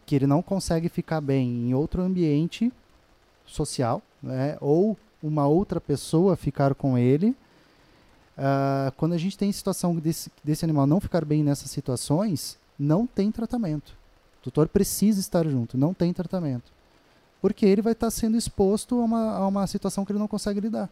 [0.06, 2.72] que ele não consegue ficar bem em outro ambiente
[3.44, 7.36] social, né, ou uma outra pessoa ficar com ele,
[8.38, 13.06] ah, quando a gente tem situação desse, desse animal não ficar bem nessas situações, não
[13.06, 13.90] tem tratamento.
[14.40, 16.72] O tutor precisa estar junto, não tem tratamento.
[17.40, 20.60] Porque ele vai estar sendo exposto a uma, a uma situação que ele não consegue
[20.60, 20.88] lidar.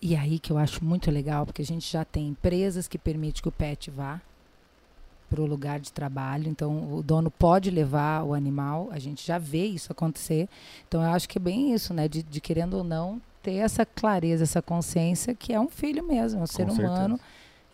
[0.00, 3.42] E aí que eu acho muito legal, porque a gente já tem empresas que permitem
[3.42, 4.20] que o pet vá
[5.28, 6.48] para o lugar de trabalho.
[6.48, 10.48] Então, o dono pode levar o animal, a gente já vê isso acontecer.
[10.86, 12.08] Então, eu acho que é bem isso, né?
[12.08, 16.40] De, de querendo ou não, ter essa clareza, essa consciência que é um filho mesmo,
[16.40, 16.82] é um ser certeza.
[16.82, 17.20] humano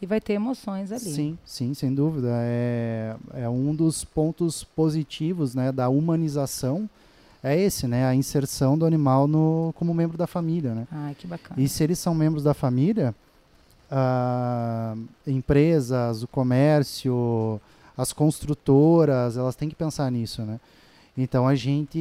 [0.02, 1.00] e vai ter emoções ali.
[1.00, 2.28] Sim, sim, sem dúvida.
[2.32, 6.90] É, é um dos pontos positivos né, da humanização.
[7.42, 8.06] É esse, né?
[8.06, 10.86] A inserção do animal no, como membro da família, né?
[10.92, 11.60] Ai, que bacana.
[11.60, 13.14] E se eles são membros da família,
[13.90, 14.94] ah,
[15.26, 17.60] empresas, o comércio,
[17.96, 20.60] as construtoras, elas têm que pensar nisso, né?
[21.18, 21.98] Então a gente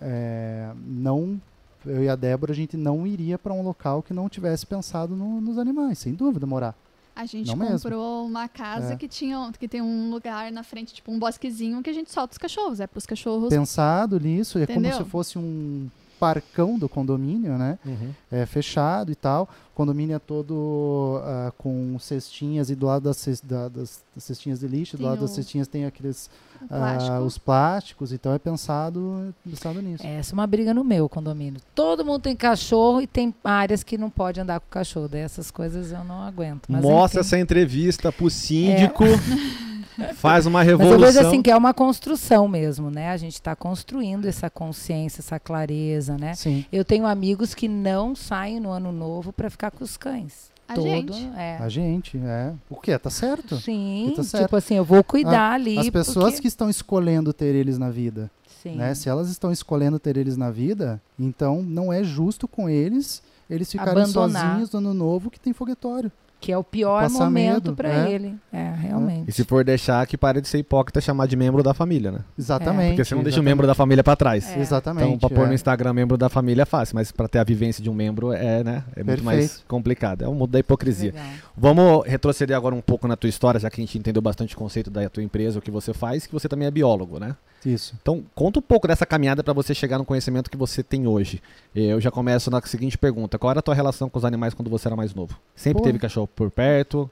[0.00, 1.40] é, não,
[1.86, 5.14] eu e a Débora, a gente não iria para um local que não tivesse pensado
[5.14, 6.74] no- nos animais, sem dúvida, morar.
[7.20, 7.80] A gente Não mesmo.
[7.80, 8.96] comprou uma casa É.
[8.96, 12.30] que tinha que tem um lugar na frente, tipo um bosquezinho que a gente solta
[12.34, 13.48] os cachorros, é para os cachorros.
[13.48, 14.98] Pensado nisso, é como Entendeu?
[14.98, 15.88] se fosse um
[16.18, 17.78] parcão do condomínio, né?
[17.84, 18.10] Uhum.
[18.30, 19.48] é, fechado e tal.
[19.72, 24.24] O condomínio é todo ah, com cestinhas e do lado das, ces- da- das- das
[24.24, 26.28] cestinhas de lixo, do Tem lado das o- cestinhas tem aqueles
[26.62, 27.16] ah, plástico.
[27.18, 30.04] os plásticos, então é pensado, pensado nisso.
[30.04, 31.60] Essa é uma briga no meu condomínio.
[31.74, 35.08] Todo mundo tem cachorro e tem áreas que não pode andar com cachorro.
[35.08, 36.66] Daí essas coisas eu não aguento.
[36.68, 37.26] Mas Mostra enfim.
[37.28, 39.04] essa entrevista pro síndico.
[40.14, 40.98] Faz uma Mas revolução.
[40.98, 43.10] eu vejo assim que é uma construção mesmo, né?
[43.10, 46.34] A gente está construindo essa consciência, essa clareza, né?
[46.34, 46.64] Sim.
[46.72, 50.50] Eu tenho amigos que não saem no ano novo para ficar com os cães.
[50.68, 51.30] A Todo, gente.
[51.36, 51.56] É.
[51.58, 52.52] A gente, é.
[52.68, 52.96] O que?
[52.98, 53.56] Tá certo?
[53.56, 54.44] Sim, tá certo.
[54.44, 55.78] tipo assim, eu vou cuidar ali.
[55.78, 56.42] As pessoas porque...
[56.42, 58.30] que estão escolhendo ter eles na vida,
[58.62, 58.76] Sim.
[58.76, 58.94] né?
[58.94, 63.70] Se elas estão escolhendo ter eles na vida, então não é justo com eles eles
[63.70, 64.42] ficarem Abandonar.
[64.42, 66.12] sozinhos no ano novo que tem foguetório.
[66.40, 68.12] Que é o pior Passar momento para é.
[68.12, 68.34] ele.
[68.52, 69.28] É, realmente.
[69.28, 72.20] E se for deixar, que pare de ser hipócrita chamar de membro da família, né?
[72.38, 72.90] Exatamente.
[72.90, 74.56] Porque você não deixa o membro da família pra trás.
[74.56, 74.60] É.
[74.60, 75.14] Exatamente.
[75.14, 75.48] Então, pra pôr é.
[75.48, 78.32] no Instagram membro da família é fácil, mas pra ter a vivência de um membro
[78.32, 78.84] é, né?
[78.94, 79.66] É muito mais Perfeito.
[79.66, 80.24] complicado.
[80.24, 81.12] É o mundo da hipocrisia.
[81.12, 81.26] Legal.
[81.56, 84.58] Vamos retroceder agora um pouco na tua história, já que a gente entendeu bastante o
[84.58, 87.34] conceito da tua empresa, o que você faz, que você também é biólogo, né?
[87.64, 87.94] Isso.
[88.00, 91.42] Então, conta um pouco dessa caminhada para você chegar no conhecimento que você tem hoje.
[91.74, 94.70] Eu já começo na seguinte pergunta: qual era a tua relação com os animais quando
[94.70, 95.36] você era mais novo?
[95.56, 95.84] Sempre Pô.
[95.84, 97.10] teve cachorro por perto?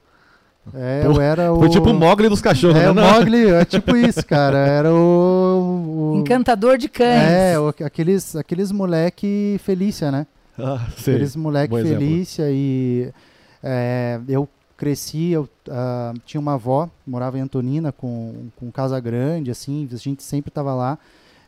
[0.73, 1.59] É, Pô, eu era o.
[1.59, 2.89] Foi tipo o Mogli dos cachorros, É, né?
[2.89, 3.03] o Não?
[3.13, 4.57] Mogli, é tipo isso, cara.
[4.57, 6.13] Era o.
[6.15, 7.23] o- Encantador de cães.
[7.23, 10.27] É, o- aqueles, aqueles moleque Felícia, né?
[10.59, 11.13] Ah, sei.
[11.15, 11.99] Aqueles moleque Bom exemplo.
[11.99, 13.09] Felícia e
[13.63, 19.49] é, eu cresci, eu ah, tinha uma avó, morava em Antonina com, com casa grande,
[19.49, 20.97] assim, a gente sempre tava lá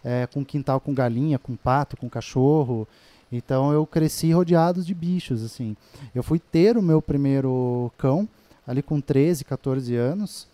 [0.03, 2.87] é, com quintal com galinha, com pato, com cachorro.
[3.31, 5.77] Então eu cresci rodeado de bichos, assim.
[6.15, 8.27] Eu fui ter o meu primeiro cão
[8.65, 10.47] ali com 13, 14 anos,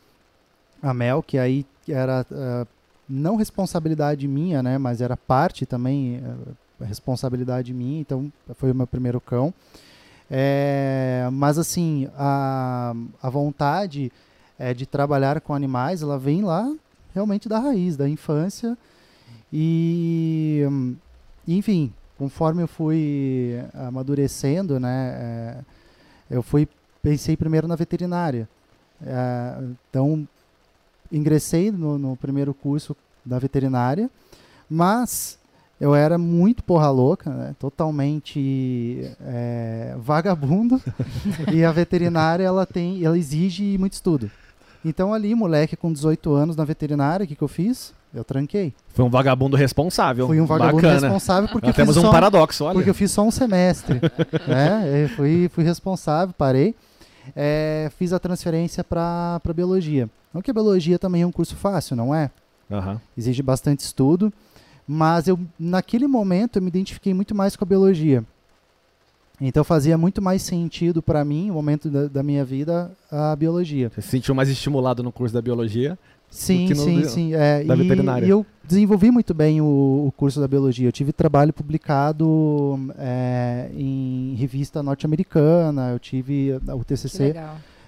[0.81, 2.67] a Mel, que aí era ah,
[3.07, 8.87] não responsabilidade minha, né, mas era parte também ah, responsabilidade minha, então foi o meu
[8.87, 9.53] primeiro cão.
[10.29, 14.11] É, mas assim, a, a vontade
[14.57, 16.73] é, de trabalhar com animais, ela vem lá
[17.13, 18.77] realmente da raiz, da infância.
[19.51, 20.63] E,
[21.47, 25.57] enfim, conforme eu fui amadurecendo, né, é,
[26.29, 26.67] eu fui
[27.01, 28.49] pensei primeiro na veterinária.
[29.05, 30.27] É, então,
[31.11, 34.09] ingressei no, no primeiro curso da veterinária,
[34.69, 35.37] mas
[35.79, 37.55] eu era muito porra louca, né?
[37.59, 40.81] totalmente é, vagabundo.
[41.51, 44.29] e a veterinária ela tem, ela exige muito estudo.
[44.83, 47.93] Então ali, moleque com 18 anos na veterinária, o que, que eu fiz?
[48.13, 48.73] Eu tranquei.
[48.93, 50.27] Foi um vagabundo responsável.
[50.27, 51.01] Fui um vagabundo Bacana.
[51.01, 52.75] responsável porque Nós eu fiz temos um só, paradoxo, olha.
[52.75, 53.99] porque eu fiz só um semestre.
[54.47, 55.03] né?
[55.03, 56.73] Eu fui, fui responsável, parei.
[57.35, 60.09] É, fiz a transferência para biologia.
[60.33, 62.29] Não que a biologia também é um curso fácil, não é?
[62.71, 62.99] Aham.
[63.17, 64.33] exige bastante estudo,
[64.87, 68.23] mas eu naquele momento eu me identifiquei muito mais com a biologia.
[69.39, 73.89] Então fazia muito mais sentido para mim, no momento da, da minha vida, a biologia.
[73.89, 75.97] Você se sentiu mais estimulado no curso da biologia?
[76.29, 77.33] Sim, que no sim, de- sim.
[77.33, 78.25] É, da e, veterinária.
[78.25, 79.65] e eu desenvolvi muito bem o,
[80.07, 80.87] o curso da biologia.
[80.87, 87.35] Eu tive trabalho publicado é, em revista norte-americana, eu tive o TCC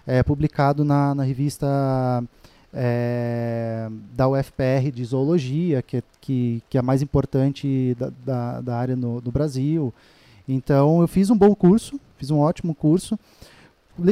[0.05, 1.67] é, publicado na, na revista
[2.73, 8.61] é, da UFPR de Zoologia, que, é- que, que é a mais importante da, da,
[8.61, 9.93] da área no, no Brasil.
[10.47, 13.17] Então, eu fiz um bom curso, fiz um ótimo curso.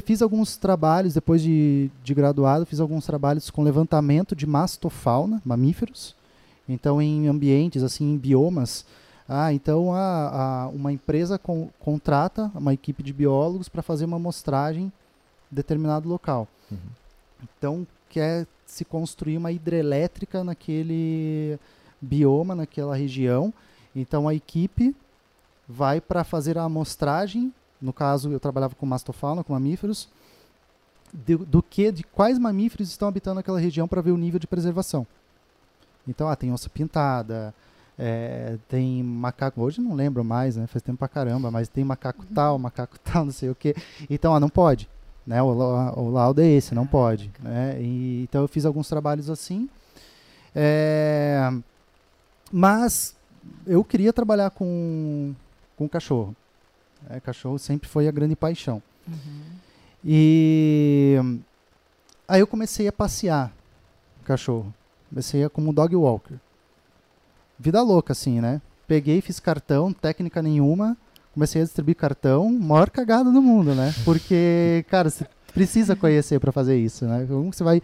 [0.04, 6.16] Fiz alguns trabalhos, depois de, de graduado, fiz alguns trabalhos com levantamento de mastofauna, mamíferos.
[6.68, 8.84] Então, em ambientes, assim, em biomas.
[9.30, 14.18] Ah, então a, a- uma empresa con- contrata uma equipe de biólogos para fazer uma
[14.18, 14.86] amostragem
[15.52, 16.48] em determinado local.
[16.72, 16.78] Uhum.
[17.58, 21.60] Então, quer se construir uma hidrelétrica naquele
[22.02, 23.54] bioma, naquela região.
[23.96, 24.96] Então, a equipe
[25.68, 27.54] vai para fazer a amostragem.
[27.82, 30.10] No caso, eu trabalhava com mastofauna, com mamíferos.
[31.14, 34.48] De, do que, de quais mamíferos estão habitando aquela região para ver o nível de
[34.48, 35.08] preservação.
[36.08, 37.54] Então, ah, tem onça pintada,
[37.98, 39.62] é, tem macaco.
[39.62, 40.68] Hoje não lembro mais, né?
[40.68, 43.76] Faz tempo pra caramba, mas tem macaco tal, macaco tal, não sei o que.
[44.10, 44.90] Então, ah, não pode.
[45.26, 45.42] Né?
[45.42, 47.32] O, o laudo é esse, não pode.
[47.42, 47.82] Né?
[47.82, 49.70] E, então eu fiz alguns trabalhos assim.
[50.54, 51.52] É,
[52.52, 53.16] mas
[53.66, 55.34] eu queria trabalhar com,
[55.76, 56.36] com cachorro.
[57.10, 58.82] É, cachorro sempre foi a grande paixão.
[59.08, 59.42] Uhum.
[60.04, 61.18] E
[62.28, 63.52] aí eu comecei a passear
[64.24, 64.74] cachorro.
[65.10, 66.36] Comecei a, como dog walker.
[67.58, 68.62] Vida louca, assim, né?
[68.88, 70.98] Peguei, fiz cartão, técnica nenhuma.
[71.36, 73.94] Comecei a distribuir cartão, maior cagada do mundo, né?
[74.04, 77.26] Porque, cara, você precisa conhecer para fazer isso, né?
[77.28, 77.82] Como você vai.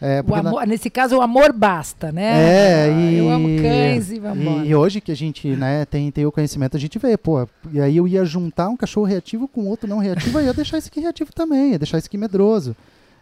[0.00, 2.32] É, porque na- amor- Nesse caso, o amor basta, né?
[2.32, 5.84] É, Ah, e- Eu amo cães e vamos E, e hoje que a gente né,
[5.84, 9.06] tem, tem o conhecimento, a gente vê, pô, e aí eu ia juntar um cachorro
[9.06, 11.96] reativo com outro não reativo, aí eu ia deixar esse aqui reativo também, ia deixar
[11.98, 12.74] esse aqui medroso,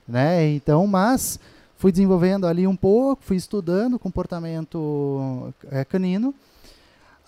[0.09, 0.49] né?
[0.55, 1.39] Então, mas
[1.77, 6.35] fui desenvolvendo ali um pouco, fui estudando comportamento é, canino.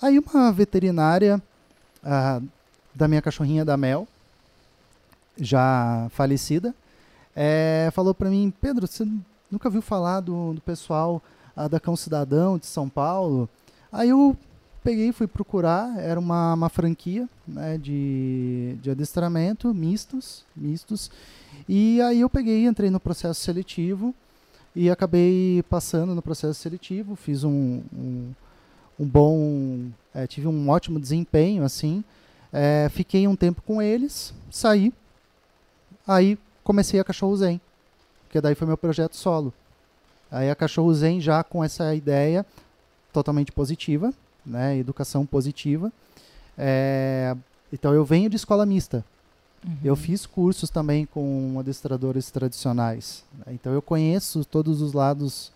[0.01, 1.41] Aí uma veterinária
[2.95, 4.07] da minha cachorrinha da Mel,
[5.37, 6.75] já falecida,
[7.35, 9.07] é, falou para mim, Pedro, você
[9.51, 11.23] nunca viu falar do, do pessoal
[11.71, 13.49] da Cão Cidadão de São Paulo.
[13.93, 14.37] Aí eu
[14.83, 21.11] peguei, fui procurar, era uma, uma franquia né, de, de adestramento, mistos, mistos.
[21.69, 24.15] E aí eu peguei, entrei no processo seletivo
[24.77, 28.33] e acabei passando no processo seletivo, fiz um, um,
[28.99, 32.05] um bom, é, tive um ótimo desempenho, assim.
[32.53, 34.93] É, fiquei um tempo com eles, saí,
[36.07, 37.61] aí comecei a Cachorro Zen,
[38.31, 39.53] que daí foi meu projeto solo.
[40.31, 42.47] Aí a Cachorro Zen já com essa ideia
[43.12, 44.15] totalmente positiva,
[44.47, 45.93] né, educação positiva.
[46.57, 47.37] É,
[47.73, 49.05] então eu venho de escola mista.
[49.67, 49.77] Uhum.
[49.83, 53.25] Eu fiz cursos também com adestradores tradicionais.
[53.39, 55.51] Né, então eu conheço todos os lados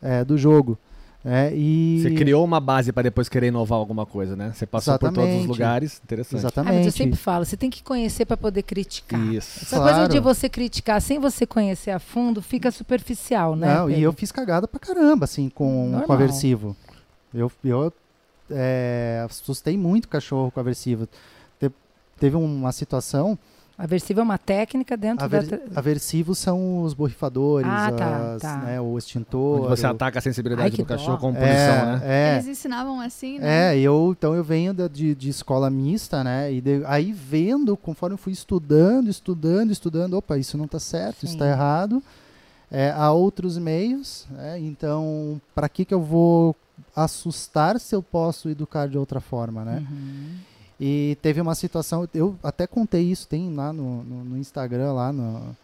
[0.00, 0.78] é, do jogo.
[1.22, 2.00] É, e...
[2.00, 4.52] Você criou uma base para depois querer inovar alguma coisa, né?
[4.54, 5.14] Você passou Exatamente.
[5.14, 6.40] por todos os lugares, interessante.
[6.40, 6.72] Exatamente.
[6.72, 9.20] Ah, mas eu sempre falo, você tem que conhecer para poder criticar.
[9.26, 9.64] Isso.
[9.64, 9.96] Essa claro.
[9.96, 13.74] coisa de você criticar sem você conhecer a fundo fica superficial, né?
[13.74, 16.74] Não, e eu fiz cagada pra caramba, assim, com, com aversivo.
[17.34, 17.92] Eu, eu
[18.50, 21.06] é, assustei muito o cachorro com aversivo.
[21.58, 21.70] Te,
[22.18, 23.38] teve uma situação.
[23.82, 25.58] Aversivo é uma técnica dentro Aver, da.
[25.74, 28.56] Aversivos são os borrifadores, ah, tá, as, tá.
[28.58, 29.60] Né, o extintor.
[29.60, 29.90] Onde você o...
[29.90, 32.00] ataca a sensibilidade Ai, do cachorro com punição, é, né?
[32.04, 32.34] É.
[32.34, 33.74] Eles ensinavam assim, né?
[33.74, 36.52] É, eu, então eu venho de, de escola mista, né?
[36.52, 41.20] E de, aí vendo, conforme eu fui estudando, estudando, estudando, opa, isso não está certo,
[41.20, 41.26] Sim.
[41.26, 42.02] isso está errado.
[42.70, 44.58] É, há outros meios, né?
[44.60, 46.54] então para que, que eu vou
[46.94, 49.84] assustar se eu posso educar de outra forma, né?
[49.90, 50.49] Uhum.
[50.80, 55.12] E teve uma situação, eu até contei isso, tem lá no, no, no Instagram, lá
[55.12, 55.54] no,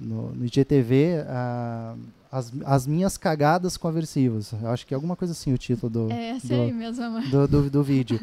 [0.00, 1.98] no, no IGTV, uh,
[2.30, 4.52] as, as minhas cagadas com aversivos.
[4.52, 7.70] Eu acho que é alguma coisa assim o título do, é, do, mesmo, do, do,
[7.70, 8.20] do, vídeo.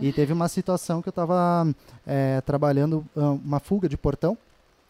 [0.00, 1.68] e teve uma situação que eu estava
[2.06, 4.38] é, trabalhando uh, uma fuga de portão,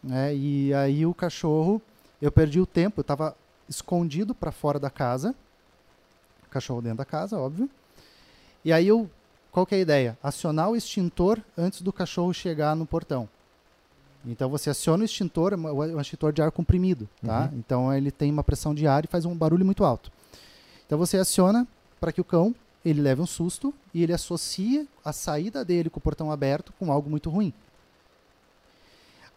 [0.01, 0.33] né?
[0.33, 1.81] E aí o cachorro,
[2.21, 3.35] eu perdi o tempo, eu estava
[3.67, 5.35] escondido para fora da casa,
[6.49, 7.69] cachorro dentro da casa, óbvio.
[8.63, 9.09] E aí eu,
[9.55, 10.17] qual que é a ideia?
[10.21, 13.29] Acionar o extintor antes do cachorro chegar no portão.
[14.25, 17.43] Então você aciona o extintor, o extintor de ar comprimido, tá?
[17.49, 17.59] Uhum.
[17.59, 20.11] Então ele tem uma pressão de ar e faz um barulho muito alto.
[20.85, 21.65] Então você aciona
[22.01, 22.53] para que o cão
[22.83, 26.91] ele leve um susto e ele associa a saída dele com o portão aberto com
[26.91, 27.53] algo muito ruim.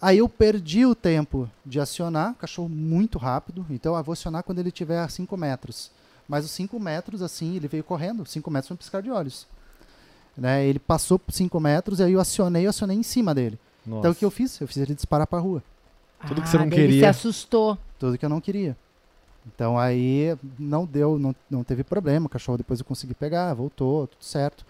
[0.02, 4.58] Aí eu perdi o tempo de acionar, cachorro muito rápido, então eu vou acionar quando
[4.58, 5.92] ele estiver a 5 metros.
[6.26, 9.46] Mas os 5 metros, assim, ele veio correndo, 5 metros foi um piscar de olhos.
[10.38, 10.64] Né?
[10.64, 13.58] Ele passou por 5 metros, e aí eu acionei, eu acionei em cima dele.
[13.84, 13.98] Nossa.
[13.98, 14.60] Então o que eu fiz?
[14.60, 15.62] Eu fiz ele disparar pra rua.
[16.26, 16.84] Tudo que você não ah, queria.
[16.84, 17.76] Ele se assustou.
[17.98, 18.76] Tudo que eu não queria.
[19.46, 22.26] Então aí não deu, não, não teve problema.
[22.26, 24.64] O cachorro depois eu consegui pegar, voltou, tudo certo.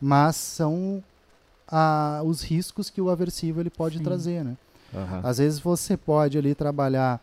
[0.00, 1.02] Mas são
[1.68, 4.04] a, os riscos que o aversivo ele pode Sim.
[4.04, 4.56] trazer, né?
[4.92, 5.20] Uhum.
[5.22, 7.20] Às vezes você pode ali trabalhar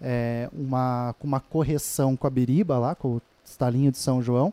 [0.00, 4.52] é, uma, com uma correção com a biriba lá, com o estalinho de São João.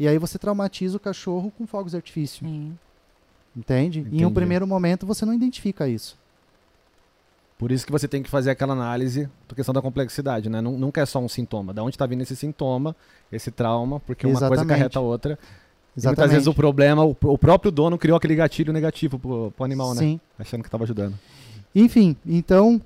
[0.00, 2.46] E aí você traumatiza o cachorro com fogos de artifício.
[2.46, 2.72] Sim.
[3.54, 4.00] Entende?
[4.00, 4.16] Entendi.
[4.16, 6.18] E em um primeiro momento você não identifica isso.
[7.58, 10.62] Por isso que você tem que fazer aquela análise por questão da complexidade, né?
[10.62, 11.74] Nunca é só um sintoma.
[11.74, 12.96] Da onde está vindo esse sintoma,
[13.30, 14.56] esse trauma, porque uma Exatamente.
[14.56, 15.38] coisa carreta a outra.
[15.94, 16.02] Exatamente.
[16.02, 19.64] E muitas vezes o problema, o, o, próprio dono criou aquele gatilho negativo pro, pro
[19.66, 20.00] animal, né?
[20.00, 20.20] Sim.
[20.38, 21.14] Achando que estava ajudando.
[21.74, 22.80] Enfim, então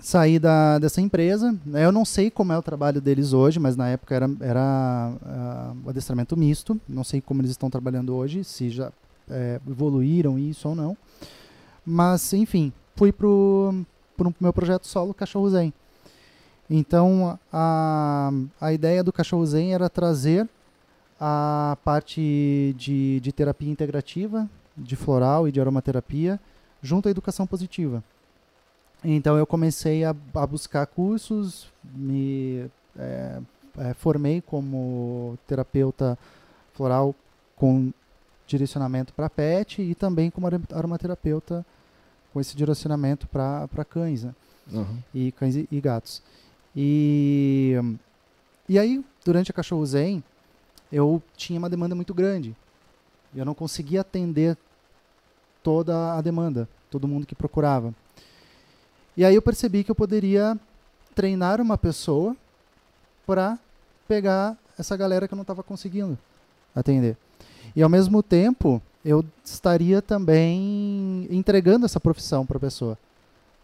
[0.00, 1.56] saí da, dessa empresa.
[1.64, 1.84] Né?
[1.84, 5.88] Eu não sei como é o trabalho deles hoje, mas na época era, era uh,
[5.88, 6.80] adestramento misto.
[6.88, 8.92] Não sei como eles estão trabalhando hoje, se já
[9.30, 10.96] é, evoluíram isso ou não.
[11.84, 13.84] Mas, enfim, fui para o
[14.16, 15.72] pro meu projeto solo Cachorro Zen.
[16.68, 18.30] Então, a,
[18.60, 20.46] a ideia do Cachorro Zen era trazer
[21.20, 26.38] a parte de, de terapia integrativa, de floral e de aromaterapia,
[26.82, 28.02] junto à educação positiva.
[29.04, 32.68] Então eu comecei a, a buscar cursos, me
[32.98, 33.40] é,
[33.78, 36.18] é, formei como terapeuta
[36.74, 37.14] floral
[37.54, 37.92] com
[38.46, 41.64] direcionamento para pet e também como aromaterapeuta
[42.32, 44.34] com esse direcionamento para cães, né?
[44.72, 44.98] uhum.
[45.14, 46.22] e cães e, e, gatos.
[46.74, 47.76] E,
[48.68, 50.22] e aí, durante a Cachorro Zen,
[50.90, 52.54] eu tinha uma demanda muito grande.
[53.34, 54.56] Eu não conseguia atender
[55.62, 57.94] toda a demanda, todo mundo que procurava.
[59.18, 60.56] E aí eu percebi que eu poderia
[61.12, 62.36] treinar uma pessoa
[63.26, 63.58] para
[64.06, 66.16] pegar essa galera que eu não estava conseguindo
[66.72, 67.16] atender.
[67.74, 72.96] E ao mesmo tempo, eu estaria também entregando essa profissão para a pessoa,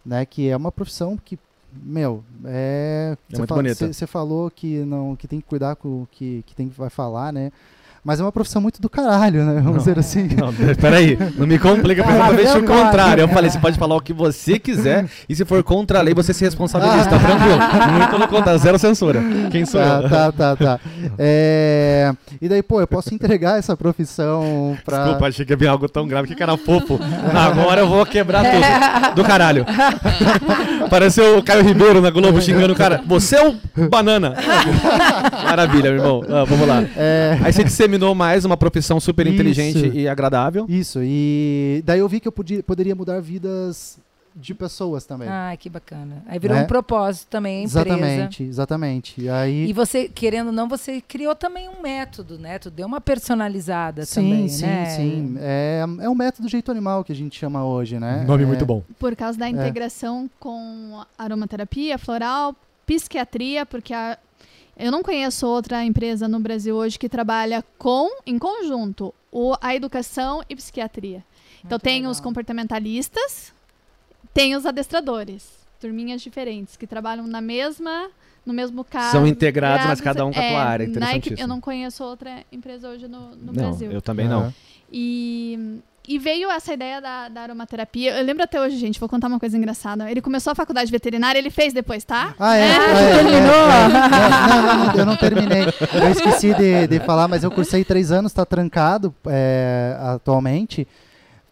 [0.05, 0.27] né?
[0.27, 1.39] Que é uma profissão que,
[1.73, 3.17] meu, é.
[3.33, 3.93] é muito bonita.
[3.93, 6.91] Você falou que não, que tem que cuidar com o que, que tem que vai
[6.91, 7.53] falar, né?
[8.05, 9.55] Mas é uma profissão muito do caralho, né?
[9.55, 9.79] Vamos Não.
[9.79, 10.29] dizer assim.
[10.37, 13.23] Não, peraí, não me complica, porque Ah, eu deixo o contrário.
[13.23, 16.13] Eu falei, você pode falar o que você quiser, e se for contra a lei,
[16.13, 17.59] você se responsabiliza, tá tranquilo.
[17.93, 19.23] Muito pelo contrário, zero censura.
[19.51, 20.09] Quem sou Tá, eu?
[20.11, 20.81] tá, tá, tá.
[21.19, 24.99] É, E daí, pô, eu posso entregar essa profissão pra.
[25.05, 27.01] Desculpa, achei que ia vir algo tão grave, que cara fofo.
[27.35, 29.15] Agora eu vou quebrar tudo.
[29.15, 29.65] Do caralho.
[30.91, 33.01] Pareceu o Caio Ribeiro na Globo xingando o cara.
[33.07, 33.57] Você é um
[33.89, 34.35] banana.
[35.45, 36.23] Maravilha, meu irmão.
[36.29, 36.85] Ah, vamos lá.
[36.97, 37.65] É, Aí você
[37.95, 39.97] disseminou mais uma profissão super inteligente Isso.
[39.97, 40.67] e agradável.
[40.69, 43.99] Isso, e daí eu vi que eu podia, poderia mudar vidas
[44.37, 45.29] de pessoas também.
[45.29, 46.25] Ai, que bacana.
[46.27, 46.65] Aí virou Né?
[46.65, 47.81] um propósito também, a empresa.
[47.89, 49.21] exatamente, exatamente.
[49.21, 49.69] E aí.
[49.69, 52.59] E você, querendo ou não, você criou também um método, né?
[52.59, 54.87] Tu deu uma personalizada sim, também, sim, né?
[54.87, 55.37] sim.
[55.39, 58.25] É, é um método jeito animal que a gente chama hoje, né?
[58.27, 58.83] Nome É, muito bom.
[58.99, 64.19] Por causa da integração com aromaterapia, floral, psiquiatria, porque a-
[64.77, 69.75] eu não conheço outra empresa no Brasil hoje que trabalha com, em conjunto, o, a
[69.75, 71.25] educação e psiquiatria.
[71.59, 72.11] Então Muito tem legal.
[72.13, 73.53] os comportamentalistas,
[74.33, 75.49] tem os adestradores,
[75.81, 78.11] turminhas diferentes que trabalham na mesma
[78.45, 79.13] no mesmo caso.
[79.13, 80.87] São integrados, mas graças cada um com a é, tua área.
[80.87, 81.41] na equipe- Interessantíssimo.
[81.41, 83.91] eu não conheço outra empresa hoje no, no Não, Brasil.
[83.91, 84.53] eu também não.
[84.93, 88.19] E, e veio essa ideia da, da aromaterapia.
[88.19, 90.11] Eu lembro até hoje, gente, vou contar uma coisa engraçada.
[90.11, 92.35] Ele começou a faculdade veterinária, ele fez depois, tá?
[92.39, 92.71] Ah, é?
[92.73, 93.55] Ah, Ah, já é, terminou?
[93.55, 94.49] é, é.
[94.49, 95.63] Não, não, eu não terminei.
[95.63, 100.87] Eu esqueci de, de falar, mas eu cursei três anos, tá trancado é, atualmente.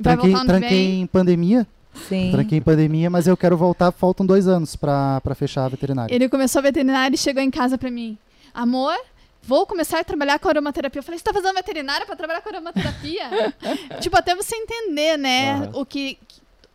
[0.02, 1.66] Tranquei, tranquei em pandemia.
[2.08, 2.30] Sim.
[2.32, 3.90] Tranquei em pandemia, mas eu quero voltar.
[3.92, 6.14] Faltam dois anos pra fechar a veterinária.
[6.14, 8.18] Ele começou a veterinária e chegou em casa pra mim.
[8.54, 8.96] Amor,
[9.42, 11.00] vou começar a trabalhar com aromaterapia.
[11.00, 13.54] Eu falei, você tá fazendo veterinária pra trabalhar com aromaterapia?
[14.00, 15.70] tipo, até você entender, né, Aham.
[15.74, 16.18] o que,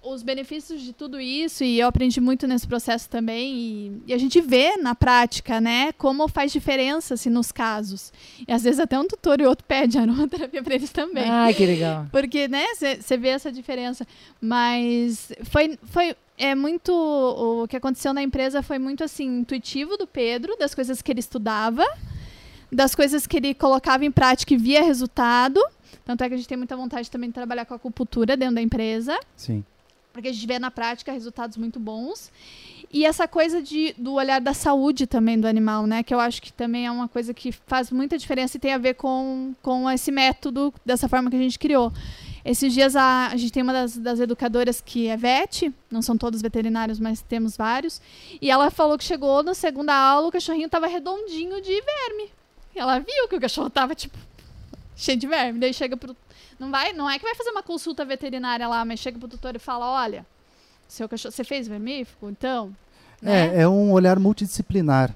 [0.03, 1.63] os benefícios de tudo isso.
[1.63, 3.53] E eu aprendi muito nesse processo também.
[3.53, 8.11] E, e a gente vê na prática, né, como faz diferença, assim, nos casos.
[8.47, 11.29] E às vezes até um tutor e outro pede aromaterapia pra eles também.
[11.29, 12.05] Ai, que legal.
[12.11, 14.07] Porque, né, você vê essa diferença.
[14.41, 16.91] Mas foi, foi é muito.
[16.93, 21.19] O que aconteceu na empresa foi muito assim, intuitivo do Pedro, das coisas que ele
[21.19, 21.83] estudava,
[22.71, 25.61] das coisas que ele colocava em prática e via resultado.
[26.05, 28.55] Tanto é que a gente tem muita vontade também de trabalhar com a acupuntura dentro
[28.55, 29.63] da empresa, Sim.
[30.13, 32.31] porque a gente vê na prática resultados muito bons.
[32.91, 36.03] E essa coisa de, do olhar da saúde também do animal, né?
[36.03, 38.77] Que eu acho que também é uma coisa que faz muita diferença e tem a
[38.77, 41.91] ver com, com esse método, dessa forma que a gente criou.
[42.45, 46.17] Esses dias a, a gente tem uma das, das educadoras que é vet, não são
[46.17, 48.01] todos veterinários, mas temos vários.
[48.41, 52.36] E ela falou que chegou na segunda aula, o cachorrinho tava redondinho de verme.
[52.77, 54.17] Ela viu que o cachorro tava, tipo,
[54.95, 55.59] cheio de verme.
[55.59, 56.15] Daí chega pro.
[56.59, 59.55] Não, vai, não é que vai fazer uma consulta veterinária lá, mas chega pro tutor
[59.55, 60.25] e fala: olha,
[60.87, 61.31] seu cachorro.
[61.31, 62.29] Você fez vermífugo?
[62.29, 62.73] Então.
[63.21, 63.55] né?
[63.55, 65.13] É, é um olhar multidisciplinar.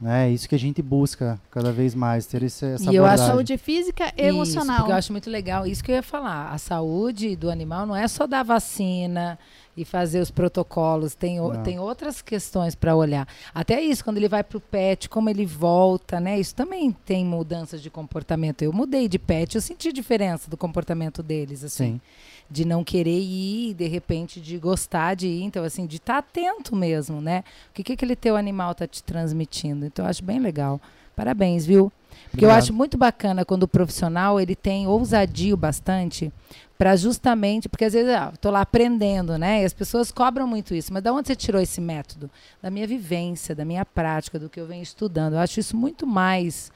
[0.00, 0.28] né?
[0.28, 3.14] É isso que a gente busca cada vez mais, ter esse, essa E eu acho
[3.14, 3.26] abordagem.
[3.34, 4.76] Saúde física e Isso, emocional.
[4.78, 5.66] porque eu acho muito legal.
[5.66, 6.50] Isso que eu ia falar.
[6.52, 9.38] A saúde do animal não é só dar vacina
[9.76, 11.14] e fazer os protocolos.
[11.14, 13.28] Tem, o- tem outras questões para olhar.
[13.54, 16.38] Até isso, quando ele vai para o pet, como ele volta, né?
[16.40, 18.62] Isso também tem mudanças de comportamento.
[18.62, 21.94] Eu mudei de pet, eu senti diferença do comportamento deles, assim.
[21.94, 22.00] Sim.
[22.48, 25.42] De não querer ir, de repente, de gostar de ir.
[25.42, 27.42] Então, assim, de estar atento mesmo, né?
[27.70, 29.84] O que, que aquele teu animal tá te transmitindo.
[29.84, 30.80] Então, eu acho bem legal.
[31.16, 31.92] Parabéns, viu?
[32.36, 36.30] Porque eu acho muito bacana quando o profissional ele tem ousadio bastante
[36.76, 39.62] para justamente, porque às vezes ah, tô lá aprendendo, né?
[39.62, 40.92] E as pessoas cobram muito isso.
[40.92, 42.30] Mas da onde você tirou esse método?
[42.62, 45.34] Da minha vivência, da minha prática, do que eu venho estudando.
[45.34, 46.70] Eu acho isso muito mais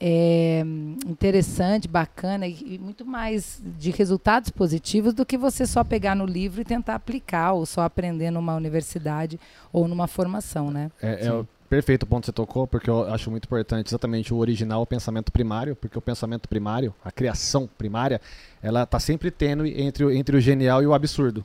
[0.00, 0.62] é,
[1.06, 6.26] interessante, bacana e, e muito mais de resultados positivos do que você só pegar no
[6.26, 9.38] livro e tentar aplicar ou só aprender numa universidade
[9.72, 10.90] ou numa formação, né?
[11.00, 14.38] É, é perfeito o ponto que você tocou, porque eu acho muito importante exatamente o
[14.38, 18.20] original, o pensamento primário, porque o pensamento primário, a criação primária,
[18.62, 21.44] ela está sempre tênue entre, o- entre o genial e o absurdo.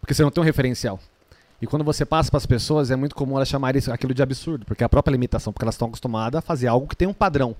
[0.00, 0.98] Porque você não tem um referencial.
[1.60, 4.64] E quando você passa para as pessoas, é muito comum elas chamarem aquilo de absurdo,
[4.64, 7.12] porque é a própria limitação, porque elas estão acostumadas a fazer algo que tem um
[7.14, 7.56] padrão.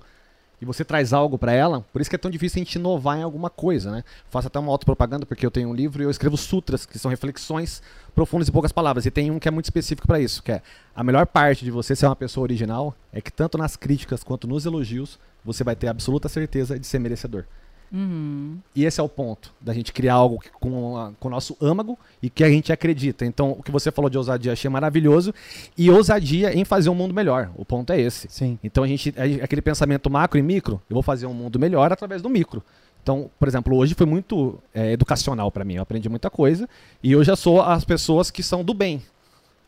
[0.61, 3.17] E você traz algo para ela, por isso que é tão difícil a gente inovar
[3.17, 4.03] em alguma coisa, né?
[4.29, 7.09] Faço até uma autopropaganda, porque eu tenho um livro e eu escrevo sutras, que são
[7.09, 7.81] reflexões
[8.13, 9.05] profundas em poucas palavras.
[9.05, 10.61] E tem um que é muito específico para isso, que é
[10.93, 14.47] a melhor parte de você ser uma pessoa original é que tanto nas críticas quanto
[14.47, 17.45] nos elogios, você vai ter absoluta certeza de ser merecedor.
[17.91, 18.57] Uhum.
[18.75, 21.57] E esse é o ponto, da gente criar algo que- com, a- com o nosso
[21.61, 23.25] âmago e que a gente acredita.
[23.25, 25.33] Então, o que você falou de ousadia, achei maravilhoso.
[25.77, 27.49] E ousadia em fazer um mundo melhor.
[27.55, 28.27] O ponto é esse.
[28.29, 28.59] Sim.
[28.63, 32.21] Então, a gente, aquele pensamento macro e micro, eu vou fazer um mundo melhor através
[32.21, 32.63] do micro.
[33.01, 35.75] Então, por exemplo, hoje foi muito é, educacional para mim.
[35.75, 36.67] Eu aprendi muita coisa.
[37.01, 39.01] E eu já sou as pessoas que são do bem.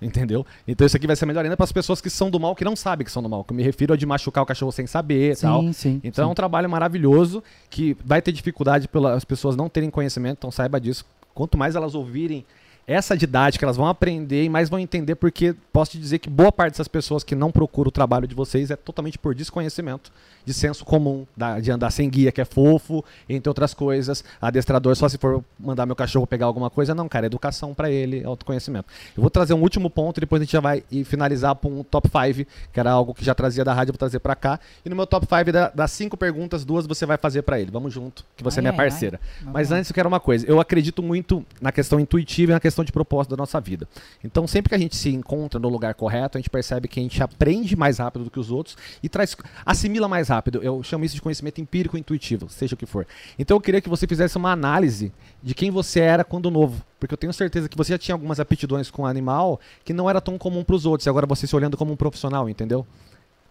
[0.01, 0.43] Entendeu?
[0.67, 2.65] Então isso aqui vai ser melhor ainda para as pessoas que são do mal, que
[2.65, 3.43] não sabem que são do mal.
[3.43, 5.61] Que eu me refiro a de machucar o cachorro sem saber e tal.
[5.61, 6.01] Sim, sim.
[6.03, 6.35] Então é um sim.
[6.35, 11.05] trabalho maravilhoso que vai ter dificuldade pelas pessoas não terem conhecimento, então saiba disso.
[11.35, 12.45] Quanto mais elas ouvirem
[12.91, 16.51] essa didática, elas vão aprender e mais vão entender, porque posso te dizer que boa
[16.51, 20.11] parte dessas pessoas que não procuram o trabalho de vocês é totalmente por desconhecimento,
[20.45, 24.23] de senso comum, da- de andar sem guia, que é fofo, entre outras coisas.
[24.41, 27.89] Adestrador, só se for mandar meu cachorro pegar alguma coisa, não, cara, é educação pra
[27.91, 28.85] ele, autoconhecimento.
[29.15, 31.69] Eu vou trazer um último ponto e depois a gente já vai e finalizar com
[31.79, 34.59] um top 5, que era algo que já trazia da rádio, vou trazer pra cá.
[34.85, 37.69] E no meu top 5 da- das cinco perguntas, duas você vai fazer pra ele.
[37.71, 38.89] Vamos junto, que você é Ai, minha ai, ai.
[38.89, 39.19] parceira.
[39.39, 40.45] Vamos Mas antes eu quero uma coisa.
[40.47, 43.87] Eu acredito muito na questão intuitiva e na questão de propósito da nossa vida.
[44.23, 47.03] Então, sempre que a gente se encontra no lugar correto, a gente percebe que a
[47.03, 50.61] gente aprende mais rápido do que os outros e traz assimila mais rápido.
[50.61, 53.05] Eu chamo isso de conhecimento empírico intuitivo, seja o que for.
[53.37, 55.11] Então, eu queria que você fizesse uma análise
[55.41, 58.39] de quem você era quando novo, porque eu tenho certeza que você já tinha algumas
[58.39, 61.55] aptidões com animal que não era tão comum para os outros, e agora você se
[61.55, 62.85] olhando como um profissional, entendeu?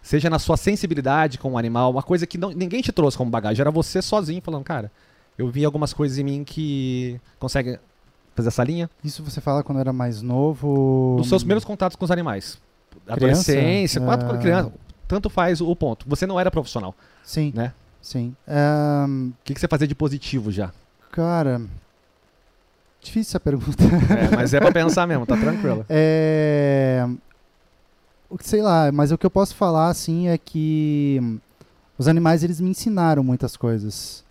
[0.01, 3.29] Seja na sua sensibilidade com o animal, uma coisa que não- ninguém te trouxe como
[3.29, 4.91] bagagem, era você sozinho falando, cara,
[5.37, 7.77] eu vi algumas coisas em mim que conseguem
[8.35, 8.89] fazer essa linha.
[9.03, 11.15] Isso você fala quando era mais novo.
[11.17, 12.57] Dos seus primeiros contatos com os animais.
[13.07, 14.37] Adolescência, quatro Ah.
[14.37, 14.71] criança,
[15.07, 16.05] tanto faz o ponto.
[16.07, 17.73] Você não era profissional, Sim, né?
[18.01, 18.35] sim.
[18.47, 20.71] O que, que você fazia de positivo já?
[21.11, 21.61] cara.
[23.01, 23.83] Difícil essa pergunta.
[23.83, 25.83] É, mas é pra pensar mesmo, tá tranquilo.
[25.89, 27.03] É,
[28.41, 31.19] sei lá, mas o que eu posso falar assim é que
[31.97, 34.23] os animais eles me ensinaram muitas coisas,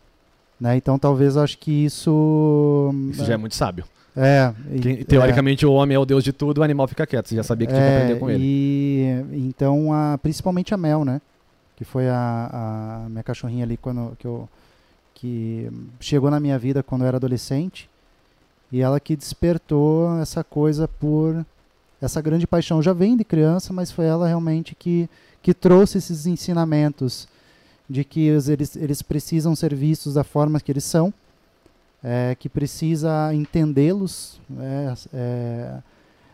[0.60, 0.76] né?
[0.76, 3.84] Então talvez acho que isso Isso já é muito sábio.
[4.16, 7.28] é e- Que, teoricamente o homem é o deus de tudo, o animal fica quieto.
[7.28, 8.42] Você já sabia que tinha que é, aprender com ele.
[8.44, 11.20] E então a, principalmente a Mel, né?
[11.76, 14.48] Que foi a, a minha cachorrinha ali quando que eu
[15.14, 17.88] que chegou na minha vida quando eu era adolescente
[18.72, 21.44] e ela que despertou essa coisa por
[22.00, 25.08] essa grande paixão já vem de criança, mas foi ela realmente que
[25.42, 27.26] que trouxe esses ensinamentos
[27.90, 31.12] de que eles, eles precisam ser vistos da forma que eles são,
[32.00, 35.82] é, que precisa entendê-los, é, é,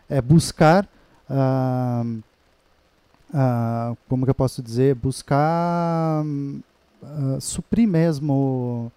[0.07, 0.87] é buscar,
[4.07, 6.23] como que eu posso dizer, buscar
[7.41, 8.91] suprir mesmo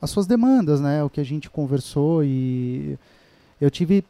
[0.00, 1.02] as suas demandas, né?
[1.02, 2.96] O que a gente conversou e
[3.60, 4.04] eu tive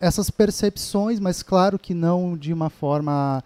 [0.00, 3.42] essas percepções, mas claro que não de uma forma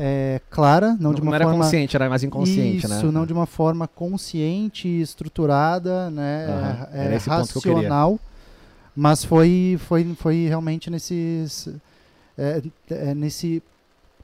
[0.00, 3.12] é, clara, não, Não, de uma era forma consciente, era mais inconsciente, isso, né?
[3.12, 7.76] não de uma forma consciente, estruturada, né, é, era eu queria.
[7.76, 8.20] racional,
[8.94, 11.68] mas foi, foi, foi realmente nesses,
[12.36, 13.60] é, é, nesse,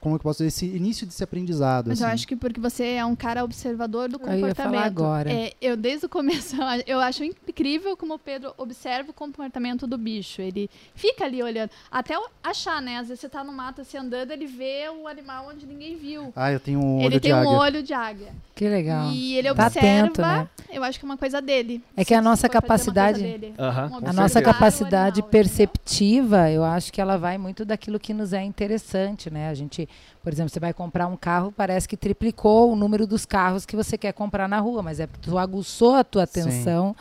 [0.05, 1.87] como que eu posso dizer, esse início desse aprendizado.
[1.87, 2.13] Mas eu assim.
[2.13, 4.73] acho que porque você é um cara observador do Eu ia comportamento.
[4.75, 5.31] falar agora.
[5.31, 9.97] É, eu, desde o começo, eu acho incrível como o Pedro observa o comportamento do
[9.97, 10.41] bicho.
[10.41, 11.71] Ele fica ali olhando.
[11.89, 12.97] Até eu achar, né?
[12.97, 16.31] Às vezes você tá no mato assim andando, ele vê o animal onde ninguém viu.
[16.35, 17.49] Ah, eu tenho um olho ele de tem um águia.
[17.51, 18.33] olho de águia.
[18.53, 19.11] Que legal.
[19.11, 19.87] E ele Tá observa.
[20.05, 20.47] atento, né?
[20.71, 21.83] Eu acho que é uma coisa dele.
[21.97, 23.53] É que a nossa capacidade- coisa dele.
[23.57, 28.13] Um com A nossa capacidade animal, perceptiva, eu acho que ela vai muito daquilo que
[28.13, 29.49] nos é interessante, né?
[29.49, 29.87] A gente,
[30.25, 33.75] por exemplo, você vai comprar um carro, parece que triplicou o número dos carros que
[33.75, 36.41] você quer comprar na rua, mas é porque tu aguçou a tua Sim.
[36.41, 36.95] atenção.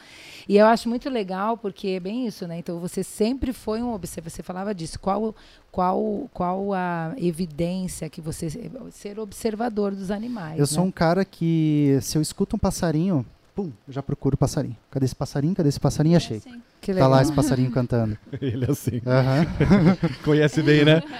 [0.47, 2.59] E eu acho muito legal porque é bem isso, né?
[2.59, 5.01] Então você sempre foi um observador, você falava disso.
[5.01, 5.35] Qual
[5.73, 8.49] qual qual a evidência que você
[8.91, 10.89] ser observador dos animais, Eu sou né?
[10.89, 13.25] um cara que, se eu escuto um passarinho,
[13.55, 14.77] pum, eu já procuro o passarinho.
[14.91, 15.55] Cadê esse passarinho?
[15.55, 16.17] Cadê esse passarinho?
[16.19, 16.37] Achei.
[16.37, 16.61] Assim.
[16.85, 17.11] Que Tá legal.
[17.11, 18.17] lá esse passarinho cantando.
[18.41, 19.01] Ele assim.
[19.07, 19.47] Aham.
[20.25, 21.03] Conhece bem, né?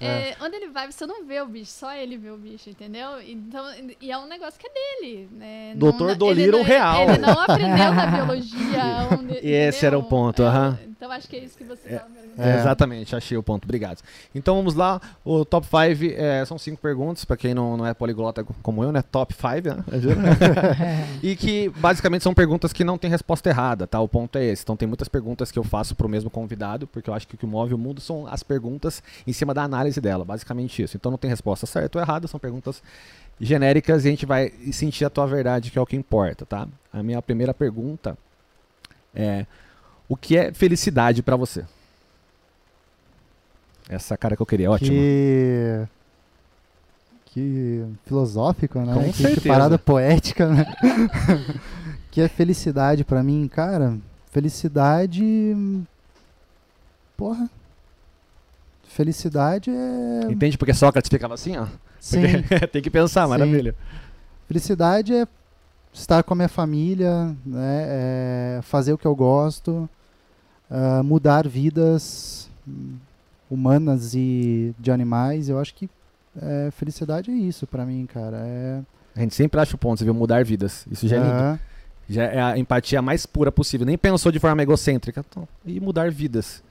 [0.00, 3.20] É, onde ele vai, você não vê o bicho, só ele vê o bicho, entendeu?
[3.26, 3.64] Então,
[4.00, 5.28] e é um negócio que é dele.
[5.36, 5.72] Né?
[5.76, 7.02] Doutor Dolittle não- real.
[7.10, 9.08] Ele não aprendeu na biologia.
[9.18, 10.18] Onde, Esse era o entendeu?
[10.18, 10.78] ponto, É, aham.
[10.98, 12.02] Então acho que é isso que você É.
[12.38, 12.58] É.
[12.58, 13.64] Exatamente, achei o ponto.
[13.64, 14.00] Obrigado.
[14.34, 15.00] Então vamos lá.
[15.24, 19.02] O top 5 são cinco perguntas, pra quem não, não é poliglota como eu, né?
[19.02, 19.84] Top 5, né?
[21.22, 24.00] e que basicamente são perguntas que não tem resposta errada, tá?
[24.00, 24.62] O ponto é esse.
[24.62, 27.38] Então tem muitas perguntas que eu faço pro mesmo convidado, porque eu acho que o
[27.38, 30.96] que move o mundo são as perguntas em cima da análise dela, basicamente isso.
[30.96, 32.82] Então não tem resposta certa ou errada, são perguntas
[33.40, 36.66] genéricas e a gente vai sentir a tua verdade, que é o que importa, tá?
[36.92, 38.18] A minha primeira pergunta
[39.14, 39.46] é:
[40.08, 41.64] o que é felicidade pra você?
[43.88, 44.90] Essa cara que eu queria, ótimo.
[44.90, 45.86] Que...
[47.26, 48.94] Que filosófico, né?
[48.94, 50.64] Com que, parada poética, né?
[52.10, 53.98] que é felicidade pra mim, cara.
[54.30, 55.56] Felicidade.
[57.16, 57.48] Porra.
[58.84, 60.30] Felicidade é.
[60.30, 61.66] Entende porque Sócrates ficava assim, ó?
[62.00, 62.22] Sim.
[62.72, 63.30] Tem que pensar, Sim.
[63.30, 63.74] maravilha.
[64.46, 65.26] Felicidade é
[65.92, 67.84] estar com a minha família, né?
[67.88, 69.88] é fazer o que eu gosto,
[70.70, 72.48] ah, mudar vidas.
[72.66, 72.96] hum,
[73.50, 75.88] humanas e de animais, eu acho que
[76.40, 78.36] é, felicidade é isso pra mim, cara.
[78.42, 78.80] É,
[79.16, 80.86] A gente sempre acha o ponto, você viu, mudar vidas.
[80.90, 81.60] Isso já é lindo.
[82.08, 83.86] Já é a empatia mais pura possível.
[83.86, 85.24] Nem pensou de forma egocêntrica.
[85.28, 86.62] Então, E mudar vidas.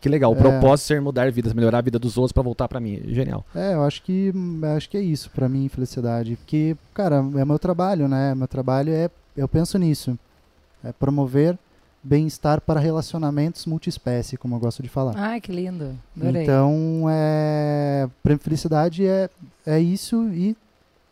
[0.00, 0.32] Que legal.
[0.32, 0.38] O É.
[0.38, 3.00] propósito é ser mudar vidas, melhorar a vida dos outros pra voltar pra mim.
[3.08, 3.44] Genial.
[3.54, 4.32] É, eu acho que
[4.76, 6.36] acho que é isso pra mim, felicidade.
[6.36, 8.34] Porque, cara, é meu trabalho, né?
[8.34, 10.18] Meu trabalho é, eu penso nisso.
[10.84, 11.58] É promover
[12.02, 15.14] bem-estar para relacionamentos multiespécie, como eu gosto de falar.
[15.16, 15.98] Ai, que lindo.
[16.14, 16.42] Adorei.
[16.42, 19.30] Então, é, pra mim, felicidade é,
[19.66, 20.54] é isso e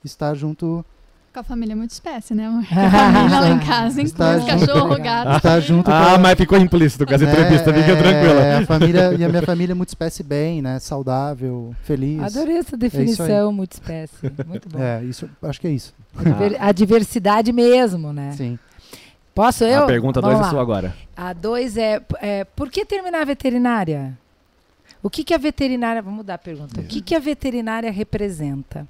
[0.05, 0.85] estar junto,
[1.33, 2.63] Com a família é muito espécie, né, amor?
[2.69, 4.67] Com a família lá em casa, Está inclusive junto.
[4.75, 5.37] cachorro, gato.
[5.39, 7.71] estar junto com Ah, a- mas ficou implícito com essa entrevista.
[7.71, 8.41] é, Fica é, tranquila.
[8.43, 10.79] é, a família, e a minha família é multiespécie bem, né?
[10.79, 12.23] Saudável, feliz.
[12.23, 14.13] Adorei essa definição, multiespécie.
[14.47, 14.79] Muito bom.
[14.83, 15.95] É, isso, acho que é isso.
[16.19, 18.33] A diver- A diversidade mesmo, né?
[18.37, 18.59] Sim.
[19.35, 19.85] Posso eu?
[19.85, 20.95] A pergunta 2 Vamos é sua agora.
[21.17, 24.13] A dois é, é por que terminar a veterinária?
[25.03, 26.03] O que, que a veterinária.
[26.03, 26.79] Vamos mudar a pergunta.
[26.79, 28.87] O que, que a veterinária representa?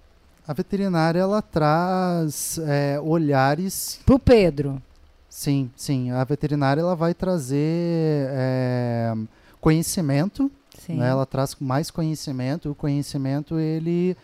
[0.47, 4.01] A veterinária ela traz é, olhares.
[4.05, 4.83] Pro Pedro.
[5.29, 6.11] Sim, sim.
[6.11, 9.15] A veterinária ela vai trazer é,
[9.61, 10.51] conhecimento.
[10.79, 10.97] Sim.
[10.97, 11.09] Né?
[11.09, 12.71] Ela traz mais conhecimento.
[12.71, 14.17] O conhecimento ele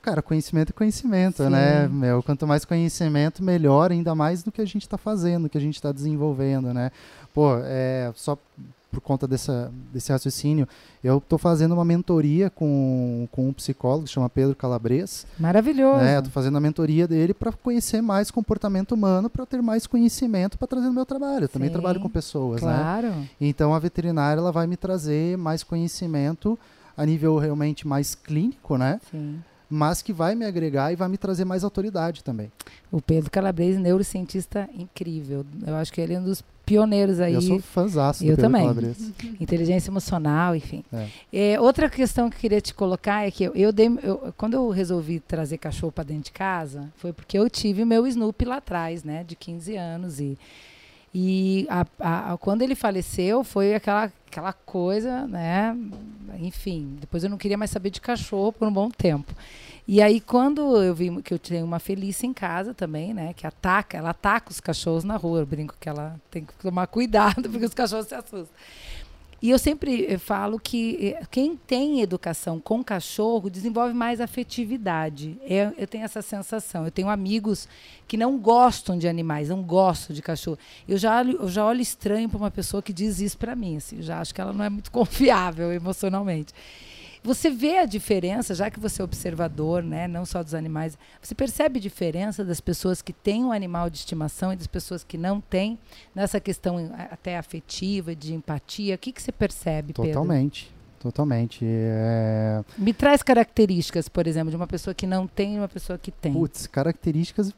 [0.00, 1.50] Cara, conhecimento é conhecimento, Sim.
[1.50, 1.88] né?
[1.88, 5.58] Meu, quanto mais conhecimento, melhor, ainda mais do que a gente está fazendo, do que
[5.58, 6.90] a gente está desenvolvendo, né?
[7.34, 8.38] Pô, é, só
[8.90, 10.66] por conta dessa, desse raciocínio,
[11.04, 15.26] eu estou fazendo uma mentoria com, com um psicólogo que chama Pedro Calabres.
[15.38, 16.00] Maravilhoso.
[16.00, 16.22] Né?
[16.22, 20.66] Tô fazendo a mentoria dele para conhecer mais comportamento humano, para ter mais conhecimento para
[20.66, 21.44] trazer no meu trabalho.
[21.44, 22.72] Eu também trabalho com pessoas, né?
[22.72, 23.12] Claro.
[23.40, 26.58] Então a veterinária ela vai me trazer mais conhecimento
[26.96, 29.00] a nível realmente mais clínico, né?
[29.10, 29.42] Sim.
[29.70, 32.50] Mas que vai me agregar e vai me trazer mais autoridade também.
[32.90, 35.44] O Pedro Calabrese, neurocientista incrível.
[35.66, 37.34] Eu acho que ele é um dos pioneiros aí.
[37.34, 38.62] Eu sou fãzaço Eu também.
[38.62, 39.12] Calabres.
[39.40, 40.84] Inteligência emocional, enfim.
[40.92, 41.06] É.
[41.54, 44.54] É, outra questão que eu queria te colocar é que eu, eu dei, eu- quando
[44.54, 48.56] eu resolvi trazer cachorro para dentro de casa, foi porque eu tive meu Snoopy lá
[48.56, 50.38] atrás, né, de 15 anos e
[51.14, 55.74] e a- a- a- quando ele faleceu foi aquela aquela coisa, né,
[56.38, 59.34] enfim, depois eu não queria mais saber de cachorro por um bom tempo.
[59.90, 63.46] E aí quando eu vi que eu tenho uma Felícia em casa também, né, que
[63.46, 67.48] ataca, ela ataca os cachorros na rua, eu brinco que ela tem que tomar cuidado
[67.48, 68.54] porque os cachorros se assustam.
[69.40, 75.38] E eu sempre eh, falo que eh, quem tem educação com cachorro desenvolve mais afetividade.
[75.42, 76.84] Eu, eu tenho essa sensação.
[76.84, 77.68] Eu tenho amigos
[78.08, 80.58] que não gostam de animais, não gostam de cachorro.
[80.88, 83.76] Eu já, eu já olho estranho para uma pessoa que diz isso para mim.
[83.76, 86.52] Assim, eu já acho que ela não é muito confiável emocionalmente.
[87.22, 91.34] Você vê a diferença, já que você é observador, né, não só dos animais, você
[91.34, 95.18] percebe a diferença das pessoas que têm um animal de estimação e das pessoas que
[95.18, 95.78] não têm,
[96.14, 98.94] nessa questão eh, até afetiva, de empatia?
[98.94, 100.12] O que, que você percebe, Pedro?
[100.12, 100.78] Totalmente.
[100.98, 101.60] Totalmente.
[101.64, 102.62] É...
[102.76, 106.10] Me traz características, por exemplo, de uma pessoa que não tem e uma pessoa que
[106.10, 106.32] tem.
[106.32, 107.52] Putz, características.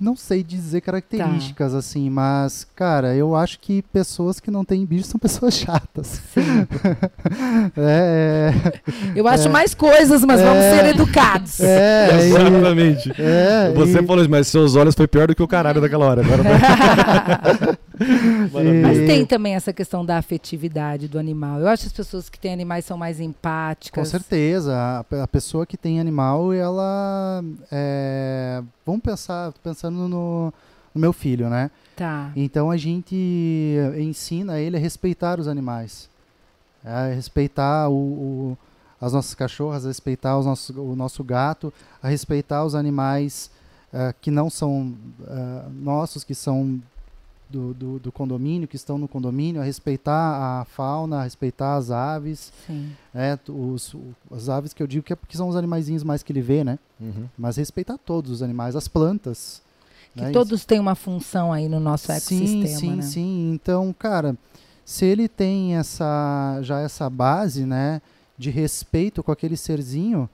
[0.00, 0.86] Não sei dizer Tá.
[0.86, 6.20] características assim, mas, cara, eu acho que pessoas que não têm bicho são pessoas chatas.
[6.32, 6.66] Sim.
[7.76, 8.52] É,
[9.14, 9.50] Eu acho É.
[9.50, 10.76] mais coisas, mas vamos É.
[10.78, 11.60] ser educados.
[11.60, 13.12] é, é, Exatamente.
[13.20, 16.06] é, Você e- falou isso, mas seus olhos foi pior do que o caralho daquela
[16.06, 16.22] hora.
[16.24, 17.78] Agora tá-
[18.82, 21.60] Mas tem também essa questão da afetividade do animal.
[21.60, 24.08] Eu acho que as pessoas que têm animais são mais Com empáticas.
[24.08, 24.74] certeza.
[24.76, 27.42] A, a pessoa que tem animal, ela.
[27.70, 30.52] É, vamos pensar, tô pensando no,
[30.94, 31.70] no meu filho, né?
[31.96, 32.30] Tá.
[32.36, 33.16] Então a gente
[33.98, 36.08] ensina ele a respeitar os animais.
[36.84, 38.58] A respeitar o, o-
[39.00, 41.72] as nossas cachorras, a respeitar os nossos, o nosso gato,
[42.02, 43.50] a respeitar os animais
[43.92, 44.94] ah, que não são
[45.26, 46.80] ah, nossos, que são
[47.48, 50.12] do, do, do condomínio, que estão no condomínio, a respeitar
[50.60, 52.52] a fauna, a respeitar as aves.
[52.66, 52.92] Sim.
[53.14, 53.94] É, os,
[54.32, 56.62] as aves que eu digo que é porque são os animaizinhos mais que ele vê,
[56.64, 56.78] né?
[57.00, 57.26] Uhum.
[57.38, 59.62] Mas respeitar todos os animais, as plantas.
[60.18, 60.30] Que né?
[60.32, 63.02] todos têm uma função aí no nosso sim, ecossistema, sim, né?
[63.02, 63.50] sim.
[63.54, 64.36] Então, cara,
[64.84, 68.02] se ele tem essa já essa base, né,
[68.36, 70.28] de respeito com aquele serzinho,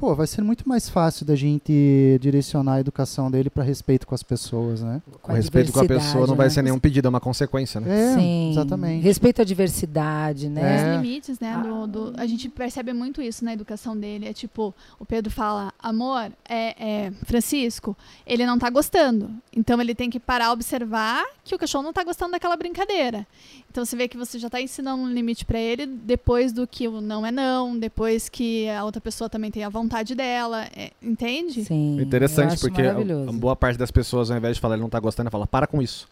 [0.00, 4.14] pô, vai ser muito mais fácil da gente direcionar a educação dele para respeito com
[4.14, 5.02] as pessoas, né?
[5.20, 6.64] Com respeito com a pessoa não vai diversidade, ser né?
[6.70, 8.12] nenhum pedido, é uma consequência, né?
[8.12, 8.50] É, Sim.
[8.52, 9.02] exatamente.
[9.04, 10.62] Respeito à diversidade, né?
[10.62, 10.76] É.
[10.96, 11.62] Os limites, né?
[11.62, 14.26] Do, do- a gente percebe muito isso na educação dele.
[14.26, 17.94] É tipo, o Pedro fala, amor, é, é, Francisco,
[18.26, 19.30] ele não tá gostando.
[19.54, 23.26] Então ele tem que parar a observar que o cachorro não tá gostando daquela brincadeira.
[23.70, 26.88] Então você vê que você já tá ensinando um limite para ele depois do que
[26.88, 30.64] o não é não, depois que a outra pessoa também tem a vontade dela.
[30.74, 31.64] é, entende?
[31.64, 32.00] Sim.
[32.00, 35.30] Interessante, porque a boa parte das pessoas, ao invés de falar ele não tá gostando,
[35.30, 36.08] fala para com isso.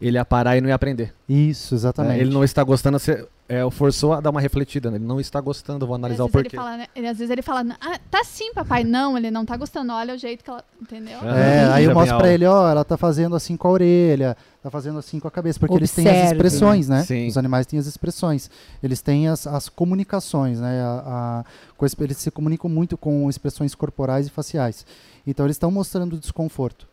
[0.00, 1.14] Ele ia parar e não ia aprender.
[1.28, 2.18] Isso, exatamente.
[2.18, 4.90] É, ele não está gostando, você é, forçou a dar uma refletida.
[4.90, 4.98] Né?
[4.98, 6.48] Ele não está gostando, vou analisar o porquê.
[6.48, 6.86] Ele fala, né?
[6.94, 8.84] ele, às vezes ele fala, ah, tá sim, papai.
[8.96, 9.92] Não, ele não tá gostando.
[9.92, 10.62] Olha o jeito que ela.
[10.80, 11.18] Entendeu?
[11.20, 11.74] É, Aham.
[11.74, 12.34] aí Já eu mostro pra algo.
[12.34, 15.58] ele, ó, ela tá fazendo assim com a orelha, tá fazendo assim com a cabeça,
[15.58, 16.34] porque eles têm as Observe.
[16.34, 17.02] expressões, né?
[17.04, 17.26] Sim.
[17.26, 18.50] Os animais têm as expressões.
[18.82, 20.82] Eles têm as, as comunicações, né?
[20.82, 21.44] A,
[21.80, 24.84] a, eles se comunicam muito com expressões corporais e faciais.
[25.26, 26.86] Então eles estão mostrando desconforto.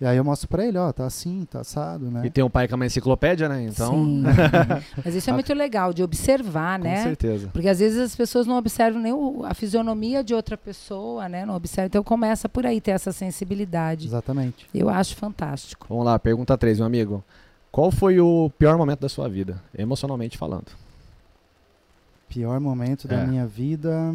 [0.00, 2.22] E aí eu mostro pra ele, ó, tá assim, tá assado, né?
[2.24, 3.62] E tem um pai que é uma enciclopédia, né?
[3.64, 4.22] Então, Sim.
[5.04, 7.02] Mas isso é muito legal, de observar, com né?
[7.02, 7.48] certeza.
[7.52, 11.44] Porque às vezes as pessoas não observam nem o- a fisionomia de outra pessoa, né?
[11.44, 11.86] Não observam.
[11.88, 14.06] Então começa por aí ter essa sensibilidade.
[14.06, 14.68] Exatamente.
[14.72, 15.86] Eu acho fantástico.
[15.88, 17.24] Vamos lá, pergunta 3, meu amigo.
[17.72, 20.66] Qual foi o pior momento da sua vida, emocionalmente falando?
[22.28, 23.26] Pior momento da É.
[23.26, 24.14] minha vida.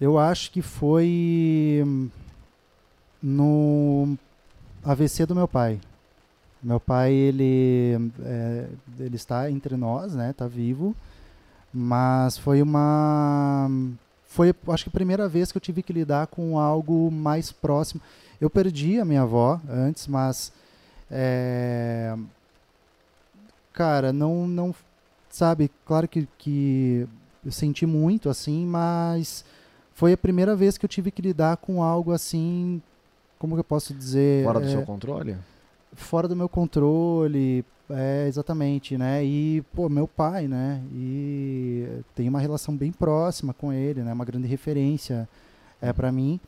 [0.00, 1.84] Eu acho que foi
[3.22, 4.16] no
[4.84, 5.80] AVC do meu pai.
[6.62, 8.68] Meu pai, ele, é,
[8.98, 10.30] ele está entre nós, né?
[10.30, 10.94] Está vivo.
[11.72, 13.68] Mas foi uma...
[14.26, 18.00] Foi, acho que a primeira vez que eu tive que lidar com algo mais próximo.
[18.40, 20.52] Eu perdi a minha avó antes, mas...
[21.10, 22.16] é,
[23.72, 24.74] cara, não, não,
[25.30, 27.06] sabe, claro que, que
[27.44, 29.44] eu senti muito, assim, mas
[29.98, 32.80] foi a primeira vez que eu tive que lidar com algo assim,
[33.36, 34.44] como que eu posso dizer?
[34.44, 35.36] Fora do é, seu controle?
[35.92, 41.84] Fora do meu controle, é, exatamente, né, e, pô, meu pai, né, e
[42.14, 45.28] tem uma relação bem próxima com ele, né, uma grande referência
[45.82, 46.38] é para mim,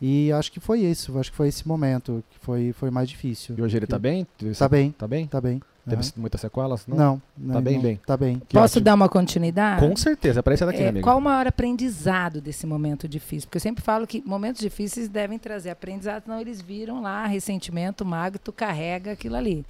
[0.00, 3.54] e acho que foi isso, acho que foi esse momento que foi, foi mais difícil.
[3.58, 4.26] E hoje ele tá bem?
[4.58, 5.26] Tá bem, Tá bem?
[5.26, 5.62] tá bem.
[5.86, 6.10] Teve aham.
[6.16, 6.86] muitas sequelas?
[6.86, 8.00] Não, não, bem, não, bem.
[8.06, 8.38] Tá bem.
[8.48, 8.84] Que Posso ótimo.
[8.86, 9.86] dar uma continuidade?
[9.86, 11.04] Com certeza, aparece daqui, É, amigo.
[11.04, 13.46] qual o maior aprendizado desse momento difícil?
[13.48, 18.02] Porque eu sempre falo que momentos difíceis devem trazer aprendizado, senão eles viram lá ressentimento,
[18.02, 19.62] mago, tu carrega aquilo ali.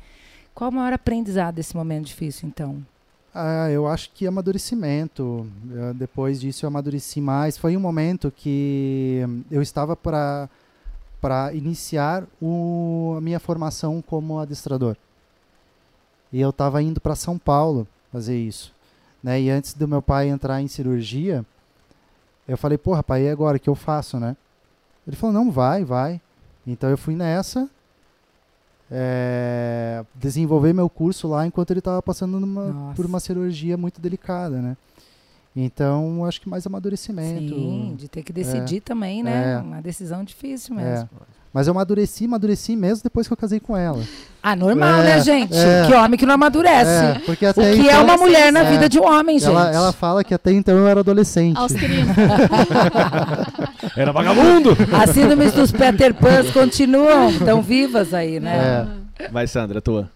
[0.55, 2.81] Qual o maior aprendizado desse momento difícil, então?
[3.35, 5.47] Ah, eu acho que amadurecimento.
[5.73, 7.59] Eh, Depois disso eu amadureci mais.
[7.59, 10.49] Foi um momento que eu estava para
[11.21, 14.95] para iniciar o, a minha formação como adestrador.
[16.31, 18.75] E eu estava indo para São Paulo fazer isso.
[19.23, 19.41] Né?
[19.41, 21.43] E antes do meu pai entrar em cirurgia,
[22.47, 23.57] eu falei, porra, pai, e agora?
[23.57, 24.37] O que eu faço, né?
[25.07, 26.21] Ele falou, não, vai, vai.
[26.67, 27.71] Então eu fui nessa,
[28.91, 34.61] é, desenvolver meu curso lá enquanto ele estava passando numa- por uma cirurgia muito delicada,
[34.61, 34.77] né?
[35.57, 37.55] Então, acho que mais amadurecimento.
[37.55, 39.55] Sim, de ter que decidir também, né?
[39.55, 39.59] É.
[39.59, 40.83] Uma decisão difícil É.
[40.83, 41.09] mesmo.
[41.53, 44.03] Mas eu amadureci, amadureci mesmo depois que eu casei com ela.
[44.43, 45.55] Ah, normal, É, né, gente?
[45.57, 45.87] é.
[45.87, 46.91] Que homem que não amadurece.
[46.91, 48.71] É, porque O até que é então- uma mulher na é.
[48.73, 49.49] vida de um homem, gente?
[49.51, 51.57] ela, ela fala que até então eu era adolescente.
[51.57, 52.13] Aos 30.
[53.97, 54.71] Era vagabundo!
[55.01, 58.89] As síndromes dos Peter Pans continuam, estão vivas aí, né?
[59.31, 60.11] Vai, Sandra, tua.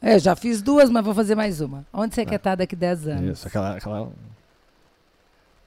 [0.00, 1.84] É, eu já fiz duas, mas vou fazer mais uma.
[1.92, 3.38] Onde você quer estar daqui 10 anos?
[3.38, 4.08] Isso, aquela, aquela...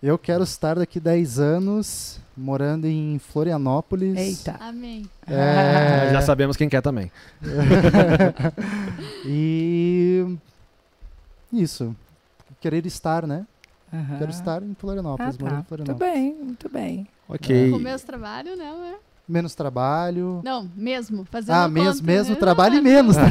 [0.02, 4.18] Eu quero estar daqui 10 anos morando em Florianópolis.
[4.18, 4.56] Eita.
[4.60, 5.08] Amém.
[5.28, 7.12] É, Já sabemos quem quer também.
[9.26, 10.26] e
[11.54, 11.96] isso.
[12.60, 13.46] Querer estar, né?
[13.94, 14.18] Aham.
[14.18, 15.76] Quero estar em Ah, Florianópolis, morando tá.
[15.76, 16.14] em Muito Florianópolis.
[16.14, 17.08] bem, muito bem.
[17.28, 17.72] Ok.
[17.72, 18.96] Com meus trabalho, não, é?
[19.30, 20.42] Menos trabalho.
[20.44, 21.26] Não, mesmo.
[21.32, 22.40] Fazendo Ah, conta, mesmo, mesmo né?
[22.40, 23.16] trabalho e menos.
[23.16, 23.24] né?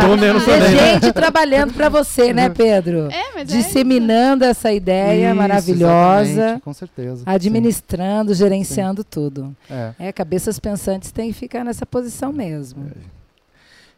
[0.00, 0.60] Soltou menos também.
[0.74, 0.92] né?
[1.00, 3.08] gente trabalhando para você, né, Pedro?
[3.10, 7.22] É, mas é Disseminando essa ideia Isso, maravilhosa, Com certeza.
[7.26, 9.54] administrando, gerenciando tudo.
[9.66, 9.74] Sim.
[9.74, 9.94] É.
[9.98, 12.90] É, cabeças pensantes têm que ficar nessa posição mesmo.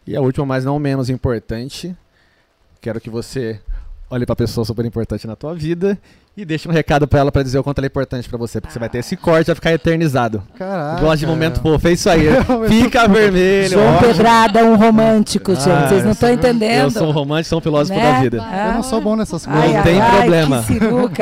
[0.07, 1.95] E a última, mas não menos importante,
[2.81, 3.61] quero que você
[4.11, 5.99] olhe pra pessoa super importante na tua vida
[6.35, 8.61] e deixe um recado pra ela pra dizer o quanto ela é importante pra você,
[8.61, 10.43] porque você vai ter esse corte, vai ficar eternizado.
[10.57, 11.01] Caraca.
[11.01, 12.23] Gosto de momento fofo, é isso aí.
[12.69, 13.99] Fica vermelho, João ó.
[14.01, 15.69] Pedrada é um romântico, gente.
[15.69, 16.85] Ah, Vocês não eu estão entendendo.
[16.85, 18.13] Eu sou um romântico, sou um filósofo Né?
[18.13, 18.43] da vida.
[18.43, 19.77] Ah, Eu não sou bom nessas Não coisas.
[19.77, 20.65] Ai, tem ai, problema.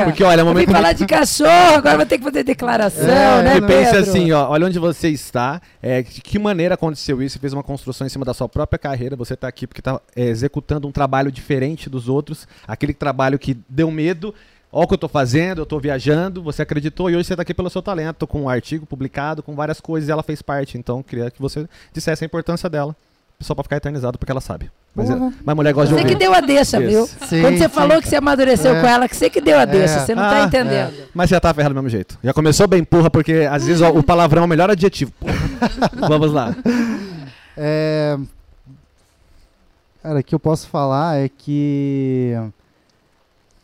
[0.05, 2.43] Porque olha, é um Eu vim momento falar de cachorro, agora vou ter que fazer
[2.43, 4.09] declaração, É, né, E pense Pedro?
[4.09, 7.63] assim, ó, olha onde você está, é, de que maneira aconteceu isso, você fez uma
[7.63, 11.31] construção em cima da sua própria carreira, você está aqui porque está executando um trabalho
[11.31, 14.33] diferente dos outros, aquele trabalho que deu medo,
[14.71, 17.41] ó o que eu estou fazendo, eu estou viajando, você acreditou e hoje você está
[17.43, 20.77] aqui pelo seu talento, com um artigo publicado, com várias coisas e ela fez parte,
[20.77, 22.95] então eu queria que você dissesse a importância dela,
[23.39, 24.71] só para ficar eternizado, porque ela sabe.
[24.93, 26.13] Mas, é- mas mulher gosta de Você ouvir.
[26.13, 27.07] que deu a deixa, viu?
[27.07, 27.69] Sim, Quando você sim.
[27.69, 28.81] falou que você amadureceu É.
[28.81, 29.99] com ela, que você que deu a deixa, É.
[30.05, 30.93] você não Ah, tá entendendo.
[31.13, 32.19] Mas você já tá ferrado do mesmo jeito.
[32.23, 35.11] Já começou bem porra, porque às vezes ó, o palavrão é o melhor adjetivo.
[36.07, 36.53] Vamos lá.
[37.57, 38.17] É...
[40.03, 42.35] Cara, o que eu posso falar é que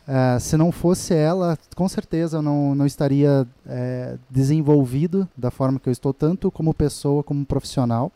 [0.08, 5.78] Uh, se não fosse ela, com certeza eu não, não estaria é, desenvolvido da forma
[5.78, 8.10] que eu estou, tanto como pessoa como profissional.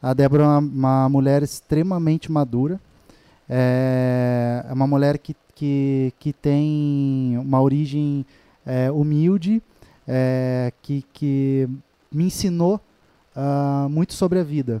[0.00, 2.80] A Débora é uma, uma mulher extremamente madura,
[3.48, 8.24] é, é uma mulher que, que, que tem uma origem
[8.64, 9.60] é, humilde,
[10.06, 11.68] é, que, que
[12.12, 12.80] me ensinou
[13.36, 14.80] uh, muito sobre a vida.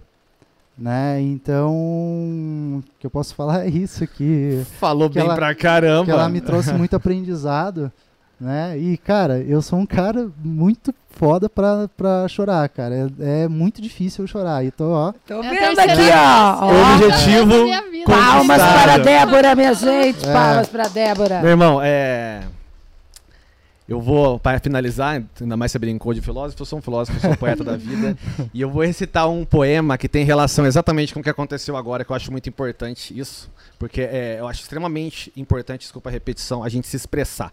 [0.76, 1.20] Né?
[1.20, 6.06] Então, o que eu posso falar é isso que falou que bem ela, pra caramba.
[6.06, 7.92] Que ela me trouxe muito aprendizado,
[8.40, 8.76] né?
[8.78, 13.10] E cara, eu sou um cara muito foda pra, pra chorar, cara.
[13.20, 14.64] É, é muito difícil eu chorar.
[14.64, 15.12] E tô, ó.
[15.26, 16.64] Tô É vendo aqui, ó.
[16.64, 16.94] ó.
[16.94, 17.54] Objetivo.
[18.06, 20.26] Palmas para a Débora, minha gente.
[20.26, 20.32] É.
[20.32, 21.40] Palmas para a Débora.
[21.42, 22.40] Meu irmão, é.
[23.92, 27.30] Eu vou, para finalizar, ainda mais você brincou de filósofo, eu sou um filósofo, sou
[27.30, 28.16] um poeta da vida.
[28.54, 32.02] E eu vou recitar um poema que tem relação exatamente com o que aconteceu agora,
[32.02, 33.50] que eu acho muito importante isso.
[33.78, 37.52] Porque é, eu acho extremamente importante, desculpa a repetição, a gente se expressar.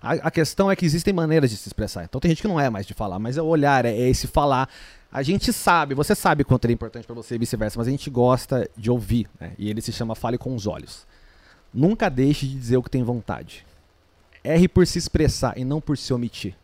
[0.00, 2.04] A, a questão é que existem maneiras de se expressar.
[2.04, 4.08] Então tem gente que não é mais de falar, mas é o olhar, é, é
[4.08, 4.68] esse falar.
[5.10, 7.90] A gente sabe, você sabe quanto ele é importante para você e vice-versa, mas a
[7.90, 9.28] gente gosta de ouvir.
[9.40, 9.54] Né?
[9.58, 11.04] E ele se chama Fale com os Olhos.
[11.74, 13.66] Nunca deixe de dizer o que tem vontade.
[14.44, 16.54] Erre por se expressar e não por se omitir.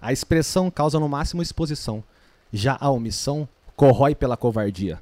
[0.00, 2.02] A expressão causa no máximo exposição.
[2.52, 4.98] Já a omissão corrói pela covardia.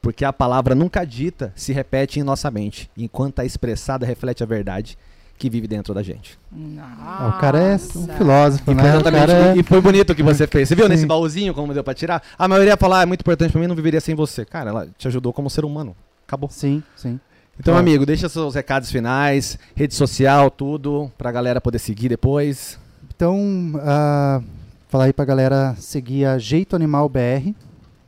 [0.00, 4.46] Porque a palavra nunca dita se repete em nossa mente, enquanto a expressada reflete a
[4.46, 4.96] verdade
[5.38, 6.38] que vive dentro da gente.
[6.98, 7.78] Ah, o cara é um
[8.16, 8.82] filósofo, né?
[8.82, 9.26] O Exatamente.
[9.26, 10.68] cara é- E foi bonito o que você fez.
[10.68, 10.90] Você viu Sim.
[10.92, 12.22] nesse baúzinho como deu pra tirar?
[12.38, 14.44] A maioria ia falar, ah, é muito importante pra mim, não viveria sem você.
[14.46, 15.94] Cara, ela te ajudou como ser humano.
[16.26, 16.48] Acabou.
[16.50, 17.20] Sim, sim.
[17.58, 22.78] Então, amigo, deixa seus recados finais, rede social, tudo, pra galera poder seguir depois.
[23.14, 24.42] Então, ah,
[24.88, 27.54] falar aí pra galera seguir a Jeito Animal BR,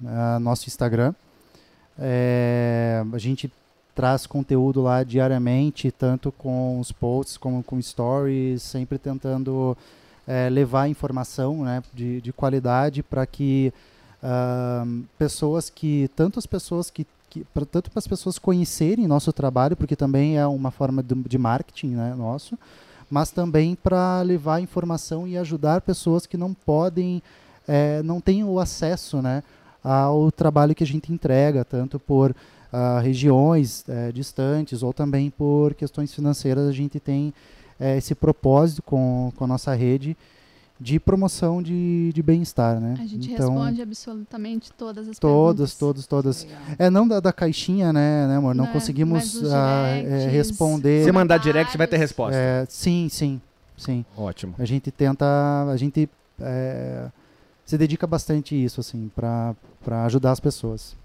[0.05, 1.15] ah, nosso Instagram.
[1.99, 3.51] É, a gente
[3.95, 9.77] traz conteúdo lá diariamente, tanto com os posts como com stories, sempre tentando
[10.27, 13.73] é, levar informação né, de, de qualidade para que
[14.23, 14.85] ah,
[15.19, 19.77] pessoas que, tanto as pessoas que, que pra, tanto para as pessoas conhecerem nosso trabalho,
[19.77, 22.59] porque também é uma forma de, de marketing né, nosso,
[23.11, 27.23] mas também para levar informação e ajudar pessoas que não podem,
[27.67, 29.43] eh, não têm o acesso né,
[29.83, 32.35] ao trabalho que a gente entrega, tanto por
[32.71, 36.69] ah, regiões eh, distantes ou também por questões financeiras.
[36.69, 37.33] A gente tem
[37.81, 40.15] eh, esse propósito com, com a nossa rede
[40.81, 42.81] de promoção de, de bem-estar.
[42.81, 42.95] Né?
[43.01, 46.07] A gente então, responde absolutamente todas as todas, perguntas.
[46.07, 46.45] todas, todas.
[46.45, 46.61] Legal.
[46.79, 48.55] É, não da, da caixinha, né, né, amor?
[48.55, 51.05] Não, Não, conseguimos mas os ah, eh, directs, responder.
[51.05, 52.37] Se mandar direct, vai ter resposta.
[52.37, 53.41] É, sim, sim,
[53.77, 54.05] sim.
[54.17, 54.55] Ótimo.
[54.59, 55.27] A gente tenta,
[55.69, 56.09] a gente
[56.41, 57.11] é,
[57.65, 59.57] se dedica bastante a isso, assim, para
[60.05, 60.97] ajudar as pessoas.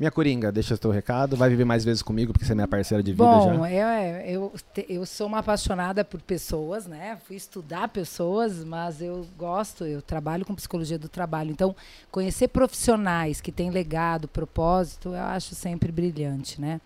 [0.00, 1.36] Minha Coringa, deixa o teu recado.
[1.36, 3.70] Vai viver mais vezes comigo, porque você é minha parceira de vida Bom, já.
[3.70, 4.52] eu, é, eu,
[4.88, 7.18] eu sou uma apaixonada por pessoas, né?
[7.26, 11.50] Fui estudar pessoas, mas eu gosto, eu trabalho com psicologia do trabalho.
[11.50, 11.76] Então,
[12.10, 16.80] conhecer profissionais que têm legado, propósito, eu acho sempre brilhante, né?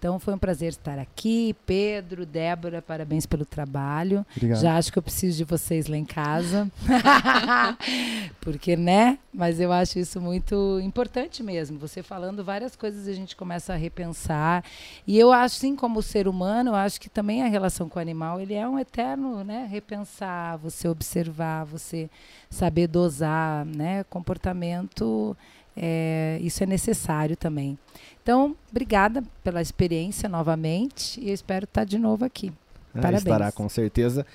[0.00, 1.54] Então, foi um prazer estar aqui.
[1.66, 4.24] Pedro, Débora, parabéns pelo trabalho.
[4.34, 4.58] Obrigado.
[4.58, 6.72] Já acho que eu preciso de vocês lá em casa.
[8.40, 9.18] Porque, né?
[9.30, 11.78] Mas eu acho isso muito importante mesmo.
[11.78, 14.64] Você falando várias coisas, a gente começa a repensar.
[15.06, 18.02] E eu acho, assim, como ser humano, eu acho que também a relação com o
[18.02, 19.68] animal, ele é um eterno, né?
[19.70, 22.08] Repensar, você observar, você
[22.48, 24.02] saber dosar, né?
[24.04, 25.36] Comportamento,
[25.76, 27.78] é, isso é necessário também.
[28.22, 32.52] Então, obrigada pela experiência novamente e eu espero estar de novo aqui.
[32.94, 33.22] Ah, parabéns.
[33.22, 34.26] Estará com certeza.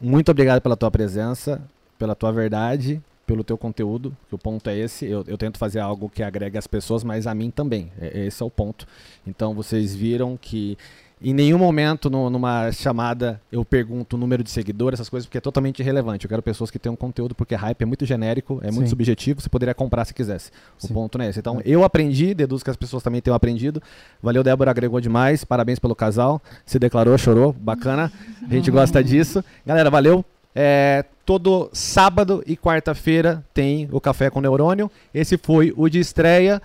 [0.00, 1.62] Muito obrigado pela tua presença,
[1.98, 5.06] pela tua verdade, pelo teu conteúdo, que o ponto é esse.
[5.06, 7.92] Eu, eu tento fazer algo que agregue as pessoas, mas a mim também.
[8.00, 8.86] É- esse é o ponto.
[9.26, 10.76] Então vocês viram que
[11.24, 15.38] em nenhum momento no- numa chamada eu pergunto o número de seguidores, essas coisas, porque
[15.38, 16.24] é totalmente irrelevante.
[16.24, 18.90] Eu quero pessoas que tenham conteúdo, porque hype é muito genérico, é muito Sim.
[18.90, 20.50] subjetivo, você poderia comprar se quisesse.
[20.82, 20.94] O Sim.
[20.94, 21.38] ponto não é esse.
[21.38, 21.62] Então É.
[21.64, 23.82] eu aprendi, deduzo que as pessoas também tenham aprendido.
[24.22, 25.44] Valeu, Débora, agregou demais.
[25.44, 26.40] Parabéns pelo casal.
[26.66, 27.52] Se declarou, chorou.
[27.52, 28.12] Bacana.
[28.48, 29.44] A gente gosta disso.
[29.66, 30.24] Galera, valeu.
[30.54, 34.90] É, todo sábado e quarta-feira tem o Café com Neurônio.
[35.14, 36.60] Esse foi o de estreia.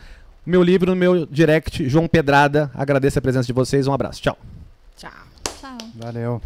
[0.48, 2.72] Meu livro no meu direct, João Pedrada.
[2.74, 3.86] Agradeço a presença de vocês.
[3.86, 4.22] Um abraço.
[4.22, 4.38] Tchau.
[4.96, 5.12] Tchau.
[5.60, 5.78] Tchau.
[5.94, 6.42] Valeu.